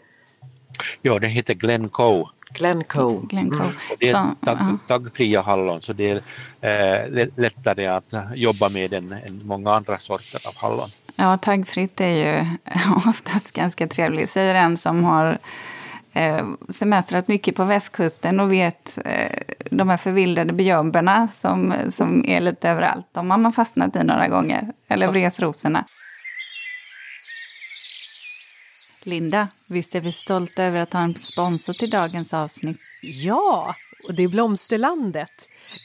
Ja, 1.02 1.18
den 1.18 1.30
heter 1.30 1.54
Glencoe. 1.54 2.28
Glencoe. 2.58 3.20
Glencoe. 3.28 3.60
Mm. 3.60 3.74
Det 3.98 4.08
är 4.08 4.34
tagg, 4.44 4.78
taggfria 4.86 5.42
hallon 5.42 5.82
så 5.82 5.92
det 5.92 6.22
är 6.60 7.06
eh, 7.06 7.28
lättare 7.36 7.86
att 7.86 8.14
jobba 8.34 8.68
med 8.68 8.92
än, 8.92 9.12
än 9.12 9.40
många 9.44 9.72
andra 9.72 9.98
sorter 9.98 10.40
av 10.48 10.54
hallon. 10.56 10.88
Ja, 11.16 11.38
taggfritt 11.38 12.00
är 12.00 12.06
ju 12.06 12.46
oftast 13.08 13.52
ganska 13.52 13.86
trevligt. 13.86 14.30
Säger 14.30 14.54
en 14.54 14.76
som 14.76 15.04
har 15.04 15.38
eh, 16.12 16.46
semestrat 16.68 17.28
mycket 17.28 17.56
på 17.56 17.64
västkusten 17.64 18.40
och 18.40 18.52
vet 18.52 18.98
eh, 19.04 19.38
de 19.70 19.88
här 19.88 19.96
förvildade 19.96 20.52
björnberna 20.52 21.28
som, 21.32 21.74
som 21.88 22.24
är 22.24 22.40
lite 22.40 22.68
överallt. 22.68 23.06
De 23.12 23.30
har 23.30 23.38
man 23.38 23.52
fastnat 23.52 23.96
i 23.96 24.04
några 24.04 24.28
gånger. 24.28 24.72
Eller 24.88 25.08
vresrosorna. 25.08 25.84
Linda, 29.06 29.48
visst 29.68 29.94
är 29.94 30.00
vi 30.00 30.12
stolta 30.12 30.64
över 30.64 30.80
att 30.80 30.92
ha 30.92 31.00
en 31.00 31.14
sponsor 31.14 31.72
till 31.72 31.90
dagens 31.90 32.34
avsnitt? 32.34 32.80
Ja, 33.02 33.74
och 34.08 34.14
det 34.14 34.22
är 34.22 34.28
Blomsterlandet. 34.28 35.30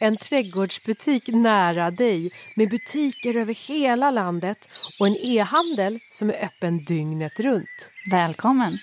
En 0.02 0.18
trädgårdsbutik 0.18 1.28
nära 1.28 1.92
dig 1.92 2.32
med 2.56 2.70
butiker 2.70 3.36
över 3.36 3.54
hela 3.54 4.12
landet 4.12 4.70
och 5.00 5.08
en 5.08 5.16
e-handel 5.24 6.00
som 6.12 6.30
är 6.30 6.46
öppen 6.46 6.84
dygnet 6.86 7.40
runt. 7.40 7.90
Välkommen! 8.12 8.78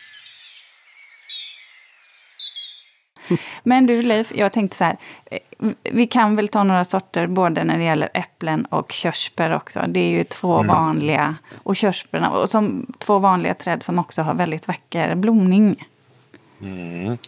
Men 3.63 3.87
du 3.87 4.03
Leif, 4.03 4.33
jag 4.35 4.53
tänkte 4.53 4.77
så 4.77 4.85
här. 4.85 4.97
Eh, 5.31 5.39
vi 5.83 6.07
kan 6.07 6.37
väl 6.37 6.49
ta 6.49 6.65
några 6.65 6.85
sorter 6.85 7.27
både 7.27 7.65
när 7.65 7.79
det 7.79 7.85
gäller 7.85 8.11
äpplen 8.15 8.65
och 8.65 8.93
körsbär 8.93 9.55
också. 9.55 9.85
Det 9.89 10.01
är 10.01 10.11
ju 10.11 10.25
två 10.25 10.55
mm. 10.55 10.67
vanliga, 10.67 11.35
och 11.63 11.77
körsbärna, 11.77 12.31
och 12.31 12.51
som 12.51 12.87
två 12.99 13.19
vanliga 13.19 13.55
träd 13.55 13.83
som 13.83 13.99
också 13.99 14.23
har 14.23 14.35
väldigt 14.35 14.69
vacker 14.69 15.15
blomning. 15.15 15.85
Mm. 16.63 17.19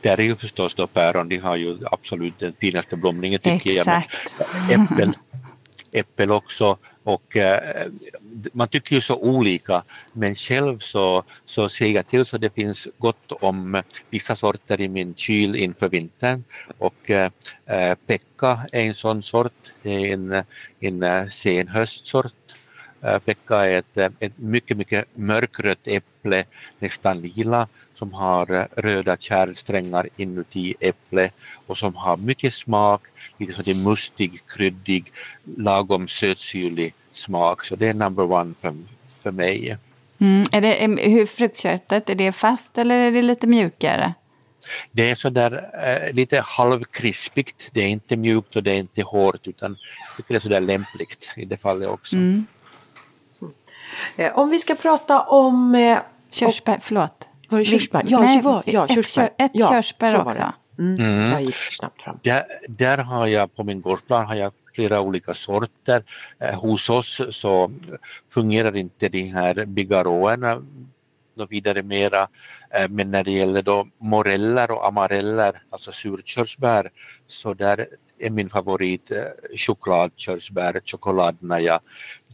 Där 0.00 0.20
är 0.20 0.24
ju 0.24 0.36
förstås 0.36 0.74
då 0.74 0.86
päron, 0.86 1.28
de 1.28 1.36
har 1.36 1.56
ju 1.56 1.78
absolut 1.90 2.38
den 2.38 2.52
finaste 2.60 2.96
blomningen 2.96 3.40
tycker 3.40 3.78
Exakt. 3.78 4.34
jag. 4.38 4.48
Men 4.68 4.86
äppel, 4.86 5.12
äppel 5.92 6.30
också 6.30 6.78
och 7.04 7.36
eh, 7.36 7.86
man 8.52 8.68
tycker 8.68 8.94
ju 8.94 9.00
så 9.00 9.16
olika 9.16 9.82
men 10.12 10.34
själv 10.34 10.78
så, 10.78 11.24
så 11.44 11.68
ser 11.68 11.86
jag 11.86 12.08
till 12.08 12.24
så 12.24 12.38
det 12.38 12.54
finns 12.54 12.88
gott 12.98 13.32
om 13.32 13.82
vissa 14.10 14.36
sorter 14.36 14.80
i 14.80 14.88
min 14.88 15.14
kyl 15.14 15.56
inför 15.56 15.88
vintern 15.88 16.44
och 16.78 17.10
eh, 17.10 17.30
eh 17.66 17.94
Pekka 18.06 18.66
är 18.72 18.80
en 18.80 18.94
sån 18.94 19.22
sort, 19.22 19.72
det 19.82 19.90
är 19.94 20.12
en, 20.12 20.44
en 20.80 21.02
eh, 21.02 21.28
sen 21.28 21.68
höstsort. 21.68 22.32
Eh, 23.02 23.18
Pekka 23.18 23.56
är 23.56 23.78
ett, 23.78 24.14
ett 24.20 24.38
mycket, 24.38 24.76
mycket 24.76 25.04
mörkrött 25.14 25.86
äpple, 25.86 26.44
nästan 26.78 27.20
lila 27.20 27.68
som 27.94 28.12
har 28.12 28.68
röda 28.76 29.16
kärlsträngar 29.16 30.08
inuti 30.16 30.74
äpplet 30.80 31.34
och 31.66 31.78
som 31.78 31.96
har 31.96 32.16
mycket 32.16 32.54
smak, 32.54 33.02
lite 33.38 33.52
sådär 33.52 33.74
mustig, 33.74 34.40
kryddig, 34.46 35.12
lagom 35.56 36.08
sötsyrlig 36.08 36.94
smak. 37.12 37.64
Så 37.64 37.76
det 37.76 37.88
är 37.88 37.94
number 37.94 38.32
one 38.32 38.54
för, 38.60 38.74
för 39.22 39.30
mig. 39.30 39.76
Mm. 40.18 40.44
Är 40.52 40.60
det, 40.60 41.02
hur 41.10 41.26
fruktköttet, 41.26 42.08
är 42.08 42.14
det 42.14 42.32
fast 42.32 42.78
eller 42.78 42.96
är 42.98 43.10
det 43.10 43.22
lite 43.22 43.46
mjukare? 43.46 44.14
Det 44.92 45.10
är 45.10 45.14
sådär 45.14 45.70
äh, 45.84 46.14
lite 46.14 46.40
halvkrispigt. 46.46 47.68
Det 47.72 47.80
är 47.80 47.88
inte 47.88 48.16
mjukt 48.16 48.56
och 48.56 48.62
det 48.62 48.70
är 48.70 48.78
inte 48.78 49.02
hårt 49.02 49.46
utan 49.46 49.76
det 50.28 50.34
är 50.34 50.40
sådär 50.40 50.60
lämpligt 50.60 51.30
i 51.36 51.44
det 51.44 51.56
fallet 51.56 51.88
också. 51.88 52.16
Mm. 52.16 52.46
Mm. 54.16 54.32
Om 54.34 54.50
vi 54.50 54.58
ska 54.58 54.74
prata 54.74 55.20
om... 55.20 55.74
Eh, 55.74 55.98
Körsbär, 56.30 56.78
förlåt. 56.82 57.28
Var 57.48 57.58
det 57.58 57.64
körsbär? 57.64 58.02
Ja, 58.06 58.20
Nej, 58.20 58.42
var, 58.42 58.62
ja 58.66 58.84
ett, 58.84 58.94
körsbär. 58.94 59.30
Ett 59.38 59.50
ja, 59.54 59.70
körsbär 59.70 60.26
också. 60.26 60.52
Mm. 60.78 61.00
Mm. 61.00 61.30
Jag 61.30 61.42
gick 61.42 61.54
snabbt 61.54 62.02
fram. 62.02 62.18
Där, 62.22 62.44
där 62.68 62.98
har 62.98 63.26
jag 63.26 63.56
på 63.56 63.64
min 63.64 63.80
gårdsplan 63.80 64.26
har 64.26 64.34
jag 64.34 64.52
flera 64.74 65.00
olika 65.00 65.34
sorter. 65.34 66.04
Eh, 66.40 66.60
hos 66.60 66.90
oss 66.90 67.20
så 67.30 67.70
fungerar 68.30 68.76
inte 68.76 69.08
de 69.08 69.22
här 69.22 69.64
bigarråerna 69.66 70.62
något 71.34 71.50
vidare 71.50 71.82
mera. 71.82 72.28
Eh, 72.70 72.88
men 72.88 73.10
när 73.10 73.24
det 73.24 73.30
gäller 73.30 73.62
då 73.62 73.88
moreller 73.98 74.70
och 74.70 74.86
amareller, 74.86 75.62
alltså 75.70 75.92
surkörsbär, 75.92 76.90
så 77.26 77.54
där 77.54 77.86
är 78.22 78.30
min 78.30 78.48
favorit 78.48 79.10
eh, 79.10 79.24
chokladkörsbär, 79.56 80.80
chokladnaja. 80.84 81.80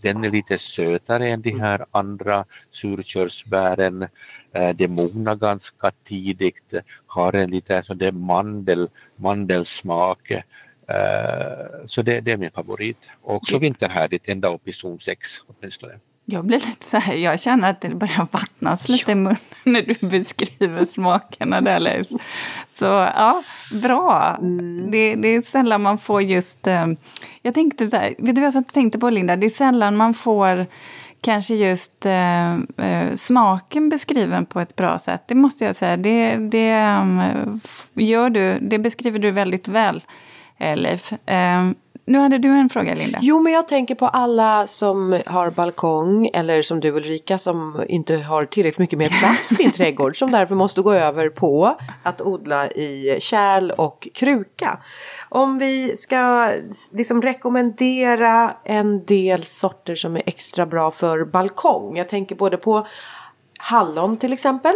Den 0.02 0.24
är 0.24 0.30
lite 0.30 0.58
sötare 0.58 1.28
än 1.28 1.42
de 1.42 1.60
här 1.60 1.86
andra 1.90 2.44
surkörsbären. 2.70 4.02
Eh, 4.52 4.70
det 4.74 4.88
mognar 4.88 5.36
ganska 5.36 5.92
tidigt, 6.04 6.74
har 7.06 7.32
en 7.32 7.50
lite 7.50 7.82
sådär 7.82 8.12
mandel, 8.12 8.88
mandelsmak. 9.16 10.30
Eh, 10.30 11.86
så 11.86 12.02
det, 12.02 12.20
det 12.20 12.32
är 12.32 12.36
min 12.36 12.50
favorit. 12.50 13.10
Och 13.22 13.34
också 13.34 13.58
vinterhärdigt 13.58 14.28
ända 14.28 14.54
upp 14.54 14.68
i 14.68 14.72
zon 14.72 14.98
6 14.98 15.28
åtminstone. 15.46 15.98
Jag 16.30 16.44
blir 16.44 16.58
lite 16.58 16.86
så 16.86 16.96
här, 16.96 17.14
jag 17.14 17.40
känner 17.40 17.70
att 17.70 17.80
det 17.80 17.88
börjar 17.88 18.26
vattnas 18.30 18.88
lite 18.88 19.12
i 19.12 19.14
munnen 19.14 19.36
när 19.64 19.82
du 19.82 20.08
beskriver 20.08 20.84
smakerna 20.84 21.60
där 21.60 21.80
Leif. 21.80 22.06
Så 22.72 22.84
ja, 22.84 23.42
bra. 23.82 24.36
Mm. 24.40 24.90
Det, 24.90 25.14
det, 25.14 25.28
är 25.28 25.42
sällan 25.42 25.82
man 25.82 25.98
får 25.98 26.22
just, 26.22 26.66
eh, 26.66 26.86
jag 27.42 27.54
tänkte 27.54 27.86
så 27.86 27.96
här, 27.96 28.14
vet 28.18 28.34
du 28.34 28.40
vad 28.40 28.54
jag 28.54 28.66
tänkte 28.66 28.98
på 28.98 29.10
Linda? 29.10 29.36
Det 29.36 29.46
är 29.46 29.50
sällan 29.50 29.96
man 29.96 30.14
får 30.14 30.66
kanske 31.20 31.54
just 31.54 32.06
eh, 32.06 32.54
eh, 32.54 33.14
smaken 33.14 33.88
beskriven 33.88 34.46
på 34.46 34.60
ett 34.60 34.76
bra 34.76 34.98
sätt. 34.98 35.22
Det 35.26 35.34
måste 35.34 35.64
jag 35.64 35.76
säga. 35.76 35.96
Det, 35.96 36.36
det 36.36 36.98
um, 37.00 37.60
gör 37.94 38.30
du, 38.30 38.58
det 38.60 38.78
beskriver 38.78 39.18
du 39.18 39.30
väldigt 39.30 39.68
väl, 39.68 40.02
eh, 40.58 40.76
Leif. 40.76 41.12
Nu 42.08 42.18
hade 42.18 42.38
du 42.38 42.48
en 42.48 42.68
fråga 42.68 42.94
Linda. 42.94 43.18
Jo 43.22 43.40
men 43.40 43.52
jag 43.52 43.68
tänker 43.68 43.94
på 43.94 44.08
alla 44.08 44.66
som 44.66 45.20
har 45.26 45.50
balkong 45.50 46.30
eller 46.34 46.62
som 46.62 46.80
du 46.80 46.90
Ulrika 46.90 47.38
som 47.38 47.84
inte 47.88 48.16
har 48.16 48.44
tillräckligt 48.44 48.78
mycket 48.78 48.98
mer 48.98 49.20
plats 49.20 49.52
i 49.52 49.54
din 49.54 49.70
trädgård 49.76 50.18
som 50.18 50.30
därför 50.30 50.54
måste 50.54 50.80
gå 50.82 50.92
över 50.92 51.28
på 51.28 51.78
att 52.02 52.20
odla 52.20 52.70
i 52.70 53.18
kärl 53.20 53.70
och 53.70 54.08
kruka. 54.14 54.78
Om 55.28 55.58
vi 55.58 55.96
ska 55.96 56.52
liksom 56.92 57.22
rekommendera 57.22 58.56
en 58.64 59.04
del 59.04 59.42
sorter 59.42 59.94
som 59.94 60.16
är 60.16 60.22
extra 60.26 60.66
bra 60.66 60.90
för 60.90 61.24
balkong. 61.24 61.96
Jag 61.96 62.08
tänker 62.08 62.34
både 62.34 62.56
på 62.56 62.86
hallon 63.58 64.16
till 64.16 64.32
exempel. 64.32 64.74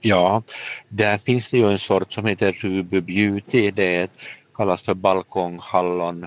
Ja, 0.00 0.42
där 0.88 1.18
finns 1.18 1.50
det 1.50 1.56
ju 1.56 1.70
en 1.70 1.78
sort 1.78 2.12
som 2.12 2.26
heter 2.26 2.52
Ruby 2.52 3.00
Beauty. 3.00 3.70
Det 3.70 4.10
kallas 4.54 4.82
för 4.82 4.94
balkonghallon. 4.94 6.26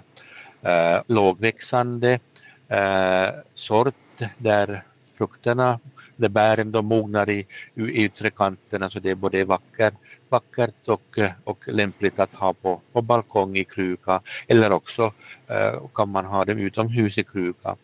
Eh, 0.66 1.02
lågväxande 1.08 2.20
eh, 2.68 3.30
sort 3.54 3.96
där 4.38 4.84
frukterna, 5.18 5.80
där 6.16 6.30
bären 6.30 6.72
de 6.72 6.86
mognar 6.86 7.30
i, 7.30 7.46
i 7.76 7.82
yttre 7.82 8.30
kanterna 8.30 8.90
så 8.90 9.00
det 9.00 9.10
är 9.10 9.16
både 9.16 9.46
vacker, 9.46 9.92
vackert 10.30 10.88
och, 10.88 11.20
och 11.44 11.68
lämpligt 11.68 12.20
att 12.20 12.34
ha 12.34 12.54
på, 12.54 12.82
på 12.94 13.02
balkong 13.02 13.58
i 13.58 13.64
kruka 13.64 14.22
eller 14.48 14.72
också 14.72 15.14
eh, 15.48 15.82
kan 15.94 16.10
man 16.10 16.26
ha 16.26 16.46
dem 16.46 16.58
utomhus 16.58 17.18
i 17.18 17.24
kruka. 17.24 17.76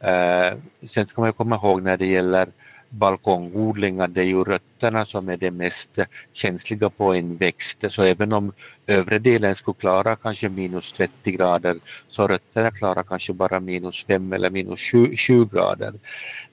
Eh, 0.00 0.52
sen 0.86 1.06
ska 1.06 1.20
man 1.20 1.32
komma 1.32 1.56
ihåg 1.56 1.82
när 1.82 1.96
det 1.96 2.06
gäller 2.06 2.48
balkongodlingar, 2.90 4.08
det 4.08 4.20
är 4.20 4.24
ju 4.24 4.44
rötterna 4.44 5.06
som 5.06 5.28
är 5.28 5.36
det 5.36 5.50
mest 5.50 5.98
känsliga 6.32 6.90
på 6.90 7.14
en 7.14 7.36
växt. 7.36 7.84
Så 7.88 8.02
även 8.02 8.32
om 8.32 8.52
övre 8.86 9.18
delen 9.18 9.54
skulle 9.54 9.74
klara 9.74 10.16
kanske 10.16 10.48
minus 10.48 10.92
30 10.92 11.32
grader 11.32 11.76
så 12.08 12.28
rötterna 12.28 12.70
klarar 12.70 13.02
kanske 13.02 13.32
bara 13.32 13.60
minus 13.60 14.04
5 14.04 14.32
eller 14.32 14.50
minus 14.50 14.80
20, 14.80 15.44
grader. 15.44 15.94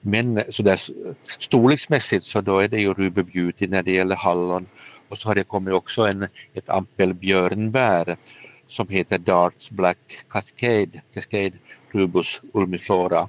Men 0.00 0.42
så 0.48 0.62
där, 0.62 0.80
storleksmässigt 1.38 2.24
så 2.24 2.40
då 2.40 2.58
är 2.58 2.68
det 2.68 2.80
ju 2.80 2.94
Ruby 2.94 3.22
Beauty 3.22 3.66
när 3.66 3.82
det 3.82 3.92
gäller 3.92 4.16
hallon 4.16 4.66
och 5.08 5.18
så 5.18 5.28
har 5.28 5.34
det 5.34 5.44
kommit 5.44 5.74
också 5.74 6.02
en, 6.02 6.28
ett 6.54 6.68
ampel 6.68 7.14
björnbär 7.14 8.16
som 8.66 8.88
heter 8.88 9.18
Darts 9.18 9.70
Black 9.70 9.98
Cascade, 10.28 11.02
Cascade 11.14 11.52
Rubus 11.92 12.40
ulmiflora. 12.52 13.28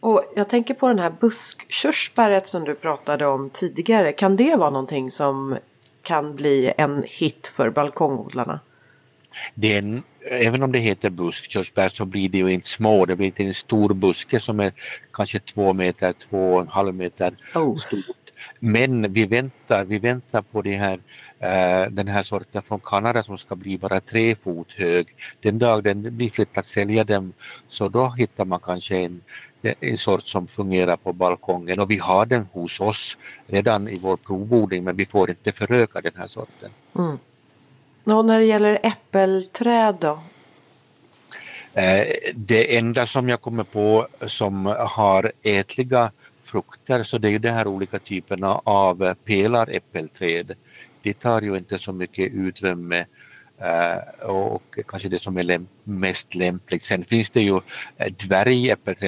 Och 0.00 0.24
jag 0.36 0.48
tänker 0.48 0.74
på 0.74 0.88
den 0.88 0.98
här 0.98 1.12
buskkörsbäret 1.20 2.46
som 2.46 2.64
du 2.64 2.74
pratade 2.74 3.26
om 3.26 3.50
tidigare. 3.50 4.12
Kan 4.12 4.36
det 4.36 4.56
vara 4.56 4.70
någonting 4.70 5.10
som 5.10 5.58
kan 6.02 6.36
bli 6.36 6.72
en 6.76 7.04
hit 7.06 7.46
för 7.46 7.70
balkongodlarna? 7.70 8.60
Det 9.54 9.76
en, 9.76 10.02
även 10.30 10.62
om 10.62 10.72
det 10.72 10.78
heter 10.78 11.10
buskkörsbär 11.10 11.88
så 11.88 12.04
blir 12.04 12.28
det 12.28 12.38
ju 12.38 12.48
inte 12.48 12.68
små, 12.68 13.06
det 13.06 13.16
blir 13.16 13.26
inte 13.26 13.44
en 13.44 13.54
stor 13.54 13.94
buske 13.94 14.40
som 14.40 14.60
är 14.60 14.72
kanske 15.12 15.38
två 15.38 15.72
meter, 15.72 16.12
två 16.12 16.54
och 16.54 16.60
en 16.60 16.68
halv 16.68 16.94
meter 16.94 17.34
oh. 17.54 17.76
stort. 17.76 18.16
Men 18.58 19.12
vi 19.12 19.26
väntar, 19.26 19.84
vi 19.84 19.98
väntar 19.98 20.42
på 20.42 20.62
det 20.62 20.76
här, 20.76 20.94
uh, 20.94 21.92
den 21.92 22.08
här 22.08 22.22
sorten 22.22 22.62
från 22.62 22.80
Kanada 22.80 23.22
som 23.22 23.38
ska 23.38 23.56
bli 23.56 23.78
bara 23.78 24.00
tre 24.00 24.34
fot 24.34 24.72
hög. 24.72 25.06
Den 25.40 25.58
dag 25.58 25.84
den 25.84 26.16
blir 26.16 26.30
fritt 26.30 26.58
att 26.58 26.66
sälja 26.66 27.04
dem 27.04 27.32
så 27.68 27.88
då 27.88 28.08
hittar 28.08 28.44
man 28.44 28.60
kanske 28.60 28.96
en, 28.96 29.20
en 29.62 29.98
sort 29.98 30.24
som 30.24 30.46
fungerar 30.46 30.96
på 30.96 31.12
balkongen 31.12 31.80
och 31.80 31.90
vi 31.90 31.98
har 31.98 32.26
den 32.26 32.46
hos 32.52 32.80
oss 32.80 33.18
redan 33.46 33.88
i 33.88 33.98
vår 33.98 34.16
provodling 34.16 34.84
men 34.84 34.96
vi 34.96 35.06
får 35.06 35.30
inte 35.30 35.52
föröka 35.52 36.00
den 36.00 36.12
här 36.16 36.26
sorten. 36.26 36.70
Mm. 36.94 37.18
Och 38.04 38.24
när 38.24 38.38
det 38.38 38.44
gäller 38.44 38.78
äppelträd 38.82 39.96
då? 40.00 40.18
Eh, 41.74 42.06
det 42.34 42.76
enda 42.76 43.06
som 43.06 43.28
jag 43.28 43.40
kommer 43.40 43.64
på 43.64 44.06
som 44.26 44.66
har 44.78 45.32
ätliga 45.42 46.12
frukter 46.40 47.02
så 47.02 47.18
det 47.18 47.28
är 47.28 47.32
ju 47.32 47.38
de 47.38 47.50
här 47.50 47.66
olika 47.66 47.98
typerna 47.98 48.60
av 48.64 49.14
pelaräppelträd. 49.24 50.54
De 51.02 51.12
tar 51.14 51.42
ju 51.42 51.56
inte 51.56 51.78
så 51.78 51.92
mycket 51.92 52.32
utrymme 52.32 53.06
och 54.20 54.78
kanske 54.88 55.08
det 55.08 55.18
som 55.18 55.36
är 55.36 55.42
läm 55.42 55.66
mest 55.84 56.34
lämpligt. 56.34 56.82
Sen 56.82 57.04
finns 57.04 57.30
det 57.30 57.42
ju 57.42 57.60
eh, 57.96 58.12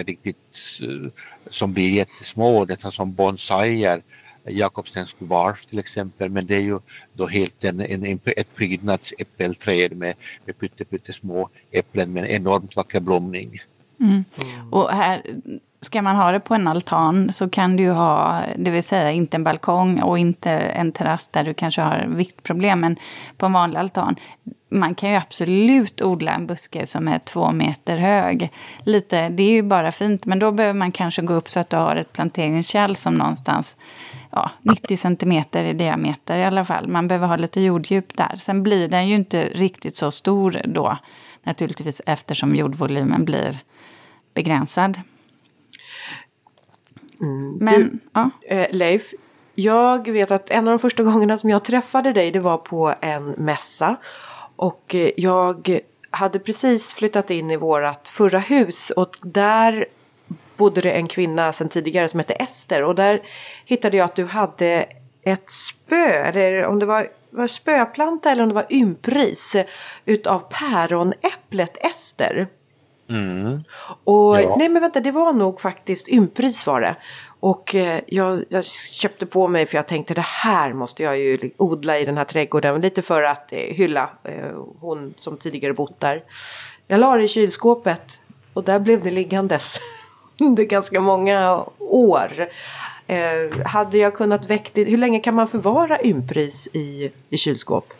riktigt 0.04 0.36
uh, 0.82 1.10
som 1.50 1.72
blir 1.72 1.90
jättesmå, 1.90 2.64
nästan 2.64 2.92
som 2.92 3.12
bonsaier. 3.12 4.02
Jakobstens 4.44 5.14
dwarf 5.14 5.66
till 5.66 5.78
exempel, 5.78 6.30
men 6.30 6.46
det 6.46 6.56
är 6.56 6.60
ju 6.60 6.78
då 7.12 7.26
helt 7.26 7.64
en, 7.64 7.80
en, 7.80 8.06
en 8.06 8.20
ett 8.36 8.54
prydnadsäppelträd 8.54 9.96
med, 9.96 10.14
med 10.44 10.58
pyttesmå 10.90 11.48
äpplen 11.70 12.12
med 12.12 12.24
en 12.24 12.30
enormt 12.30 12.76
vacker 12.76 13.00
blomning. 13.00 13.58
Mm. 14.00 14.24
Och 14.70 14.90
här, 14.90 15.22
ska 15.82 16.02
man 16.02 16.16
ha 16.16 16.32
det 16.32 16.40
på 16.40 16.54
en 16.54 16.68
altan 16.68 17.32
så 17.32 17.48
kan 17.48 17.76
du 17.76 17.90
ha, 17.90 18.42
det 18.56 18.70
vill 18.70 18.82
säga 18.82 19.10
inte 19.10 19.36
en 19.36 19.44
balkong 19.44 20.02
och 20.02 20.18
inte 20.18 20.50
en 20.50 20.92
terrass 20.92 21.28
där 21.28 21.44
du 21.44 21.54
kanske 21.54 21.82
har 21.82 22.04
viktproblem, 22.08 22.80
men 22.80 22.96
på 23.36 23.46
en 23.46 23.52
vanlig 23.52 23.78
altan. 23.78 24.16
Man 24.68 24.94
kan 24.94 25.10
ju 25.10 25.16
absolut 25.16 26.02
odla 26.02 26.32
en 26.32 26.46
buske 26.46 26.86
som 26.86 27.08
är 27.08 27.18
två 27.18 27.52
meter 27.52 27.96
hög. 27.96 28.50
Lite, 28.78 29.28
det 29.28 29.42
är 29.42 29.50
ju 29.50 29.62
bara 29.62 29.92
fint, 29.92 30.26
men 30.26 30.38
då 30.38 30.52
behöver 30.52 30.78
man 30.78 30.92
kanske 30.92 31.22
gå 31.22 31.34
upp 31.34 31.48
så 31.48 31.60
att 31.60 31.70
du 31.70 31.76
har 31.76 31.96
ett 31.96 32.12
planteringskärl 32.12 32.94
som 32.94 33.14
någonstans 33.14 33.76
ja, 34.30 34.50
90 34.60 34.96
centimeter 34.96 35.64
i 35.64 35.72
diameter 35.72 36.36
i 36.36 36.44
alla 36.44 36.64
fall. 36.64 36.88
Man 36.88 37.08
behöver 37.08 37.26
ha 37.26 37.36
lite 37.36 37.60
jorddjup 37.60 38.16
där. 38.16 38.38
Sen 38.40 38.62
blir 38.62 38.88
den 38.88 39.08
ju 39.08 39.14
inte 39.14 39.44
riktigt 39.44 39.96
så 39.96 40.10
stor 40.10 40.60
då, 40.64 40.98
naturligtvis 41.42 42.02
eftersom 42.06 42.54
jordvolymen 42.54 43.24
blir 43.24 43.58
begränsad. 44.34 45.00
Mm. 47.22 47.56
Men, 47.60 47.74
du, 47.74 47.98
ja. 48.12 48.30
eh, 48.42 48.66
Leif, 48.70 49.14
jag 49.54 50.08
vet 50.08 50.30
att 50.30 50.50
en 50.50 50.68
av 50.68 50.72
de 50.72 50.78
första 50.78 51.02
gångerna 51.02 51.38
som 51.38 51.50
jag 51.50 51.64
träffade 51.64 52.12
dig 52.12 52.30
det 52.30 52.40
var 52.40 52.58
på 52.58 52.94
en 53.00 53.24
mässa. 53.24 53.96
Och 54.56 54.94
eh, 54.94 55.10
jag 55.16 55.80
hade 56.10 56.38
precis 56.38 56.92
flyttat 56.92 57.30
in 57.30 57.50
i 57.50 57.56
vårat 57.56 58.08
förra 58.08 58.38
hus 58.38 58.90
och 58.90 59.16
där 59.22 59.86
bodde 60.56 60.80
det 60.80 60.90
en 60.90 61.06
kvinna 61.06 61.52
sedan 61.52 61.68
tidigare 61.68 62.08
som 62.08 62.20
hette 62.20 62.34
Ester 62.34 62.84
och 62.84 62.94
där 62.94 63.18
hittade 63.64 63.96
jag 63.96 64.04
att 64.04 64.16
du 64.16 64.24
hade 64.24 64.86
ett 65.22 65.50
spö, 65.50 66.06
eller 66.06 66.64
om 66.64 66.78
det 66.78 66.86
var, 66.86 67.08
var 67.30 67.46
spöplanta 67.46 68.30
eller 68.30 68.42
om 68.42 68.48
det 68.48 68.54
var 68.54 68.66
ympris 68.70 69.56
utav 70.04 70.38
päronäpplet 70.50 71.76
Ester. 71.76 72.48
Mm. 73.12 73.64
Och 74.04 74.40
ja. 74.40 74.56
nej 74.58 74.68
men 74.68 74.82
vänta, 74.82 75.00
det 75.00 75.10
var 75.10 75.32
nog 75.32 75.60
faktiskt 75.60 76.08
ympris 76.08 76.66
var 76.66 76.80
det. 76.80 76.96
Och 77.40 77.74
eh, 77.74 78.00
jag, 78.06 78.44
jag, 78.48 78.64
köpte 78.64 79.26
på 79.26 79.48
mig 79.48 79.66
för 79.66 79.76
jag 79.76 79.88
tänkte 79.88 80.14
det 80.14 80.20
här 80.20 80.72
måste 80.72 81.02
jag 81.02 81.18
ju 81.18 81.50
odla 81.56 81.98
i 81.98 82.04
den 82.04 82.16
här 82.16 82.24
trädgården. 82.24 82.80
Lite 82.80 83.02
för 83.02 83.22
att 83.22 83.52
eh, 83.52 83.58
hylla 83.58 84.10
eh, 84.22 84.58
hon 84.80 85.14
som 85.16 85.36
tidigare 85.36 85.72
bott 85.72 86.00
där. 86.00 86.22
Jag 86.86 87.00
la 87.00 87.16
det 87.16 87.24
i 87.24 87.28
kylskåpet 87.28 88.20
och 88.52 88.64
där 88.64 88.78
blev 88.78 89.02
det 89.02 89.10
liggandes 89.10 89.78
under 90.40 90.64
ganska 90.64 91.00
många 91.00 91.64
år. 91.78 92.30
Eh, 93.06 93.66
hade 93.66 93.98
jag 93.98 94.14
kunnat 94.14 94.50
väcka 94.50 94.84
hur 94.84 94.98
länge 94.98 95.20
kan 95.20 95.34
man 95.34 95.48
förvara 95.48 96.02
ympris 96.02 96.68
i, 96.72 97.10
i 97.30 97.36
kylskåp? 97.36 97.92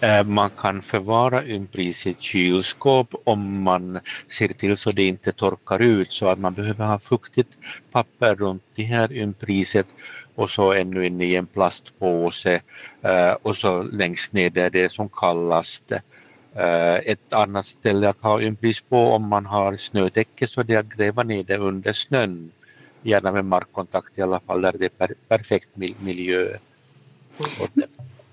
Eh, 0.00 0.24
man 0.24 0.50
kan 0.50 0.82
förvara 0.82 1.44
ympris 1.44 2.06
i 2.06 2.10
ett 2.10 2.20
kylskåp 2.20 3.14
om 3.24 3.62
man 3.62 4.00
ser 4.28 4.48
till 4.48 4.76
så 4.76 4.92
det 4.92 5.04
inte 5.04 5.32
torkar 5.32 5.82
ut 5.82 6.12
så 6.12 6.28
att 6.28 6.38
man 6.38 6.54
behöver 6.54 6.86
ha 6.86 6.98
fuktigt 6.98 7.48
papper 7.92 8.34
runt 8.34 8.62
det 8.74 8.82
här 8.82 9.12
ympriset 9.12 9.86
och 10.34 10.50
så 10.50 10.72
ännu 10.72 11.06
inne 11.06 11.24
i 11.24 11.36
en 11.36 11.46
plastpåse 11.46 12.60
eh, 13.02 13.32
och 13.42 13.56
så 13.56 13.82
längst 13.82 14.32
ner 14.32 14.50
där 14.50 14.70
det 14.70 14.84
är 14.84 14.88
som 14.88 15.08
kallast. 15.08 15.92
Eh, 16.54 16.94
ett 16.94 17.32
annat 17.32 17.66
ställe 17.66 18.08
att 18.08 18.20
ha 18.20 18.40
ympris 18.40 18.80
på 18.80 18.96
om 18.96 19.28
man 19.28 19.46
har 19.46 19.76
snödäcke 19.76 20.46
så 20.46 20.62
det 20.62 20.74
är 20.74 20.80
att 20.80 20.96
gräva 20.96 21.22
ner 21.22 21.42
det 21.44 21.56
under 21.56 21.92
snön. 21.92 22.50
Gärna 23.02 23.32
med 23.32 23.44
markkontakt 23.44 24.18
i 24.18 24.22
alla 24.22 24.40
fall 24.40 24.60
där 24.60 24.72
det 24.78 24.84
är 24.84 25.06
per 25.06 25.14
perfekt 25.28 25.68
miljö. 26.00 26.46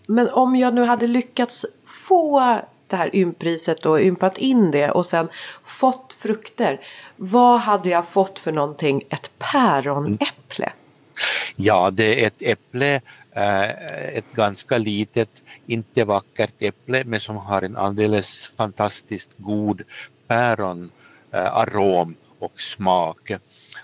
Men 0.08 0.30
om 0.30 0.56
jag 0.56 0.74
nu 0.74 0.84
hade 0.84 1.08
lyckats 1.08 1.66
få 1.86 2.60
det 2.88 2.96
här 2.96 3.16
ympriset 3.16 3.86
och 3.86 4.02
ympat 4.02 4.38
in 4.38 4.72
det 4.72 4.92
och 4.92 5.06
sen 5.06 5.30
fått 5.64 6.14
frukter. 6.14 6.82
Vad 7.16 7.60
hade 7.60 7.90
jag 7.90 8.08
fått 8.08 8.40
för 8.40 8.52
någonting? 8.52 9.04
Ett 9.10 9.32
päronäpple? 9.38 10.66
Mm. 10.66 10.78
Ja, 11.56 11.92
det 11.92 12.24
är 12.24 12.28
ett 12.28 12.42
äpple, 12.42 13.02
eh, 13.32 13.70
ett 14.18 14.32
ganska 14.34 14.78
litet, 14.78 15.30
inte 15.66 16.04
vackert 16.04 16.54
äpple 16.60 17.04
men 17.06 17.20
som 17.20 17.38
har 17.38 17.62
en 17.62 17.78
alldeles 17.78 18.52
fantastiskt 18.58 19.32
god 19.38 19.82
päronarom 20.28 22.16
och 22.40 22.62
smak 22.62 23.32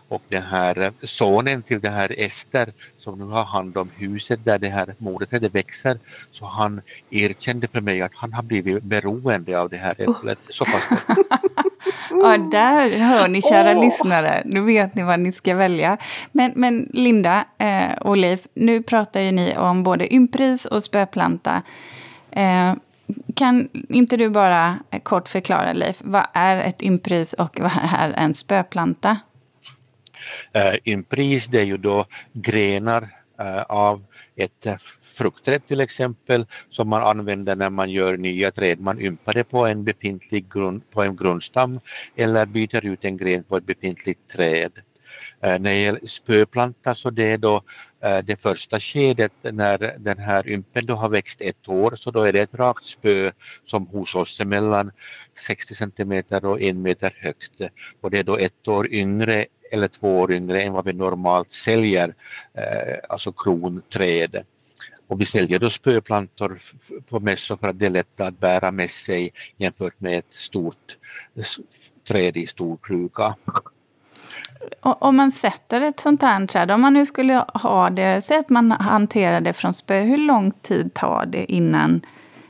och 0.09 0.21
den 0.29 0.43
här 0.43 0.91
sonen 1.03 1.61
till 1.61 1.79
den 1.79 1.93
här 1.93 2.15
Ester 2.17 2.73
som 2.97 3.19
nu 3.19 3.25
har 3.25 3.43
hand 3.43 3.77
om 3.77 3.89
huset 3.95 4.39
där 4.43 4.59
det 4.59 4.69
här 4.69 4.95
mordet 4.97 5.55
växer 5.55 5.99
så 6.31 6.45
han 6.45 6.81
erkände 7.09 7.67
för 7.67 7.81
mig 7.81 8.01
att 8.01 8.15
han 8.15 8.33
har 8.33 8.43
blivit 8.43 8.83
beroende 8.83 9.59
av 9.59 9.69
det 9.69 9.77
här 9.77 9.91
äpplet. 9.91 10.37
Oh. 10.37 10.49
Så 10.49 10.65
pass 10.65 10.89
Ja, 12.09 12.37
där 12.37 12.99
hör 12.99 13.27
ni 13.27 13.41
kära 13.41 13.77
oh. 13.77 13.81
lyssnare. 13.81 14.41
Nu 14.45 14.61
vet 14.61 14.95
ni 14.95 15.03
vad 15.03 15.19
ni 15.19 15.31
ska 15.31 15.55
välja. 15.55 15.97
Men, 16.31 16.51
men 16.55 16.89
Linda 16.93 17.45
eh, 17.57 17.91
och 18.01 18.17
Leif, 18.17 18.47
nu 18.53 18.83
pratar 18.83 19.19
ju 19.19 19.31
ni 19.31 19.57
om 19.57 19.83
både 19.83 20.13
ympris 20.13 20.65
och 20.65 20.83
spöplanta. 20.83 21.61
Eh, 22.31 22.73
kan 23.35 23.69
inte 23.89 24.17
du 24.17 24.29
bara 24.29 24.79
kort 25.03 25.27
förklara 25.27 25.73
Leif, 25.73 25.97
vad 25.99 26.25
är 26.33 26.57
ett 26.57 26.83
ympris 26.83 27.33
och 27.33 27.59
vad 27.59 27.71
är 27.93 28.09
en 28.09 28.35
spöplanta? 28.35 29.17
Eh, 30.53 30.75
Ympris 30.85 31.47
det 31.47 31.59
är 31.59 31.65
ju 31.65 31.77
då 31.77 32.05
grenar 32.33 33.09
eh, 33.39 33.61
av 33.61 34.03
ett 34.35 34.65
eh, 34.65 34.75
fruktträd 35.01 35.67
till 35.67 35.79
exempel 35.79 36.45
som 36.69 36.89
man 36.89 37.03
använder 37.03 37.55
när 37.55 37.69
man 37.69 37.89
gör 37.89 38.17
nya 38.17 38.51
träd. 38.51 38.79
Man 38.79 39.01
ympar 39.01 39.33
det 39.33 39.43
på 39.43 39.65
en 39.65 39.83
befintlig 39.83 40.53
grund, 40.53 40.81
på 40.91 41.03
en 41.03 41.15
grundstam 41.15 41.79
eller 42.15 42.45
byter 42.45 42.85
ut 42.85 43.05
en 43.05 43.17
gren 43.17 43.43
på 43.43 43.57
ett 43.57 43.65
befintligt 43.65 44.29
träd. 44.31 44.71
När 45.41 45.59
det 45.59 45.75
gäller 45.75 46.05
spöplanta 46.05 46.95
så 46.95 47.09
det 47.09 47.31
är 47.31 47.37
då 47.37 47.61
det 48.23 48.41
första 48.41 48.79
skedet 48.79 49.31
när 49.41 49.95
den 49.99 50.17
här 50.17 50.47
ympen 50.47 50.85
då 50.85 50.95
har 50.95 51.09
växt 51.09 51.41
ett 51.41 51.69
år 51.69 51.95
så 51.95 52.11
då 52.11 52.23
är 52.23 52.33
det 52.33 52.41
ett 52.41 52.53
rakt 52.53 52.83
spö 52.83 53.31
som 53.65 53.87
hos 53.87 54.15
oss 54.15 54.39
är 54.39 54.45
mellan 54.45 54.91
60 55.45 55.75
centimeter 55.75 56.45
och 56.45 56.61
en 56.61 56.81
meter 56.81 57.17
högt 57.19 57.61
och 58.01 58.11
det 58.11 58.19
är 58.19 58.23
då 58.23 58.37
ett 58.37 58.67
år 58.67 58.93
yngre 58.93 59.45
eller 59.71 59.87
två 59.87 60.19
år 60.19 60.31
yngre 60.31 60.61
än 60.61 60.73
vad 60.73 60.85
vi 60.85 60.93
normalt 60.93 61.51
säljer, 61.51 62.13
eh, 62.53 62.97
alltså 63.09 63.31
kronträd. 63.31 64.43
Och 65.07 65.21
vi 65.21 65.25
säljer 65.25 65.59
då 65.59 65.69
spöplantor 65.69 66.59
på 67.09 67.19
mässor 67.19 67.57
för 67.57 67.67
att 67.67 67.79
det 67.79 67.85
är 67.85 67.89
lättare 67.89 68.27
att 68.27 68.39
bära 68.39 68.71
med 68.71 68.89
sig 68.89 69.31
jämfört 69.57 69.99
med 69.99 70.17
ett 70.17 70.33
stort 70.33 70.97
träd 72.07 72.37
i 72.37 72.47
stor 72.47 72.77
kruka. 72.83 73.35
Om 74.81 75.15
man 75.15 75.31
sätter 75.31 75.81
ett 75.81 75.99
sånt 75.99 76.21
här 76.21 76.47
träd, 76.47 76.71
om 76.71 76.81
man 76.81 76.93
nu 76.93 77.05
skulle 77.05 77.45
ha 77.53 77.89
det, 77.89 78.21
säg 78.21 78.37
att 78.37 78.49
man 78.49 78.71
hanterar 78.71 79.41
det 79.41 79.53
från 79.53 79.73
spö, 79.73 80.01
hur 80.01 80.17
lång 80.17 80.51
tid 80.51 80.93
tar 80.93 81.25
det 81.25 81.51
innan, 81.51 82.01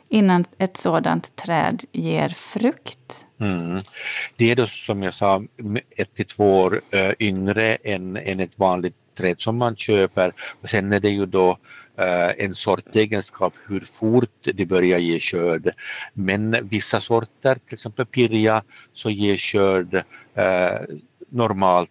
innan 0.10 0.46
ett 0.58 0.78
sådant 0.78 1.36
träd 1.36 1.84
ger 1.92 2.30
frukt? 2.30 3.26
Mm. 3.40 3.80
Det 4.38 4.52
är 4.52 4.56
då 4.56 4.68
som 4.68 5.04
jag 5.04 5.14
sa 5.14 5.44
ett 5.96 6.14
till 6.14 6.26
två 6.26 6.60
år 6.60 6.82
äh, 6.92 7.12
yngre 7.20 7.76
än, 7.76 8.18
än 8.18 8.40
ett 8.40 8.60
vanligt 8.60 8.96
träd 9.18 9.40
som 9.40 9.58
man 9.58 9.76
köper. 9.76 10.34
Och 10.62 10.70
sen 10.70 10.94
är 10.94 11.00
det 11.00 11.10
ju 11.10 11.26
då 11.26 11.58
äh, 11.98 12.46
en 12.46 12.56
sortegenskap 12.56 13.54
hur 13.68 13.80
fort 13.80 14.48
det 14.54 14.66
börjar 14.66 15.00
ge 15.00 15.20
skörd. 15.20 15.72
Men 16.14 16.58
vissa 16.70 17.02
sorter, 17.02 17.56
till 17.66 17.74
exempel 17.74 18.06
pirja, 18.06 18.64
så 18.94 19.10
ger 19.10 19.38
skörd 19.38 20.04
äh, 20.36 20.96
normalt 21.30 21.90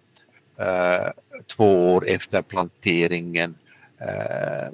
Eh, 0.59 1.11
två 1.57 1.94
år 1.94 2.09
efter 2.09 2.42
planteringen. 2.42 3.55
Eh, 4.01 4.68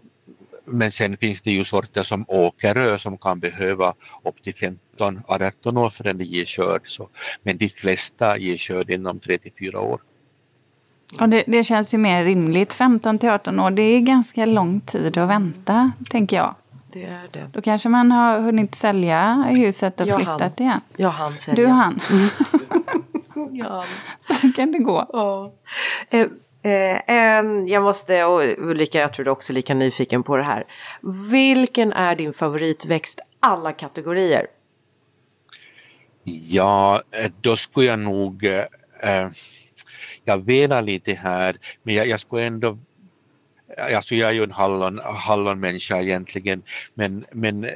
men 0.65 0.93
sen 0.93 1.17
finns 1.17 1.43
det 1.43 1.51
ju 1.51 1.65
sorter 1.65 2.03
som 2.03 2.25
åkerrö 2.29 2.99
som 2.99 3.19
kan 3.19 3.41
behöva 3.41 3.95
upp 4.25 4.43
till 4.43 4.55
15-18 4.99 5.79
år 5.79 5.91
förrän 5.91 6.19
det 6.19 6.25
ger 6.25 6.45
skörd. 6.45 6.83
Så, 6.85 7.09
men 7.43 7.57
de 7.57 7.69
flesta 7.69 8.39
ger 8.39 8.57
skörd 8.57 8.91
inom 8.91 9.21
3 9.21 9.39
till 9.39 9.53
4 9.59 9.81
år. 9.81 10.01
Och 11.21 11.29
det, 11.29 11.45
det, 11.47 11.65
känns 11.65 11.95
ju 11.95 11.99
mer 11.99 12.25
rimligt. 12.25 12.73
15 12.73 13.19
till 13.19 13.29
18 13.29 13.61
år, 13.61 13.71
det 13.71 13.83
är 13.83 14.01
ganska 14.01 14.47
lång 14.47 14.81
tid 14.81 15.19
att 15.19 15.29
vänta, 15.29 15.93
tänker 16.11 16.37
jag. 16.37 16.55
Det 16.93 17.05
är 17.05 17.29
det. 17.31 17.51
Då 17.53 17.63
kanske 17.63 17.89
man 17.89 18.13
har 18.13 18.41
hunnit 18.41 18.75
sälja 18.75 19.35
huset 19.51 20.01
och 20.01 20.09
flyttat 20.09 20.61
igen. 20.61 20.81
Jag 20.97 21.11
hann 21.11 21.39
sälja. 21.39 21.65
Du 21.65 21.69
hann. 21.69 22.01
ja. 23.53 23.85
Så 24.21 24.53
kan 24.57 24.73
det 24.73 24.79
gå. 24.79 25.07
Ja. 25.13 25.53
Eh, 26.65 27.01
jag 27.67 27.83
måste, 27.83 28.25
och 28.25 28.43
Ulrika 28.59 28.99
jag 28.99 29.13
tror 29.13 29.25
du 29.25 29.31
också 29.31 29.53
är 29.53 29.55
lika 29.55 29.75
nyfiken 29.75 30.23
på 30.23 30.37
det 30.37 30.43
här. 30.43 30.65
Vilken 31.31 31.93
är 31.93 32.17
din 32.17 32.33
favoritväxt 32.33 33.21
alla 33.41 33.73
kategorier? 33.73 34.47
Ja, 36.25 37.03
eh, 37.11 37.31
då 37.41 37.57
skulle 37.57 37.87
jag 37.87 37.99
nog, 37.99 38.45
eh, 38.45 38.65
eh, 39.01 39.29
jag 40.25 40.45
velar 40.45 40.83
lite 40.83 41.13
här, 41.13 41.57
men 41.83 41.95
jag, 41.95 42.07
jag 42.07 42.21
skulle 42.21 42.43
ändå 42.43 42.79
Alltså 43.79 44.15
jag 44.15 44.29
är 44.29 44.35
ju 44.35 44.43
en 44.43 44.51
hallon, 44.51 45.01
hallonmänniska 45.05 46.03
egentligen, 46.03 46.63
men, 46.95 47.27
men 47.33 47.71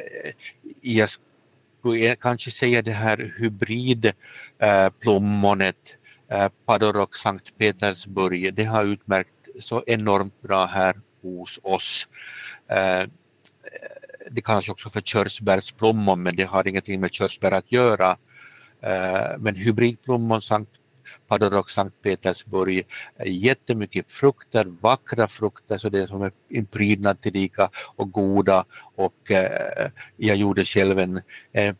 jag 0.80 1.09
skulle 1.09 1.99
e-, 1.99 2.16
kanske 2.20 2.51
säga 2.51 2.82
det 2.82 2.93
här 2.93 3.34
hybridplommonet. 3.39 5.76
Eh, 5.93 5.97
Eh, 6.31 6.49
Padorok 6.66 7.16
Sankt 7.16 7.59
Petersburg, 7.59 8.55
det 8.55 8.64
har 8.64 8.85
utmärkt 8.85 9.49
så 9.61 9.83
enormt 9.87 10.43
bra 10.43 10.66
här 10.66 10.97
hos 11.22 11.61
oss. 11.62 12.09
Eh, 12.66 13.09
det 14.31 14.41
kallas 14.41 14.68
också 14.68 14.91
för 14.91 15.01
körsbärsplommon 15.01 16.22
men 16.22 16.37
det 16.37 16.45
har 16.45 16.68
ingenting 16.68 17.01
med 17.01 17.12
körsbär 17.12 17.53
att 17.53 17.72
göra. 17.72 18.16
Eh, 18.81 19.39
men 19.39 19.55
hybridplommon 19.55 20.41
Sankt 20.41 20.70
Padorok 21.29 21.70
Sankt 21.70 22.03
Petersburg, 22.03 22.87
jättemycket 23.26 24.12
frukter, 24.12 24.64
vackra 24.81 25.29
frukter 25.29 25.79
så 25.79 25.89
det 25.89 26.01
är 26.01 26.07
som 26.07 26.31
en 26.49 26.66
prydnad 26.66 27.20
tillika 27.20 27.70
och 27.97 28.12
goda 28.12 28.64
och 28.95 29.31
jag 30.16 30.37
gjorde 30.37 30.64
själv 30.64 30.99
en 30.99 31.22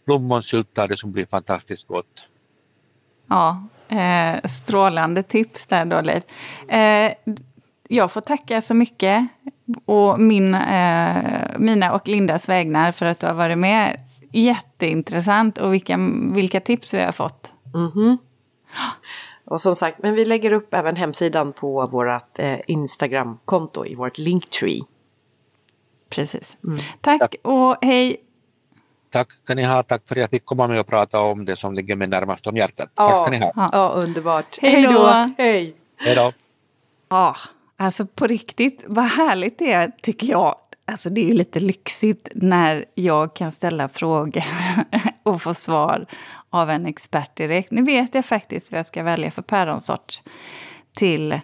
plommonsylt 0.05 0.79
som 0.97 1.13
blir 1.13 1.27
fantastiskt 1.27 1.87
gott. 1.87 2.29
Ja, 3.27 3.69
eh, 3.89 4.49
strålande 4.49 5.23
tips 5.23 5.67
där 5.67 5.85
då 5.85 6.01
Leif. 6.01 6.25
Eh, 6.69 7.13
jag 7.89 8.13
får 8.13 8.21
tacka 8.21 8.63
så 8.63 8.75
mycket 8.75 9.29
och 9.85 10.21
min, 10.21 10.55
eh, 10.55 11.17
mina 11.59 11.93
och 11.93 12.09
Lindas 12.09 12.49
vägnar 12.49 12.93
för 12.93 13.07
att 13.07 13.21
du 13.21 13.27
har 13.27 13.35
varit 13.35 13.59
med. 13.59 14.01
Jätteintressant 14.33 15.59
och 15.59 15.75
vilka, 15.75 15.99
vilka 16.35 16.61
tips 16.61 16.95
vi 16.95 17.01
har 17.01 17.13
fått. 17.13 17.55
Mm 17.75 17.91
-hmm. 17.91 18.19
Och 19.45 19.61
som 19.61 19.77
sagt, 19.77 19.99
men 20.03 20.15
vi 20.15 20.25
lägger 20.25 20.53
upp 20.53 20.75
även 20.75 20.97
hemsidan 20.97 21.53
på 21.53 21.87
vårt 21.87 22.39
eh, 22.39 22.59
Instagram-konto 22.67 23.87
i 23.87 23.95
vårt 23.95 24.19
Linktree. 24.19 24.81
Precis. 26.11 26.57
Mm. 26.65 26.79
Tack 27.01 27.35
och 27.43 27.77
hej 27.83 28.17
Tack 29.11 29.29
ska 29.45 29.55
ni 29.55 29.65
ha, 29.65 29.83
tack 29.83 30.03
för 30.07 30.15
att 30.15 30.21
jag 30.21 30.31
fick 30.31 30.45
komma 30.45 30.69
med 30.69 30.81
och 30.81 30.87
prata 30.87 31.21
om 31.21 31.45
det 31.45 31.57
som 31.57 31.75
ligger 31.75 31.97
mig 31.97 32.09
närmast 32.09 32.47
om 32.47 32.57
hjärtat. 32.57 32.91
Tack 32.95 33.19
ska 33.19 33.31
ni 33.31 33.39
ha. 33.39 33.53
Ja, 33.73 33.89
underbart. 33.89 34.59
Hej 34.63 34.83
då. 34.83 35.07
Hej. 35.39 35.75
Hej 35.97 36.15
då. 36.15 36.33
Ja, 37.09 37.37
alltså 37.77 38.07
på 38.07 38.27
riktigt, 38.27 38.85
vad 38.87 39.05
härligt 39.05 39.59
det 39.59 39.73
är 39.73 39.93
tycker 40.03 40.27
jag. 40.27 40.55
Alltså 40.85 41.11
det 41.11 41.21
är 41.21 41.25
ju 41.25 41.35
lite 41.35 41.61
lyxigt 41.61 42.29
när 42.35 42.85
jag 42.95 43.35
kan 43.35 43.53
ställa 43.53 43.89
frågor 43.89 44.45
och 45.23 45.43
få 45.43 45.55
svar 45.55 46.07
av 46.51 46.71
en 46.71 46.87
expert 46.87 47.37
direkt. 47.37 47.71
Nu 47.71 47.83
vet 47.83 48.15
jag 48.15 48.25
faktiskt 48.25 48.73
vad 48.73 48.79
jag 48.79 48.87
ska 48.87 49.03
välja 49.03 49.31
för 49.31 49.43
päronsort 49.43 50.21
till 50.95 51.41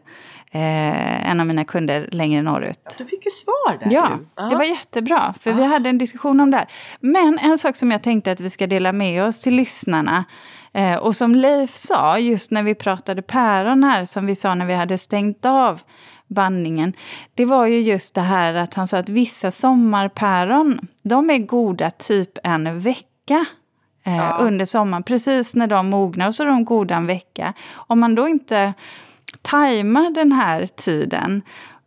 eh, 0.55 1.31
en 1.31 1.41
av 1.41 1.47
mina 1.47 1.65
kunder 1.65 2.09
längre 2.13 2.43
norrut. 2.43 2.81
Ja, 2.85 2.91
du 2.99 3.05
fick 3.05 3.25
ju 3.25 3.31
svar 3.31 3.79
där. 3.79 3.95
Ja, 3.95 4.19
ju. 4.39 4.49
det 4.49 4.57
var 4.57 4.65
jättebra. 4.65 5.35
För 5.41 5.51
ah. 5.51 5.55
vi 5.55 5.65
hade 5.65 5.89
en 5.89 5.99
diskussion 5.99 6.41
om 6.41 6.51
det 6.51 6.57
här. 6.57 6.69
Men 7.01 7.39
en 7.39 7.59
sak 7.59 7.77
som 7.77 7.91
jag 7.91 8.03
tänkte 8.03 8.33
att 8.33 8.41
vi 8.41 8.51
ska 8.51 8.67
dela 8.67 8.93
med 8.93 9.25
oss 9.25 9.41
till 9.41 9.55
lyssnarna. 9.55 10.25
Eh, 10.73 10.97
och 10.97 11.17
som 11.17 11.35
Leif 11.35 11.71
sa, 11.71 12.19
just 12.19 12.51
när 12.51 12.63
vi 12.63 12.75
pratade 12.75 13.23
päron 13.23 13.85
här, 13.85 14.05
som 14.05 14.27
vi 14.27 14.35
sa 14.35 14.55
när 14.55 14.67
vi 14.67 14.75
hade 14.75 14.99
stängt 14.99 15.45
av 15.45 15.81
bandningen. 16.27 16.93
Det 17.35 17.45
var 17.45 17.67
ju 17.67 17.81
just 17.81 18.15
det 18.15 18.21
här 18.21 18.55
att 18.55 18.75
han 18.75 18.89
sa 18.89 18.99
att 18.99 19.09
vissa 19.09 19.51
sommarpäron, 19.51 20.81
de 21.03 21.31
är 21.31 21.39
goda 21.39 21.91
typ 21.91 22.39
en 22.45 22.81
vecka. 22.81 23.45
Eh, 24.07 24.17
ja. 24.17 24.37
under 24.41 24.65
sommaren, 24.65 25.03
precis 25.03 25.57
när 25.57 25.67
de 25.67 25.91
mognar, 25.91 26.33
så 26.33 26.43
är 26.43 26.47
de 26.47 26.65
goda 26.65 26.95
en 26.95 27.07
vecka. 27.07 27.53
Om 27.75 28.01
man 28.01 28.15
då 28.15 28.29
inte 28.29 28.75
tajma 29.45 30.11
den 30.11 30.33
här 30.33 30.67
tiden. 30.67 31.43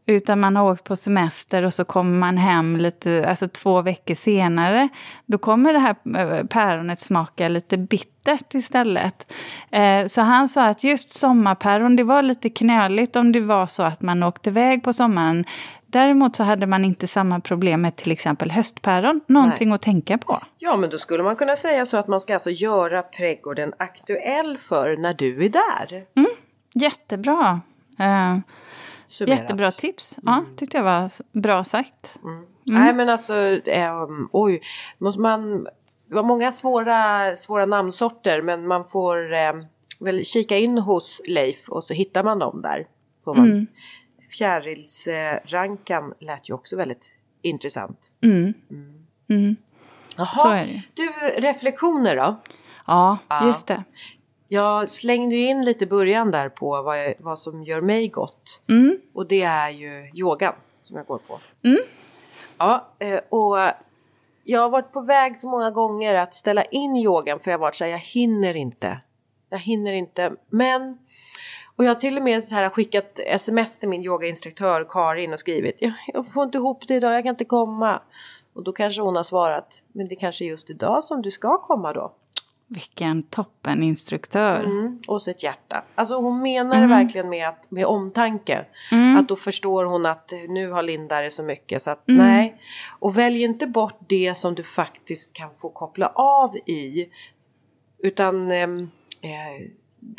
Utan 0.10 0.40
man 0.40 0.56
har 0.56 0.72
åkt 0.72 0.84
på 0.84 0.96
semester 0.96 1.64
och 1.64 1.74
så 1.74 1.86
kommer 1.86 2.20
man 2.20 2.38
hem 2.38 2.78
lite, 2.78 3.26
alltså 3.30 3.48
två 3.48 3.82
veckor 3.82 4.16
senare. 4.16 4.90
Då 5.26 5.38
kommer 5.38 5.74
det 5.74 5.80
här 5.80 5.96
eh, 6.18 6.46
päronet 6.46 7.00
smaka 7.00 7.48
lite 7.48 7.78
bittert 7.78 8.54
istället. 8.54 9.34
Eh, 9.72 10.06
så 10.06 10.22
han 10.22 10.50
sa 10.50 10.68
att 10.68 10.84
just 10.84 11.14
sommarpäron, 11.14 11.96
det 11.96 12.04
var 12.04 12.22
lite 12.22 12.50
knöligt 12.50 13.16
om 13.16 13.32
det 13.32 13.40
var 13.40 13.68
så 13.68 13.84
att 13.84 14.02
man 14.02 14.24
åkte 14.24 14.50
iväg 14.50 14.84
på 14.84 14.94
sommaren. 14.94 15.46
Däremot 15.86 16.36
så 16.36 16.44
hade 16.44 16.68
man 16.68 16.86
inte 16.86 17.08
samma 17.08 17.40
problem 17.40 17.82
med 17.82 17.96
till 17.96 18.12
exempel 18.12 18.52
höstpäron. 18.52 19.22
Någonting 19.28 19.70
Nej. 19.70 19.76
att 19.76 19.82
tänka 19.82 20.18
på. 20.18 20.44
Ja, 20.58 20.78
men 20.78 20.90
då 20.90 20.98
skulle 20.98 21.24
man 21.24 21.36
kunna 21.36 21.56
säga 21.56 21.86
så 21.86 21.98
att 21.98 22.08
man 22.08 22.20
ska 22.20 22.34
alltså 22.34 22.50
göra 22.50 23.02
trädgården 23.02 23.74
aktuell 23.78 24.58
för 24.58 24.98
när 24.98 25.14
du 25.14 25.46
är 25.46 25.50
där. 25.50 26.06
Mm. 26.16 26.32
Jättebra. 26.82 27.62
Uh, 28.00 28.40
jättebra 29.28 29.72
tips. 29.72 30.20
Ja, 30.26 30.38
mm. 30.38 30.56
tyckte 30.56 30.78
jag 30.78 30.84
var 30.84 31.12
bra 31.42 31.64
sagt. 31.64 32.20
Mm. 32.24 32.36
Mm. 32.36 32.84
Nej 32.84 32.94
men 32.94 33.10
alltså, 33.10 33.36
eh, 33.66 34.08
oj, 34.32 34.62
måste 34.98 35.22
man... 35.22 35.64
Det 36.10 36.16
var 36.16 36.24
många 36.24 36.52
svåra, 36.52 37.36
svåra 37.36 37.66
namnsorter 37.66 38.42
men 38.42 38.68
man 38.68 38.86
får 38.86 39.34
eh, 39.34 39.54
väl 40.00 40.26
kika 40.26 40.58
in 40.58 40.78
hos 40.78 41.22
Leif 41.28 41.70
och 41.70 41.84
så 41.84 41.94
hittar 41.94 42.24
man 42.24 42.40
dem 42.40 42.62
där. 42.62 42.88
Får 43.24 43.36
man. 43.36 43.52
Mm. 43.52 43.68
Fjärilsrankan 44.38 46.14
lät 46.20 46.50
ju 46.50 46.54
också 46.54 46.76
väldigt 46.76 47.10
intressant. 47.42 48.12
Mm. 48.24 48.54
Mm. 48.72 49.06
mm. 49.30 49.56
Jaha, 50.18 50.68
du 50.94 51.10
reflektioner 51.38 52.16
då? 52.16 52.36
Ja, 52.88 53.18
just 53.44 53.68
det. 53.68 53.84
Jag 54.48 54.90
slängde 54.90 55.36
in 55.36 55.66
lite 55.66 55.86
början 55.86 56.32
där 56.32 56.50
på 56.50 56.82
vad, 56.82 57.00
jag, 57.00 57.14
vad 57.20 57.40
som 57.40 57.64
gör 57.64 57.82
mig 57.82 58.08
gott. 58.08 58.62
Mm. 58.70 58.98
Och 59.14 59.28
det 59.28 59.42
är 59.42 59.70
ju 59.70 60.12
yogan 60.14 60.54
som 60.84 60.96
jag 60.96 61.06
går 61.06 61.18
på. 61.28 61.40
Mm. 61.64 61.80
Ja, 62.58 62.88
eh, 63.00 63.20
och 63.30 63.58
jag 64.44 64.62
har 64.62 64.70
varit 64.70 64.92
på 64.92 65.02
väg 65.02 65.38
så 65.38 65.50
många 65.50 65.72
gånger 65.72 66.14
att 66.14 66.34
ställa 66.34 66.64
in 66.64 66.96
yogan 66.96 67.40
för 67.40 67.52
jag 67.52 67.58
har 67.58 67.62
varit 67.62 67.76
så 67.76 67.84
här, 67.84 67.92
jag 67.92 68.00
hinner 68.00 68.54
inte. 68.54 69.00
Jag 69.50 69.60
hinner 69.60 69.94
inte. 69.94 70.34
Men, 70.50 70.98
och 71.76 71.86
jag 71.86 71.90
har 71.90 71.96
till 71.96 72.18
och 72.18 72.24
med 72.24 72.44
så 72.44 72.56
här 72.56 72.70
skickat 72.70 73.20
sms 73.20 73.80
till 73.80 73.90
min 73.90 74.04
yogainstruktör 74.04 74.88
Karin 74.90 75.34
och 75.34 75.40
skrivit, 75.40 75.76
jag, 75.80 75.94
jag 76.14 76.34
får 76.34 76.44
inte 76.44 76.58
ihop 76.58 76.88
det 76.88 76.96
idag, 76.96 77.14
jag 77.14 77.24
kan 77.24 77.30
inte 77.30 77.46
komma. 77.46 78.02
Och 78.54 78.64
då 78.64 78.72
kanske 78.72 79.02
hon 79.02 79.16
har 79.16 79.24
svarat, 79.24 79.80
men 79.92 80.08
det 80.08 80.16
kanske 80.16 80.46
är 80.46 80.48
just 80.48 80.70
idag 80.70 81.04
som 81.04 81.22
du 81.22 81.32
ska 81.32 81.58
komma 81.58 81.94
då. 81.94 82.14
Vilken 82.70 83.24
toppeninstruktör. 83.24 84.64
Mm, 84.64 85.02
och 85.08 85.22
så 85.22 85.32
ett 85.32 85.44
hjärta. 85.44 85.84
Alltså 85.96 86.16
hon 86.16 86.42
menar 86.42 86.78
Mm. 86.78 86.90
verkligen 86.90 87.30
med, 87.30 87.48
att, 87.50 87.72
med 87.72 87.86
omtanke. 87.86 88.66
Att 89.18 89.28
då 89.28 89.36
förstår 89.36 89.84
hon 89.84 90.06
att 90.06 90.32
nu 90.50 90.72
har 90.72 90.84
Linda 90.84 91.22
det 91.22 91.32
så 91.32 91.44
mycket 91.44 91.82
så 91.82 91.92
att 91.92 92.10
Mm. 92.10 92.26
nej. 92.26 92.62
Och 93.00 93.18
välj 93.18 93.44
inte 93.44 93.68
bort 93.68 94.00
det 94.08 94.38
som 94.38 94.56
du 94.56 94.64
faktiskt 94.64 95.34
kan 95.34 95.54
få 95.54 95.70
koppla 95.70 96.08
av 96.16 96.56
i. 96.56 97.10
Utan 98.04 98.52
ehm, 98.52 98.90
eh, 99.22 99.68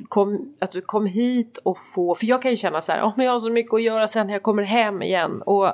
kom, 0.08 0.54
alltså, 0.60 0.80
kom 0.80 1.06
hit 1.06 1.58
och 1.64 1.78
få, 1.94 2.14
för 2.14 2.26
jag 2.26 2.42
kan 2.42 2.50
ju 2.50 2.56
känna 2.56 2.80
så 2.80 2.92
här, 2.92 3.02
oh, 3.02 3.12
men 3.16 3.26
jag 3.26 3.32
har 3.32 3.40
så 3.40 3.50
mycket 3.50 3.74
att 3.74 3.82
göra 3.82 4.08
sen 4.08 4.26
när 4.26 4.34
jag 4.34 4.42
kommer 4.42 4.62
hem 4.62 5.02
igen. 5.02 5.42
Och, 5.42 5.72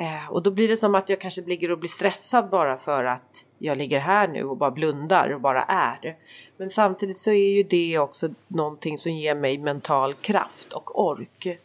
eh, 0.00 0.30
och 0.30 0.42
då 0.42 0.50
blir 0.50 0.68
det 0.68 0.76
som 0.76 0.94
att 0.94 1.08
jag 1.08 1.20
kanske 1.20 1.42
ligger 1.42 1.70
och 1.70 1.78
blir 1.78 1.88
stressad 1.88 2.48
bara 2.50 2.76
för 2.76 3.04
att 3.04 3.46
jag 3.58 3.78
ligger 3.78 4.00
här 4.00 4.28
nu 4.28 4.44
och 4.44 4.56
bara 4.56 4.70
blundar 4.70 5.30
och 5.30 5.40
bara 5.40 5.62
är. 5.62 6.16
Men 6.56 6.70
samtidigt 6.70 7.18
så 7.18 7.30
är 7.30 7.56
ju 7.56 7.62
det 7.62 7.98
också 7.98 8.28
någonting 8.48 8.98
som 8.98 9.12
ger 9.12 9.34
mig 9.34 9.58
mental 9.58 10.14
kraft 10.14 10.72
och 10.72 11.04
ork. 11.08 11.58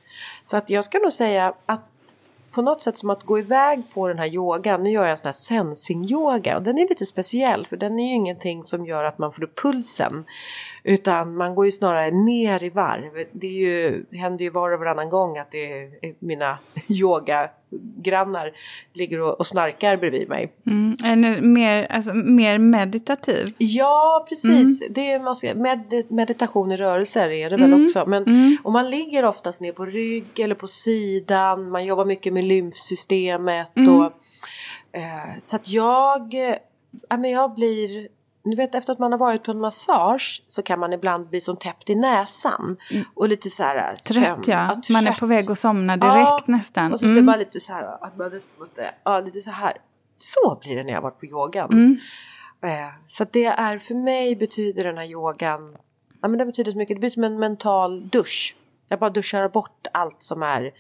Så 0.46 0.58
att 0.58 0.70
jag 0.70 0.86
ska 0.86 1.00
nog 1.00 1.14
säga 1.14 1.54
att 1.66 1.82
på 2.56 2.62
något 2.62 2.82
sätt 2.82 2.98
som 2.98 3.10
att 3.10 3.24
gå 3.24 3.40
iväg 3.40 3.84
på 3.94 4.08
den 4.08 4.20
här 4.20 4.34
yogan. 4.34 4.84
Nu 4.84 4.92
gör 4.92 5.02
jag 5.02 5.12
en 5.12 5.18
sån 5.18 5.26
här 5.26 5.34
sensing-yoga 5.34 6.56
och 6.56 6.64
den 6.64 6.78
är 6.78 6.90
lite 6.90 7.06
speciell 7.06 7.68
för 7.68 7.78
den 7.78 8.00
är 8.00 8.08
ju 8.08 8.16
ingenting 8.16 8.64
som 8.64 8.86
gör 8.86 9.04
att 9.04 9.18
man 9.18 9.32
får 9.32 9.44
upp 9.44 9.60
pulsen. 9.62 10.24
Utan 10.88 11.36
man 11.36 11.56
går 11.56 11.66
ju 11.66 11.72
snarare 11.72 12.12
ner 12.12 12.64
i 12.64 12.70
varv. 12.70 13.26
Det 13.32 13.48
är 13.48 13.52
ju, 13.52 14.06
händer 14.12 14.46
ju 14.46 14.50
var 14.52 14.74
och 14.74 14.80
varannan 14.80 15.10
gång 15.10 15.38
att 15.38 15.52
det 15.52 15.72
är 15.72 15.92
mina 16.20 16.58
yogagrannar 16.90 18.52
ligger 18.94 19.22
och, 19.22 19.40
och 19.40 19.48
snarkar 19.48 19.98
bredvid 19.98 20.30
mig. 20.30 20.52
Mm. 20.66 20.96
Eller 21.06 21.42
mer, 21.42 21.88
alltså, 21.92 22.14
mer 22.14 22.58
meditativ. 22.58 23.46
Ja, 23.58 24.26
precis. 24.30 24.84
Det 24.90 25.12
är, 25.12 25.20
man 25.20 25.36
ska, 25.36 25.56
med, 25.56 26.04
meditation 26.10 26.72
i 26.72 26.78
rörelser 26.78 27.30
är 27.30 27.50
det 27.50 27.58
väl 27.58 27.74
Mm. 27.74 27.86
också. 27.86 28.04
Men 28.08 28.24
Mm. 28.24 28.58
och 28.64 28.72
man 28.72 28.90
ligger 28.90 29.26
oftast 29.26 29.62
ner 29.62 29.72
på 29.72 29.86
rygg 29.86 30.40
eller 30.40 30.56
på 30.56 30.68
sidan. 30.68 31.70
Man 31.70 31.86
jobbar 31.86 32.06
mycket 32.06 32.34
med 32.34 32.44
lymfsystemet. 32.44 33.78
Mm. 33.78 34.00
Och, 34.00 34.12
eh, 34.92 35.34
så 35.42 35.56
att 35.56 35.70
jag, 35.70 36.34
eh, 36.34 36.56
ja, 37.10 37.18
men 37.18 37.32
jag 37.32 37.56
blir... 37.56 38.15
Du 38.48 38.56
vet 38.56 38.76
efter 38.76 38.94
att 38.94 39.00
man 39.00 39.12
har 39.12 39.20
varit 39.20 39.44
på 39.44 39.52
en 39.52 39.60
massage 39.60 40.44
så 40.48 40.62
kan 40.62 40.80
man 40.80 40.94
ibland 40.94 41.28
bli 41.30 41.42
som 41.42 41.58
täppt 41.58 41.90
i 41.90 41.96
näsan. 41.96 42.78
Och 43.14 43.30
lite 43.30 43.50
så 43.50 43.64
här 43.64 43.76
Mm. 43.76 43.96
Trött 43.98 44.46
sömn- 44.46 44.52
ja. 44.52 44.82
Man 44.94 45.04
är 45.04 45.08
trött. 45.12 45.20
på 45.20 45.26
väg 45.26 45.52
att 45.52 45.60
somna 45.60 45.98
direkt 45.98 46.16
Ja, 46.16 46.40
nästan. 46.46 46.94
Och 46.94 47.00
så 47.00 47.06
blir 47.06 47.12
Mm. 47.14 47.26
man 47.26 47.40
lite 47.40 47.60
så 47.60 47.74
här, 47.74 47.84
att 48.06 48.18
man 48.18 48.32
nästan 48.32 48.60
måste, 48.60 48.92
ja 49.04 49.20
lite 49.20 49.42
så 49.42 49.52
här. 49.52 49.78
Så 50.16 50.58
blir 50.62 50.76
det 50.76 50.84
när 50.84 50.94
jag 50.94 51.02
varit 51.02 51.20
på 51.20 51.26
yogan. 51.26 51.72
Mm. 51.72 51.98
Eh, 52.64 52.90
Så 53.08 53.24
att 53.24 53.34
det 53.34 53.46
är 53.46 53.78
för 53.78 53.96
mig 53.96 54.36
betyder 54.36 54.84
den 54.84 54.98
här 54.98 55.06
yogan, 55.06 55.78
ja 56.22 56.28
men 56.28 56.38
det 56.38 56.46
betyder 56.46 56.72
så 56.72 56.78
mycket, 56.78 56.96
det 56.96 57.00
blir 57.00 57.10
som 57.10 57.24
en 57.24 57.40
mental 57.40 58.08
dusch. 58.10 58.56
Jag 58.90 59.00
bara 59.00 59.10
duschar 59.10 59.50
bort 59.50 59.88
allt 59.94 60.24
som 60.24 60.44
är 60.44 60.72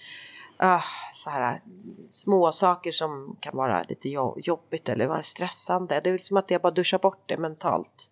ah, 0.57 0.83
så 1.13 1.29
här 1.29 1.61
små 2.09 2.51
saker 2.51 2.91
som 2.91 3.37
kan 3.39 3.57
vara 3.57 3.83
lite 3.83 4.09
jo- 4.09 4.37
jobbigt 4.37 4.89
eller 4.89 5.07
vara 5.07 5.21
stressande. 5.21 6.01
Det 6.03 6.09
är 6.09 6.17
som 6.17 6.37
att 6.37 6.51
jag 6.51 6.61
bara 6.61 6.73
duschar 6.73 6.99
bort 6.99 7.23
det 7.25 7.37
mentalt. 7.37 8.09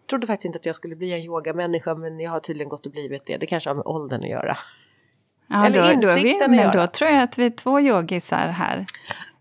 Jag 0.00 0.08
trodde 0.08 0.26
faktiskt 0.26 0.44
inte 0.44 0.58
att 0.58 0.66
jag 0.66 0.74
skulle 0.74 0.96
bli 0.96 1.12
en 1.12 1.20
yogamänniska 1.20 1.94
men 1.94 2.20
jag 2.20 2.30
har 2.30 2.40
tydligen 2.40 2.68
gått 2.68 2.86
och 2.86 2.92
blivit 2.92 3.26
det. 3.26 3.36
Det 3.36 3.46
kanske 3.46 3.70
har 3.70 3.74
med 3.74 3.86
åldern 3.86 4.22
att 4.22 4.28
göra. 4.28 4.56
Ja, 5.46 5.66
Eller 5.66 5.94
då, 5.94 6.00
då, 6.00 6.14
vi, 6.14 6.48
men 6.48 6.76
då 6.76 6.86
tror 6.86 7.10
jag 7.10 7.22
att 7.22 7.38
vi 7.38 7.46
är 7.46 7.50
två 7.50 7.80
yogisar 7.80 8.48
här. 8.48 8.86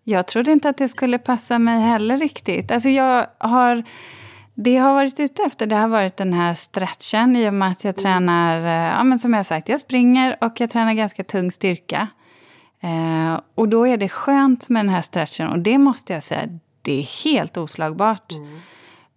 Jag 0.03 0.27
trodde 0.27 0.51
inte 0.51 0.69
att 0.69 0.77
det 0.77 0.89
skulle 0.89 1.17
passa 1.19 1.59
mig 1.59 1.79
heller 1.79 2.17
riktigt. 2.17 2.71
Alltså 2.71 2.89
jag 2.89 3.27
har... 3.37 3.83
Det 4.55 4.73
jag 4.73 4.83
har 4.83 4.93
varit 4.93 5.19
ute 5.19 5.43
efter 5.43 5.65
det 5.65 5.75
har 5.75 5.87
varit 5.87 6.17
den 6.17 6.33
här 6.33 6.53
stretchen 6.53 7.35
i 7.35 7.49
och 7.49 7.53
med 7.53 7.71
att 7.71 7.83
jag 7.83 7.95
tränar, 7.95 8.57
eh, 8.65 8.97
ja 8.97 9.03
men 9.03 9.19
som 9.19 9.33
jag 9.33 9.45
sagt, 9.45 9.69
jag 9.69 9.79
springer 9.79 10.37
och 10.41 10.59
jag 10.59 10.69
tränar 10.69 10.93
ganska 10.93 11.23
tung 11.23 11.51
styrka. 11.51 12.07
Eh, 12.83 13.39
och 13.55 13.69
då 13.69 13.87
är 13.87 13.97
det 13.97 14.09
skönt 14.09 14.69
med 14.69 14.85
den 14.85 14.89
här 14.89 15.01
stretchen 15.01 15.47
och 15.47 15.59
det 15.59 15.77
måste 15.77 16.13
jag 16.13 16.23
säga, 16.23 16.41
det 16.81 16.99
är 16.99 17.23
helt 17.23 17.57
oslagbart. 17.57 18.33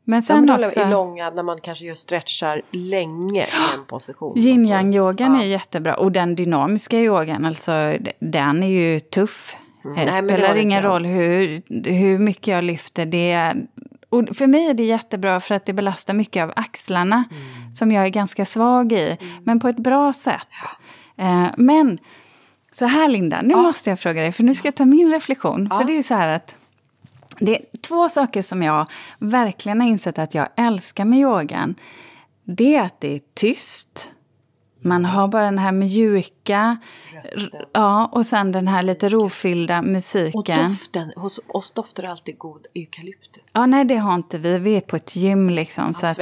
Men 0.04 0.22
Sen 0.22 0.36
sen 0.36 0.48
håller 0.48 0.66
också... 0.66 0.80
i 0.80 0.90
långa 0.90 1.30
när 1.30 1.42
man 1.42 1.60
kanske 1.60 1.84
just 1.84 2.02
stretchar 2.02 2.62
länge 2.70 3.42
i 3.42 3.74
en 3.74 3.84
position. 3.88 4.38
Yin 4.38 4.66
yang 4.66 4.94
yogan 4.94 5.34
Ja. 5.34 5.42
är 5.42 5.46
jättebra. 5.46 5.94
Och 5.94 6.12
den 6.12 6.34
dynamiska 6.34 6.98
yogan, 6.98 7.44
alltså 7.44 7.96
den 8.18 8.62
är 8.62 8.68
ju 8.68 9.00
tuff. 9.00 9.56
Mm. 9.84 9.96
Det 9.96 10.04
Nej, 10.04 10.12
men 10.14 10.26
det 10.26 10.32
spelar 10.32 10.48
håller 10.48 10.60
ingen 10.60 10.82
roll 10.82 11.04
hur, 11.04 11.62
hur 11.90 12.18
mycket 12.18 12.46
jag 12.46 12.64
lyfter. 12.64 13.06
Det 13.06 13.32
är, 13.32 13.66
och 14.08 14.36
för 14.36 14.46
mig 14.46 14.70
är 14.70 14.74
det 14.74 14.84
jättebra 14.84 15.40
för 15.40 15.54
att 15.54 15.66
det 15.66 15.72
belastar 15.72 16.14
mycket 16.14 16.42
av 16.42 16.52
axlarna. 16.56 17.24
Mm. 17.30 17.72
Som 17.72 17.92
jag 17.92 18.04
är 18.04 18.08
ganska 18.08 18.44
svag 18.44 18.92
i. 18.92 19.18
Men 19.44 19.60
på 19.60 19.68
ett 19.68 19.78
bra 19.78 20.12
sätt. 20.12 20.48
Eh, 21.16 21.46
men 21.56 21.98
så 22.78 22.84
här 22.84 23.08
Linda, 23.08 23.42
nu 23.42 23.56
måste 23.56 23.90
jag 23.90 24.00
fråga 24.00 24.22
dig. 24.22 24.32
För 24.32 24.42
nu 24.42 24.54
ska 24.54 24.68
jag 24.68 24.74
ta 24.74 24.84
min 24.84 25.12
reflektion. 25.12 25.68
För 25.68 25.84
det 25.84 25.98
är 25.98 26.02
så 26.02 26.14
här 26.14 26.28
att 26.28 26.56
det 27.38 27.56
är 27.56 27.78
två 27.80 28.08
saker 28.08 28.42
som 28.42 28.62
jag 28.62 28.86
verkligen 29.18 29.80
har 29.80 29.88
insett 29.88 30.18
att 30.18 30.34
jag 30.34 30.48
älskar 30.56 31.04
med 31.04 31.18
yogan. 31.18 31.74
Det 32.44 32.76
är 32.76 32.82
att 32.82 33.00
det 33.00 33.14
är 33.14 33.20
tyst. 33.34 34.10
Man 34.86 35.04
har 35.04 35.28
bara 35.28 35.44
den 35.44 35.58
här 35.58 35.72
mjuka, 35.72 36.76
Rösten. 37.34 37.60
ja, 37.72 38.06
och 38.12 38.26
sen 38.26 38.52
den 38.52 38.68
här 38.68 38.82
lite 38.82 39.08
rofyllda 39.08 39.78
Och 39.78 39.84
musiken. 39.84 40.68
doften, 40.68 41.12
hos 41.16 41.40
oss 41.48 41.72
doftar 41.72 42.02
det 42.02 42.10
alltid 42.10 42.38
god 42.38 42.66
eukalyptus. 42.74 43.50
Ja, 43.54 43.66
nej, 43.66 43.84
det 43.84 43.96
har 43.96 44.14
inte 44.14 44.38
vi. 44.38 44.58
Vi 44.58 44.76
är 44.76 44.80
på 44.80 44.96
ett 44.96 45.16
gym 45.16 45.50
liksom. 45.50 45.94
Så 45.94 46.06
att, 46.06 46.18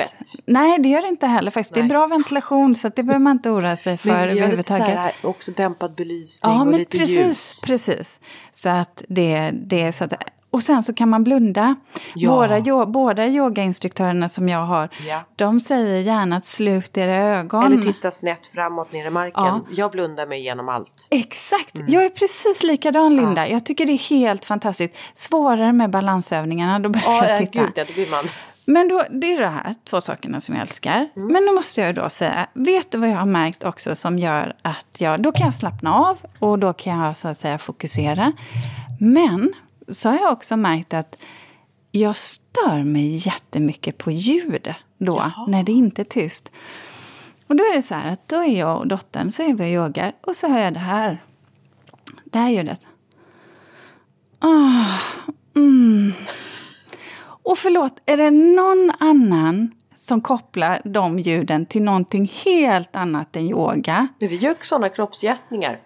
nej, 0.47 0.79
det 0.79 0.89
gör 0.89 1.03
det 1.03 1.09
inte 1.09 1.27
heller 1.27 1.51
faktiskt. 1.51 1.75
Det 1.75 1.81
är 1.81 1.83
Nej. 1.83 1.89
bra 1.91 2.07
ventilation 2.07 2.75
så 2.77 2.89
det 2.89 3.03
behöver 3.03 3.23
man 3.23 3.37
inte 3.37 3.51
oroa 3.51 3.77
sig 3.77 3.97
för 3.97 4.09
Men 4.09 4.29
vi 4.29 4.35
gör 4.39 4.57
lite 4.57 4.73
så 4.77 4.83
här, 4.83 5.13
också 5.23 5.53
dämpad 5.53 5.95
belysning 5.95 6.53
Ja, 6.53 6.61
och 6.61 6.67
men 6.67 6.79
lite 6.79 6.99
precis, 6.99 7.17
ljus. 7.19 7.63
precis. 7.67 8.21
Så 8.53 8.69
att 8.69 9.03
det, 9.09 9.51
det 9.51 9.83
är 9.83 9.93
så 9.93 10.05
att, 10.05 10.13
och 10.55 10.63
sen 10.63 10.83
så 10.83 10.95
kan 10.95 11.09
man 11.09 11.25
blunda. 11.25 11.75
Ja. 12.15 12.31
Våra, 12.35 12.87
båda 12.87 13.27
yogainstruktörerna 13.27 14.29
som 14.29 14.49
jag 14.49 14.59
har, 14.67 14.89
Ja. 15.09 15.21
de 15.37 15.61
säger 15.61 16.01
gärna 16.01 16.37
att 16.37 16.45
slut 16.45 16.97
era 16.97 17.17
ögon. 17.17 17.65
Eller 17.65 17.83
titta 17.83 18.11
snett 18.11 18.47
framåt 18.47 18.93
ner 18.93 19.07
i 19.07 19.11
marken. 19.11 19.33
Ja. 19.45 19.61
Jag 19.71 19.91
blundar 19.91 20.27
mig 20.27 20.41
igenom 20.41 20.69
allt. 20.69 21.07
Exakt, 21.11 21.79
Mm. 21.79 21.93
jag 21.93 22.05
är 22.05 22.09
precis 22.09 22.63
likadan 22.63 23.17
Linda. 23.17 23.49
Jag 23.49 23.67
tycker 23.67 23.87
det 23.87 23.93
är 23.93 24.11
helt 24.11 24.45
fantastiskt. 24.45 24.97
Svårare 25.15 25.73
med 25.73 25.91
balansövningarna, 25.91 26.79
då 26.79 26.89
behöver 26.89 27.15
Ja, 27.25 27.29
jag 27.31 27.41
äh, 27.43 27.47
titta. 27.47 27.61
gud, 27.61 27.73
ja, 27.75 27.85
då 27.85 27.93
blir 27.93 28.11
man... 28.11 28.25
Men 28.67 28.89
då, 28.89 29.03
det 29.11 29.35
är 29.35 29.41
det 29.41 29.47
här 29.49 29.75
två 29.91 30.01
sakerna 30.01 30.41
som 30.41 30.55
jag 30.55 30.63
älskar. 30.63 31.09
Mm. 31.17 31.29
Men 31.33 31.45
nu 31.45 31.53
måste 31.53 31.81
jag 31.81 31.95
då 31.95 32.09
säga, 32.09 32.47
vet 32.55 32.91
du 32.93 32.99
vad 32.99 33.09
jag 33.09 33.17
har 33.17 33.27
märkt 33.27 33.65
också 33.65 33.95
som 33.95 34.19
gör 34.19 34.53
att 34.63 34.87
jag, 34.99 35.23
då 35.23 35.33
kan 35.33 35.45
jag 35.45 35.55
slappna 35.55 35.95
av 35.95 36.19
och 36.39 36.59
då 36.59 36.73
kan 36.73 36.99
jag 36.99 37.17
så 37.17 37.29
att 37.29 37.39
säga 37.39 37.59
fokusera. 37.59 38.33
Men 39.01 39.53
så 39.89 40.09
har 40.09 40.17
jag 40.17 40.33
också 40.33 40.57
märkt 40.57 40.95
att 40.95 41.23
jag 41.91 42.17
stör 42.17 42.83
mig 42.85 43.17
jättemycket 43.27 43.99
på 43.99 44.11
ljud 44.11 44.75
då, 44.99 45.33
när 45.49 45.63
det 45.63 45.73
inte 45.73 46.03
är 46.03 46.05
tyst. 46.05 46.53
Och 47.47 47.57
då 47.57 47.65
är 47.65 47.77
det 47.77 47.83
så 47.83 47.95
här 47.95 48.13
att 48.13 48.29
då 48.29 48.37
är 48.37 48.59
jag 48.59 48.79
och 48.79 48.87
dottern, 48.89 49.33
så 49.33 49.43
är 49.43 49.55
vi 49.55 49.65
och 49.65 49.69
yogar 49.69 50.13
och 50.21 50.37
så 50.37 50.49
hör 50.49 50.59
jag 50.59 50.75
det 50.75 50.81
här. 50.81 51.19
Det 52.25 52.39
här 52.39 52.51
ljudet. 52.51 52.87
Ah, 54.39 54.99
mm. 55.57 56.13
Och 57.45 57.59
förlåt, 57.59 58.03
är 58.07 58.17
det 58.17 58.31
någon 58.31 58.93
annan 59.01 59.71
som 59.97 60.21
kopplar 60.21 60.83
de 60.85 61.19
ljuden 61.19 61.67
till 61.67 61.83
någonting 61.83 62.33
helt 62.45 62.97
annat 62.97 63.37
än 63.37 63.43
yoga? 63.43 64.09
Men 64.19 64.29
vi 64.29 64.37
gör 64.37 64.55
sådana 64.61 64.89
kroppsgästningar. 64.89 65.81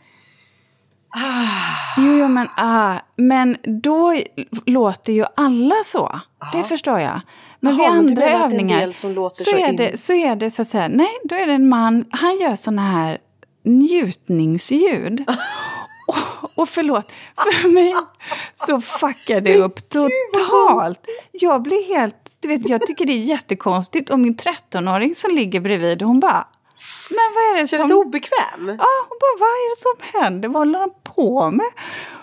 Jo, 1.96 2.12
jo 2.18 2.28
men, 2.28 2.48
ah, 2.56 2.98
men 3.16 3.56
då 3.82 4.20
låter 4.66 5.12
ju 5.12 5.24
alla 5.36 5.74
så. 5.84 6.20
Det 6.52 6.64
förstår 6.64 7.00
jag. 7.00 7.20
Men 7.60 7.76
Jaha, 7.76 7.92
vid 7.92 8.02
men 8.02 8.08
andra 8.08 8.26
menar 8.26 8.44
att 8.44 8.50
det 8.50 8.56
är 8.56 8.60
en 8.60 8.70
övningar 8.70 8.92
så, 8.92 9.30
så 9.44 9.50
är 9.56 9.68
in- 9.68 9.76
det, 9.76 9.96
så 10.00 10.12
är 10.12 10.36
det 10.36 10.50
så 10.50 10.62
att 10.62 10.68
säga, 10.68 10.88
nej, 10.88 11.18
då 11.24 11.34
är 11.34 11.46
det 11.46 11.52
en 11.52 11.68
man, 11.68 12.04
han 12.10 12.38
gör 12.38 12.56
såna 12.56 12.82
här 12.82 13.18
njutningsljud. 13.64 15.24
Och, 16.08 16.50
och 16.54 16.68
förlåt, 16.68 17.12
för 17.36 17.68
mig 17.68 17.94
så 18.54 18.80
fuckar 18.80 19.40
det 19.40 19.56
upp 19.56 19.88
totalt. 19.88 21.00
Jag 21.32 21.62
blir 21.62 21.94
helt, 21.98 22.36
du 22.40 22.48
vet, 22.48 22.68
jag 22.68 22.86
tycker 22.86 23.06
det 23.06 23.12
är 23.12 23.18
jättekonstigt. 23.24 24.10
Och 24.10 24.20
min 24.20 24.36
13-åring 24.36 25.14
som 25.14 25.34
ligger 25.34 25.60
bredvid, 25.60 26.02
hon 26.02 26.20
bara 26.20 26.46
men 27.10 27.26
vad 27.34 27.44
är 27.44 27.60
det 27.60 27.66
Känns 27.66 27.88
som... 27.88 27.98
obekväm? 27.98 28.68
Ja, 28.78 28.88
hon 29.08 29.18
bara, 29.20 29.36
vad 29.38 29.48
är 29.48 29.70
det 29.70 29.80
som 29.80 30.20
händer? 30.20 30.48
Vad 30.48 30.60
håller 30.60 30.78
han 30.78 30.90
på 31.14 31.50
med? 31.50 31.70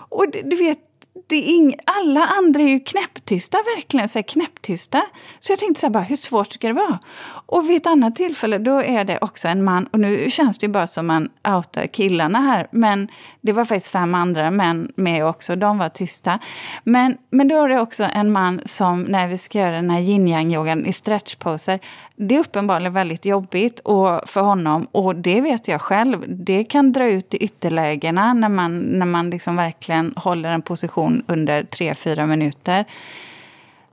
Och 0.10 0.32
du, 0.32 0.41
du 0.41 0.56
vet, 0.56 0.80
det 1.28 1.36
är 1.36 1.56
ing, 1.56 1.76
alla 1.86 2.26
andra 2.26 2.62
är 2.62 2.68
ju 2.68 2.80
knäpptysta, 2.80 3.58
verkligen 3.76 4.10
så 4.10 4.18
här 4.18 4.24
knäpptysta. 4.24 5.01
Så 5.39 5.51
jag 5.51 5.60
tänkte 5.60 5.80
så 5.80 5.86
här, 5.86 5.91
bara, 5.91 6.03
hur 6.03 6.16
svårt 6.16 6.53
ska 6.53 6.68
det 6.68 6.74
vara? 6.74 6.99
Och 7.45 7.70
vid 7.70 7.78
ett 7.78 7.88
annat 7.88 8.16
tillfälle, 8.16 8.58
då 8.58 8.82
är 8.82 9.03
det 9.03 9.18
också 9.22 9.47
en 9.47 9.64
man, 9.64 9.88
och 9.88 9.99
nu 9.99 10.30
känns 10.30 10.60
det 10.60 10.66
ju 10.66 10.72
bara 10.72 10.88
som 10.88 11.08
man 11.08 11.30
outar 11.47 11.88
killarna 11.88 12.39
här, 12.39 12.68
men 12.72 13.08
det 13.41 13.51
var 13.51 13.66
faktiskt 13.66 13.91
fem 13.91 14.16
andra 14.16 14.51
män 14.51 14.91
med 14.95 15.26
också, 15.26 15.56
de 15.56 15.78
var 15.78 15.89
tysta. 15.89 16.39
Men, 16.84 17.18
men 17.30 17.47
då 17.47 17.64
är 17.64 17.70
det 17.70 17.80
också 17.80 18.03
en 18.03 18.32
man 18.32 18.62
som, 18.66 19.01
när 19.01 19.28
vi 19.28 19.38
ska 19.38 19.60
göra 19.60 19.76
den 19.76 19.89
här 19.89 19.99
yin-yang-yogan 19.99 20.86
i 20.86 20.93
stretchposer, 20.93 21.80
det 22.16 22.36
är 22.36 22.39
uppenbarligen 22.39 22.93
väldigt 22.93 23.26
jobbigt 23.26 23.80
och 23.80 24.30
för 24.30 24.41
honom, 24.41 24.88
och 24.91 25.16
det 25.16 25.41
vet 25.41 25.68
jag 25.68 25.82
själv, 25.82 26.26
det 26.28 26.63
kan 26.63 26.91
dra 26.91 27.07
ut 27.07 27.34
i 27.34 27.38
ytterlägena 27.38 28.34
när 28.34 28.49
man, 28.49 28.80
när 28.80 29.05
man 29.05 29.30
liksom 29.30 29.55
verkligen 29.55 30.13
håller 30.16 30.49
en 30.49 30.61
position 30.61 31.24
under 31.28 31.63
tre 31.63 31.95
fyra 31.95 32.26
minuter. 32.26 32.86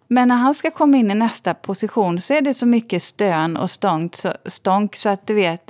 Men 0.08 0.28
när 0.28 0.36
han 0.36 0.54
ska 0.54 0.70
komma 0.70 0.96
in 0.96 1.10
i 1.10 1.14
nästa 1.14 1.54
position 1.54 2.20
så 2.20 2.34
är 2.34 2.40
det 2.40 2.54
så 2.54 2.66
mycket 2.66 3.02
stön 3.02 3.56
och 3.56 3.70
stånk 3.70 4.16
så, 4.16 4.34
stånk, 4.46 4.96
så 4.96 5.08
att 5.08 5.26
du 5.26 5.34
vet, 5.34 5.62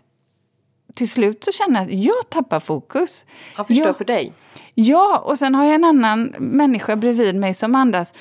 till 0.95 1.11
slut 1.11 1.45
så 1.45 1.53
känner 1.53 1.81
jag 1.81 1.89
att 1.89 2.05
jag 2.05 2.31
tappar 2.31 2.61
fokus. 2.61 3.27
Han 3.55 3.67
förstör 3.67 3.87
jag, 3.87 3.97
för 3.99 4.05
dig. 4.05 4.33
Ja, 4.75 5.19
och 5.19 5.39
sen 5.39 5.55
har 5.55 5.65
jag 5.65 5.75
en 5.75 5.85
annan 5.85 6.35
människa 6.39 6.97
bredvid 6.97 7.35
mig 7.35 7.55
som 7.55 7.75
andas 7.75 8.15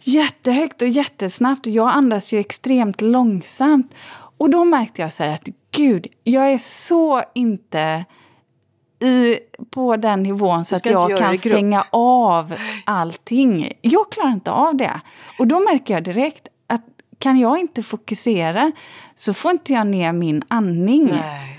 jättehögt 0.00 0.82
och 0.82 0.88
jättesnabbt. 0.88 1.66
Och 1.66 1.72
jag 1.72 1.88
andas 1.88 2.32
ju 2.32 2.38
extremt 2.38 3.00
långsamt. 3.00 3.94
Och 4.38 4.50
då 4.50 4.64
märkte 4.64 5.02
jag 5.02 5.12
så 5.12 5.24
här 5.24 5.32
att 5.32 5.48
gud, 5.70 6.06
jag 6.24 6.52
är 6.52 6.58
så 6.58 7.22
inte 7.34 8.04
i, 9.02 9.38
på 9.70 9.96
den 9.96 10.22
nivån 10.22 10.64
så 10.64 10.76
att 10.76 10.86
jag 10.86 11.18
kan 11.18 11.36
stänga 11.36 11.84
av 11.90 12.54
allting. 12.84 13.72
Jag 13.80 14.12
klarar 14.12 14.32
inte 14.32 14.50
av 14.50 14.76
det. 14.76 15.00
Och 15.38 15.46
då 15.46 15.60
märker 15.60 15.94
jag 15.94 16.04
direkt 16.04 16.48
att 16.66 16.82
kan 17.18 17.38
jag 17.38 17.58
inte 17.58 17.82
fokusera 17.82 18.72
så 19.14 19.34
får 19.34 19.50
inte 19.50 19.72
jag 19.72 19.86
ner 19.86 20.12
min 20.12 20.42
andning. 20.48 21.06
Nej. 21.06 21.55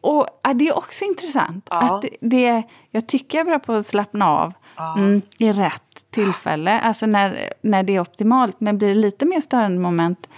Och 0.00 0.26
ja, 0.42 0.54
det 0.54 0.68
är 0.68 0.76
också 0.78 1.04
intressant. 1.04 1.66
Ja. 1.70 1.76
Att 1.96 2.04
det, 2.20 2.62
jag 2.90 3.06
tycker 3.08 3.38
jag 3.38 3.46
är 3.46 3.50
bra 3.50 3.58
på 3.58 3.72
att 3.72 3.86
slappna 3.86 4.28
av 4.30 4.52
Ja. 4.76 4.94
mm, 4.98 5.22
i 5.38 5.52
rätt 5.52 6.10
tillfälle. 6.10 6.80
Alltså 6.80 7.06
när, 7.06 7.52
när 7.60 7.82
det 7.82 7.96
är 7.96 8.00
optimalt. 8.00 8.56
Men 8.60 8.78
blir 8.78 8.88
det 8.88 8.94
lite 8.94 9.24
mer 9.26 9.40
störande 9.40 9.78
moment, 9.80 10.28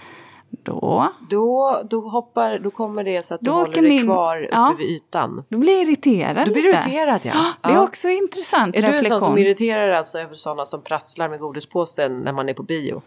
då, 0.63 1.13
Då, 1.29 1.81
då, 1.89 1.99
hoppar, 1.99 2.59
då 2.59 2.71
kommer 2.71 3.03
det 3.03 3.25
så 3.25 3.33
att 3.35 3.39
du 3.41 3.45
Då 3.45 3.51
håller 3.51 3.69
åker 3.69 3.81
dig 3.81 4.03
kvar 4.03 4.43
uppe 4.43 4.49
ja. 4.55 4.75
vid 4.79 4.87
ytan. 4.89 5.43
då 5.49 5.57
blir 5.57 5.73
jag 5.73 5.81
irriterad 5.81 6.47
Då 6.47 6.53
blir 6.53 6.63
du 6.63 6.69
irriterad 6.69 7.19
ja. 7.23 7.33
Det 7.61 7.69
är 7.69 7.73
Ja. 7.73 7.81
också 7.83 8.09
intressant 8.09 8.75
Är 8.75 8.81
du 8.81 8.87
en 8.87 8.93
reflektion. 8.93 9.21
sån 9.21 9.29
som 9.29 9.37
irriterar 9.37 9.89
alltså 9.89 10.19
över 10.19 10.35
sådana 10.35 10.65
som 10.65 10.81
prasslar 10.81 11.29
med 11.29 11.39
godispåsen 11.39 12.19
när 12.19 12.31
man 12.33 12.49
är 12.49 12.53
på 12.53 12.63
bio? 12.63 13.01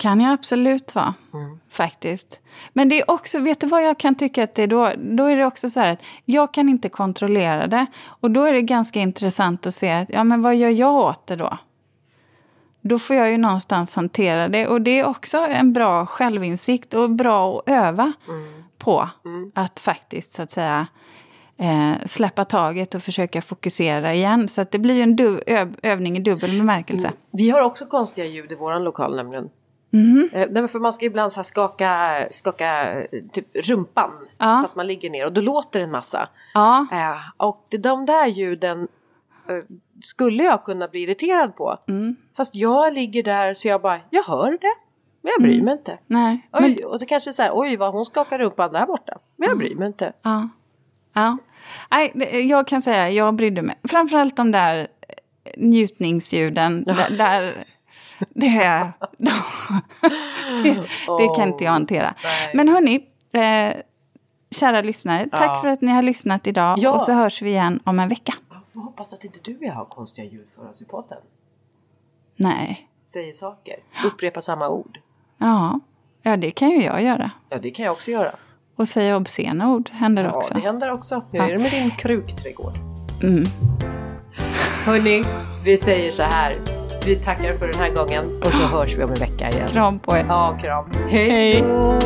Kan 0.00 0.20
jag 0.20 0.32
absolut 0.32 0.94
vara. 0.94 1.14
Mm. 1.34 1.58
Faktiskt. 1.70 2.40
Men 2.72 2.88
det 2.88 3.00
är 3.00 3.10
också, 3.10 3.38
vet 3.38 3.60
du 3.60 3.66
vad 3.66 3.82
jag 3.84 3.98
kan 3.98 4.14
tycka 4.14 4.44
att 4.44 4.54
det 4.54 4.62
är 4.62 4.66
då? 4.66 4.92
Då 4.98 5.24
är 5.24 5.36
det 5.36 5.44
också 5.46 5.70
så 5.70 5.80
här 5.80 5.92
att 5.92 6.02
jag 6.24 6.54
kan 6.54 6.68
inte 6.68 6.88
kontrollera 6.88 7.66
det. 7.66 7.86
Och 8.06 8.30
då 8.30 8.44
är 8.44 8.52
det 8.52 8.62
ganska 8.62 9.00
intressant 9.00 9.66
att 9.66 9.74
se 9.74 9.90
att, 9.90 10.08
ja 10.12 10.24
men 10.24 10.42
vad 10.42 10.56
gör 10.56 10.70
jag 10.70 10.94
åt 10.94 11.26
det 11.26 11.36
då? 11.36 11.58
Då 12.82 12.98
får 12.98 13.16
jag 13.16 13.30
ju 13.30 13.38
någonstans 13.38 13.96
hantera 13.96 14.48
det. 14.48 14.66
Och 14.66 14.80
det 14.80 14.98
är 14.98 15.04
också 15.04 15.38
en 15.38 15.72
bra 15.72 16.06
självinsikt 16.06 16.94
och 16.94 17.10
bra 17.10 17.58
att 17.58 17.68
öva 17.68 18.12
Mm. 18.28 18.62
på. 18.78 19.08
Att 19.54 19.80
faktiskt 19.80 20.32
så 20.32 20.42
att 20.42 20.50
säga 20.50 20.86
eh, 21.58 21.92
släppa 22.06 22.44
taget 22.44 22.94
och 22.94 23.02
försöka 23.02 23.42
fokusera 23.42 24.14
igen. 24.14 24.48
Så 24.48 24.60
att 24.60 24.70
det 24.70 24.78
blir 24.78 24.94
ju 24.94 25.02
en 25.02 25.16
du- 25.16 25.42
ö- 25.46 25.72
övning 25.82 26.16
i 26.16 26.20
dubbel 26.20 26.58
bemärkelse. 26.58 27.12
Vi 27.30 27.50
har 27.50 27.60
också 27.60 27.86
konstiga 27.86 28.26
ljud 28.26 28.52
i 28.52 28.54
våran 28.54 28.84
lokal 28.84 29.16
nämligen. 29.16 29.48
Eh, 30.32 30.46
nej, 30.50 30.68
för 30.68 30.78
man 30.80 30.92
ska 30.92 31.04
ibland 31.06 31.32
så 31.32 31.42
skaka, 31.42 32.16
skaka 32.30 32.96
typ 33.32 33.46
rumpan 33.54 34.10
Ja. 34.38 34.60
fast 34.62 34.76
man 34.76 34.86
ligger 34.86 35.10
ner 35.10 35.26
och 35.26 35.32
då 35.32 35.40
låter 35.40 35.78
det 35.78 35.84
en 35.84 35.90
massa. 35.90 36.28
Ja, 36.54 36.86
Eh, 36.92 37.16
och 37.46 37.66
det, 37.68 37.76
de 37.76 38.06
där 38.06 38.26
ljuden 38.26 38.88
eh, 39.48 39.56
skulle 40.02 40.42
jag 40.44 40.64
kunna 40.64 40.88
bli 40.88 41.00
irriterad 41.02 41.56
på. 41.56 41.78
Mm. 41.88 42.16
Fast 42.36 42.56
jag 42.56 42.92
ligger 42.94 43.22
där 43.22 43.54
så 43.54 43.68
jag 43.68 43.82
bara, 43.82 44.00
jag 44.10 44.22
hör 44.22 44.50
det. 44.52 44.74
Men 45.22 45.32
jag 45.32 45.42
bryr 45.42 45.54
Mm. 45.54 45.64
mig 45.64 45.72
inte. 45.74 45.98
nej. 46.06 46.48
Oj, 46.52 46.60
Men, 46.60 46.84
och 46.84 46.98
det 46.98 47.06
kanske 47.06 47.30
är 47.30 47.32
så 47.32 47.42
här, 47.42 47.50
oj 47.54 47.76
vad 47.76 47.92
hon 47.92 48.04
skakar 48.04 48.38
rumpan 48.38 48.72
där 48.72 48.86
borta. 48.86 49.18
Men 49.36 49.48
Mm. 49.48 49.60
jag 49.60 49.68
bryr 49.68 49.78
mig 49.78 49.86
inte. 49.86 50.12
Ja. 50.22 50.48
ja. 51.12 51.38
Nej, 51.90 52.12
jag 52.48 52.66
kan 52.66 52.82
säga 52.82 53.10
jag 53.10 53.34
brydde 53.34 53.62
mig. 53.62 53.78
Framförallt 53.88 54.36
de 54.36 54.50
där 54.52 54.78
eh, 54.78 55.52
njutningsljuden. 55.56 56.84
där, 56.84 57.16
där, 57.18 57.52
det, 58.30 58.92
det, 60.64 60.86
det 61.18 61.34
kan 61.36 61.48
inte 61.48 61.64
jag 61.64 61.70
hantera. 61.72 62.14
Nej. 62.24 62.50
Men 62.54 62.68
hörni, 62.68 63.06
eh, 63.32 63.76
kära 64.50 64.82
lyssnare. 64.82 65.28
Tack 65.28 65.42
Ja. 65.42 65.58
för 65.60 65.68
att 65.68 65.80
ni 65.80 65.92
har 65.92 66.02
lyssnat 66.02 66.46
idag. 66.46 66.78
Ja. 66.78 66.90
Och 66.92 67.02
så 67.02 67.12
hörs 67.12 67.42
vi 67.42 67.50
igen 67.50 67.80
om 67.84 67.98
en 68.00 68.08
vecka. 68.08 68.34
Jag 68.50 68.60
får 68.72 68.80
hoppas 68.80 69.12
att 69.12 69.24
inte 69.24 69.38
du 69.42 69.56
och 69.56 69.62
jag 69.64 69.72
har 69.74 69.84
konstiga 69.84 70.24
ljud 70.30 70.46
för 70.56 70.68
oss 70.68 70.82
i 70.82 70.84
podden. 70.84 71.18
Nej. 72.36 72.88
Säger 73.04 73.32
saker, 73.32 73.74
upprepar 74.06 74.40
samma 74.40 74.68
ord. 74.68 74.98
Ja. 75.38 75.80
ja, 76.22 76.36
det 76.36 76.50
kan 76.50 76.70
ju 76.70 76.82
jag 76.84 77.02
göra. 77.02 77.30
Ja, 77.48 77.58
det 77.58 77.70
kan 77.70 77.84
jag 77.84 77.92
också 77.92 78.10
göra. 78.10 78.34
Och 78.76 78.88
säga 78.88 79.16
obscena 79.16 79.72
ord 79.72 79.90
händer 79.90 80.24
Ja, 80.24 80.32
också. 80.32 80.54
det 80.54 80.60
händer 80.60 80.90
också. 80.92 81.22
Hur 81.32 81.38
Ja. 81.38 81.44
är 81.48 81.52
det 81.52 81.58
med 81.58 81.70
din 81.70 81.90
krukträdgård? 81.90 82.74
Mm. 83.22 83.44
Hörni, 84.86 85.24
vi 85.64 85.76
säger 85.76 86.10
så 86.10 86.22
här. 86.22 86.56
Vi 87.06 87.16
tackar 87.16 87.52
för 87.54 87.66
den 87.66 87.80
här 87.80 87.90
gången 87.90 88.42
och 88.44 88.52
så 88.54 88.62
hörs 88.62 88.94
vi 88.98 89.04
om 89.04 89.10
en 89.10 89.16
vecka 89.16 89.48
igen. 89.48 89.68
Kram 89.68 89.98
på 89.98 90.16
er. 90.16 90.24
Ja, 90.28 90.58
kram. 90.62 90.84
Hej. 91.08 91.30
Hej 91.30 91.62
då! 91.68 91.98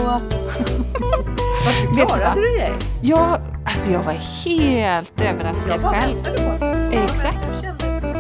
Fast 1.65 1.79
klarade 2.09 2.41
du 2.41 2.59
dig? 2.59 2.73
Ja, 3.03 3.39
alltså 3.67 3.91
jag 3.91 4.03
var 4.03 4.13
helt 4.45 5.21
överraskad 5.21 5.81
själv. 5.85 6.15
på 6.25 6.65
att- 6.65 6.93
Exakt. 6.93 7.47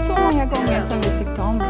Så 0.07 0.12
många 0.12 0.45
gånger 0.45 0.83
som 0.89 1.01
vi 1.01 1.09
fick 1.25 1.37
ta 1.37 1.43
om. 1.43 1.62